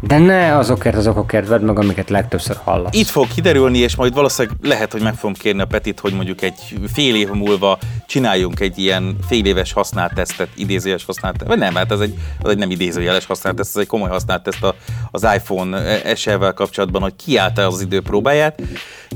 de 0.00 0.18
ne 0.18 0.56
azokért 0.56 0.96
az 0.96 1.06
okokért 1.06 1.48
vedd 1.48 1.60
meg, 1.60 1.78
amiket 1.78 2.10
legtöbbször 2.10 2.56
hallasz. 2.64 2.94
Itt 2.94 3.08
fog 3.08 3.28
kiderülni, 3.34 3.78
és 3.78 3.96
majd 3.96 4.14
valószínűleg 4.14 4.56
lehet, 4.62 4.92
hogy 4.92 5.02
meg 5.02 5.14
fogom 5.14 5.34
kérni 5.34 5.60
a 5.60 5.64
Petit, 5.66 6.00
hogy 6.00 6.12
mondjuk 6.12 6.42
egy 6.42 6.76
fél 6.92 7.14
év 7.14 7.28
múlva 7.28 7.78
csináljunk 8.06 8.60
egy 8.60 8.78
ilyen 8.78 9.16
fél 9.28 9.44
éves 9.44 9.72
használt 9.72 10.14
tesztet, 10.14 10.48
idézőjeles 10.54 11.04
használt. 11.04 11.42
Vagy 11.46 11.58
nem, 11.58 11.74
hát 11.74 11.92
ez 11.92 12.00
egy, 12.00 12.14
az 12.40 12.50
egy 12.50 12.58
nem 12.58 12.70
idézőjeles 12.70 13.26
használt 13.26 13.56
teszt, 13.56 13.76
ez 13.76 13.80
egy 13.80 13.88
komoly 13.88 14.08
használt 14.08 14.42
teszt 14.42 14.66
az 15.10 15.26
iPhone 15.34 16.14
SE-vel 16.14 16.52
kapcsolatban, 16.52 17.02
hogy 17.02 17.16
kiállta 17.16 17.66
az 17.66 17.80
idő 17.80 18.00
próbáját, 18.00 18.62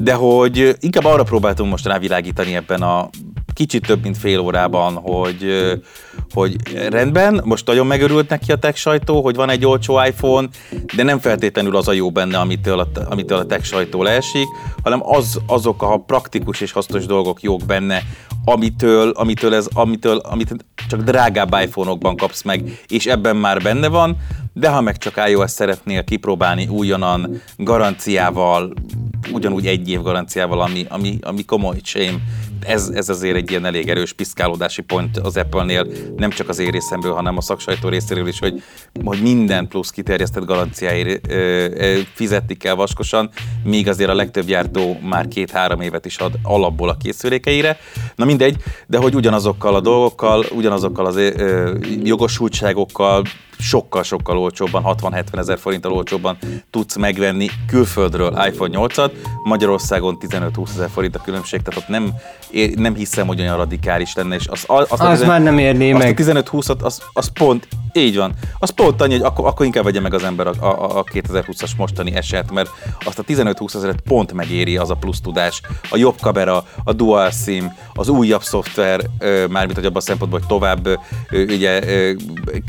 de 0.00 0.14
hogy 0.14 0.76
inkább 0.80 1.04
arra 1.04 1.22
próbáltunk 1.22 1.70
most 1.70 1.86
rávilágítani 1.86 2.54
ebben 2.54 2.82
a 2.82 3.08
kicsit 3.56 3.86
több 3.86 4.02
mint 4.02 4.18
fél 4.18 4.38
órában, 4.38 4.94
hogy, 4.94 5.72
hogy 6.32 6.56
rendben, 6.90 7.40
most 7.44 7.66
nagyon 7.66 7.86
megörült 7.86 8.28
neki 8.28 8.52
a 8.52 8.56
tech 8.56 8.76
sajtó, 8.76 9.22
hogy 9.22 9.34
van 9.34 9.50
egy 9.50 9.66
olcsó 9.66 10.04
iPhone, 10.04 10.48
de 10.96 11.02
nem 11.02 11.18
feltétlenül 11.18 11.76
az 11.76 11.88
a 11.88 11.92
jó 11.92 12.10
benne, 12.10 12.38
amitől 12.38 12.78
a, 12.78 12.88
amitől 13.08 13.38
a 13.38 13.46
tech 13.46 13.64
sajtó 13.64 14.02
leesik, 14.02 14.46
hanem 14.82 15.00
az, 15.02 15.40
azok 15.46 15.82
a 15.82 15.98
praktikus 15.98 16.60
és 16.60 16.72
hasznos 16.72 17.06
dolgok 17.06 17.42
jók 17.42 17.64
benne, 17.66 18.02
amitől, 18.44 19.10
amitől, 19.10 19.54
ez, 19.54 19.68
amitől 19.74 20.16
amit 20.16 20.64
csak 20.88 21.02
drágább 21.02 21.56
iPhone-okban 21.62 22.16
kapsz 22.16 22.42
meg, 22.42 22.80
és 22.88 23.06
ebben 23.06 23.36
már 23.36 23.62
benne 23.62 23.88
van, 23.88 24.16
de 24.52 24.68
ha 24.68 24.80
meg 24.80 24.98
csak 24.98 25.28
iOS 25.28 25.50
szeretnél 25.50 26.04
kipróbálni 26.04 26.66
újonnan, 26.66 27.42
garanciával, 27.56 28.72
ugyanúgy 29.32 29.66
egy 29.66 29.88
év 29.88 30.02
garanciával, 30.02 30.60
ami, 30.60 30.86
ami, 30.88 31.18
ami 31.22 31.44
komoly 31.44 31.78
shame, 31.82 32.18
ez, 32.60 32.88
ez 32.94 33.08
azért 33.08 33.36
egy 33.36 33.50
ilyen 33.50 33.64
elég 33.64 33.88
erős 33.88 34.12
piszkálódási 34.12 34.82
pont 34.82 35.16
az 35.16 35.36
Apple-nél, 35.36 35.86
nem 36.16 36.30
csak 36.30 36.48
az 36.48 36.58
én 36.58 36.70
részemről, 36.70 37.12
hanem 37.12 37.36
a 37.36 37.40
szaksajtó 37.40 37.88
részéről 37.88 38.28
is, 38.28 38.38
hogy, 38.38 38.62
hogy 39.04 39.22
minden 39.22 39.68
plusz 39.68 39.90
kiterjesztett 39.90 40.44
garanciáért 40.44 41.32
fizetni 42.14 42.54
kell 42.54 42.74
vaskosan, 42.74 43.30
míg 43.64 43.88
azért 43.88 44.10
a 44.10 44.14
legtöbb 44.14 44.44
gyártó 44.44 44.98
már 45.02 45.28
két-három 45.28 45.80
évet 45.80 46.06
is 46.06 46.16
ad 46.16 46.34
alapból 46.42 46.88
a 46.88 46.96
készülékeire. 46.96 47.78
Na 48.14 48.24
mindegy, 48.24 48.56
de 48.86 48.98
hogy 48.98 49.14
ugyanazokkal 49.14 49.74
a 49.74 49.80
dolgokkal, 49.80 50.44
ugyanazokkal 50.50 51.06
az 51.06 51.16
ö, 51.16 51.74
jogosultságokkal, 52.02 53.24
sokkal-sokkal 53.58 54.38
olcsóbban, 54.38 54.82
60-70 54.86 55.38
ezer 55.38 55.58
forinttal 55.58 55.92
olcsóbban 55.92 56.38
tudsz 56.70 56.96
megvenni 56.96 57.50
külföldről 57.66 58.42
iPhone 58.46 58.78
8-at, 58.78 59.10
Magyarországon 59.44 60.18
15-20 60.20 60.68
ezer 60.68 60.88
forint 60.90 61.16
a 61.16 61.20
különbség, 61.20 61.62
tehát 61.62 61.80
ott 61.80 61.88
nem, 61.88 62.14
nem 62.74 62.94
hiszem, 62.94 63.26
hogy 63.26 63.40
olyan 63.40 63.56
radikális 63.56 64.14
lenne, 64.14 64.34
és 64.34 64.46
az, 64.46 64.64
az, 64.66 64.86
az, 64.88 65.00
az 65.00 65.22
már 65.22 65.42
nem 65.42 65.58
érné 65.58 65.90
azt 65.92 66.02
meg. 66.02 66.20
a 66.20 66.22
15-20-at, 66.22 66.78
az, 66.82 67.02
az 67.12 67.30
pont, 67.32 67.68
így 67.92 68.16
van, 68.16 68.32
az 68.58 68.70
pont 68.70 69.00
annyi, 69.00 69.12
hogy 69.12 69.22
akkor, 69.22 69.46
akkor 69.46 69.66
inkább 69.66 69.84
vegye 69.84 70.00
meg 70.00 70.14
az 70.14 70.24
ember 70.24 70.46
a, 70.46 70.52
a, 70.60 70.98
a 70.98 71.04
2020-as 71.04 71.76
mostani 71.76 72.14
eset, 72.14 72.50
mert 72.50 72.70
azt 73.04 73.18
a 73.18 73.22
15-20 73.22 73.74
ezeret 73.74 74.00
pont 74.00 74.32
megéri 74.32 74.76
az 74.76 74.90
a 74.90 74.94
plusz 74.94 75.20
tudás, 75.20 75.60
a 75.90 75.96
jobb 75.96 76.20
kamera, 76.20 76.64
a 76.84 76.92
dual 76.92 77.30
sim, 77.30 77.72
az 77.94 78.08
újabb 78.08 78.42
szoftver, 78.42 79.00
mármint 79.48 79.74
hogy 79.74 79.84
abban 79.84 79.96
a 79.96 80.00
szempontból, 80.00 80.38
hogy 80.38 80.48
tovább 80.48 80.88
ugye 81.30 81.80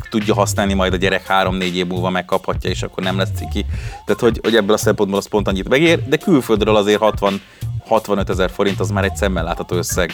tudja 0.09 0.33
használni 0.33 0.73
majd 0.73 0.93
a 0.93 0.97
gyerek 0.97 1.25
három-négy 1.25 1.75
év 1.75 1.87
múlva 1.87 2.09
megkaphatja, 2.09 2.69
és 2.69 2.83
akkor 2.83 3.03
nem 3.03 3.17
lesz 3.17 3.31
ciki. 3.35 3.65
Tehát, 4.05 4.21
hogy, 4.21 4.39
hogy 4.43 4.55
ebből 4.55 4.73
a 4.73 4.77
szempontból 4.77 5.19
az 5.19 5.27
pont 5.27 5.47
annyit 5.47 5.69
megér, 5.69 6.07
de 6.07 6.17
külföldről 6.17 6.75
azért 6.75 6.99
60 6.99 7.41
65 7.87 8.29
ezer 8.29 8.49
forint 8.49 8.79
az 8.79 8.89
már 8.89 9.03
egy 9.03 9.15
szemmel 9.15 9.43
látható 9.43 9.75
összeg, 9.75 10.11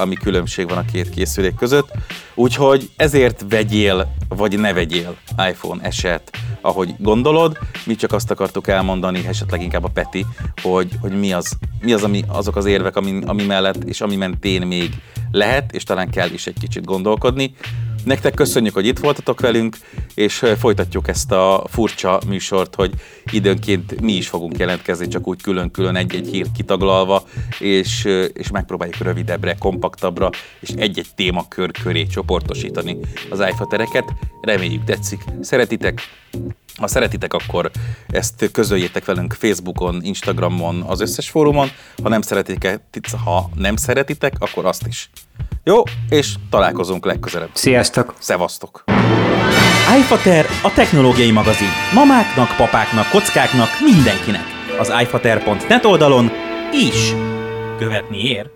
ami 0.00 0.14
különbség 0.14 0.68
van 0.68 0.78
a 0.78 0.84
két 0.92 1.10
készülék 1.10 1.54
között. 1.54 1.90
Úgyhogy 2.34 2.90
ezért 2.96 3.44
vegyél, 3.48 4.14
vagy 4.28 4.58
ne 4.58 4.72
vegyél 4.72 5.16
iPhone 5.48 5.84
eset, 5.84 6.30
ahogy 6.60 6.94
gondolod. 6.98 7.58
Mi 7.84 7.94
csak 7.94 8.12
azt 8.12 8.30
akartuk 8.30 8.68
elmondani, 8.68 9.26
esetleg 9.26 9.62
inkább 9.62 9.84
a 9.84 9.88
Peti, 9.88 10.26
hogy, 10.62 10.90
hogy 11.00 11.18
mi, 11.18 11.32
az, 11.32 11.58
mi 11.80 11.92
az, 11.92 12.02
ami, 12.02 12.24
azok 12.28 12.56
az 12.56 12.64
érvek, 12.64 12.96
ami, 12.96 13.20
ami 13.26 13.44
mellett 13.44 13.84
és 13.84 14.00
ami 14.00 14.16
mentén 14.16 14.66
még 14.66 14.90
lehet, 15.30 15.72
és 15.72 15.84
talán 15.84 16.10
kell 16.10 16.30
is 16.30 16.46
egy 16.46 16.58
kicsit 16.60 16.84
gondolkodni. 16.84 17.54
Nektek 18.06 18.34
köszönjük, 18.34 18.74
hogy 18.74 18.86
itt 18.86 18.98
voltatok 18.98 19.40
velünk, 19.40 19.76
és 20.14 20.44
folytatjuk 20.58 21.08
ezt 21.08 21.32
a 21.32 21.64
furcsa 21.68 22.20
műsort, 22.26 22.74
hogy 22.74 22.94
időnként 23.32 24.00
mi 24.00 24.12
is 24.12 24.28
fogunk 24.28 24.58
jelentkezni, 24.58 25.08
csak 25.08 25.26
úgy 25.26 25.42
külön-külön 25.42 25.96
egy-egy 25.96 26.28
hírt 26.28 26.52
kitaglalva, 26.52 27.22
és, 27.58 28.04
és 28.32 28.50
megpróbáljuk 28.50 28.96
rövidebbre, 28.96 29.54
kompaktabbra, 29.54 30.30
és 30.60 30.68
egy-egy 30.68 31.06
témakör 31.14 31.70
köré 31.82 32.06
csoportosítani 32.06 32.96
az 33.30 33.40
iFatereket. 33.50 34.04
Reméljük 34.40 34.84
tetszik. 34.84 35.24
Szeretitek? 35.40 36.00
Ha 36.76 36.86
szeretitek, 36.86 37.34
akkor 37.34 37.70
ezt 38.08 38.48
közöljétek 38.52 39.04
velünk 39.04 39.32
Facebookon, 39.32 40.00
Instagramon, 40.02 40.82
az 40.82 41.00
összes 41.00 41.28
fórumon. 41.30 41.68
Ha 42.02 42.08
nem 42.08 42.22
szeretitek, 42.22 42.80
ha 43.24 43.50
nem 43.54 43.76
szeretitek, 43.76 44.34
akkor 44.38 44.64
azt 44.64 44.86
is. 44.86 45.10
Jó, 45.68 45.82
és 46.08 46.34
találkozunk 46.50 47.04
legközelebb. 47.04 47.48
Sziasztok! 47.52 48.14
Szevasztok! 48.18 48.84
iFater 49.98 50.44
a 50.62 50.72
technológiai 50.72 51.30
magazin. 51.30 51.68
Mamáknak, 51.94 52.56
papáknak, 52.56 53.10
kockáknak, 53.10 53.68
mindenkinek. 53.80 54.44
Az 54.78 54.92
iFater.net 55.02 55.84
oldalon 55.84 56.30
is 56.72 57.12
követni 57.78 58.18
ér. 58.18 58.55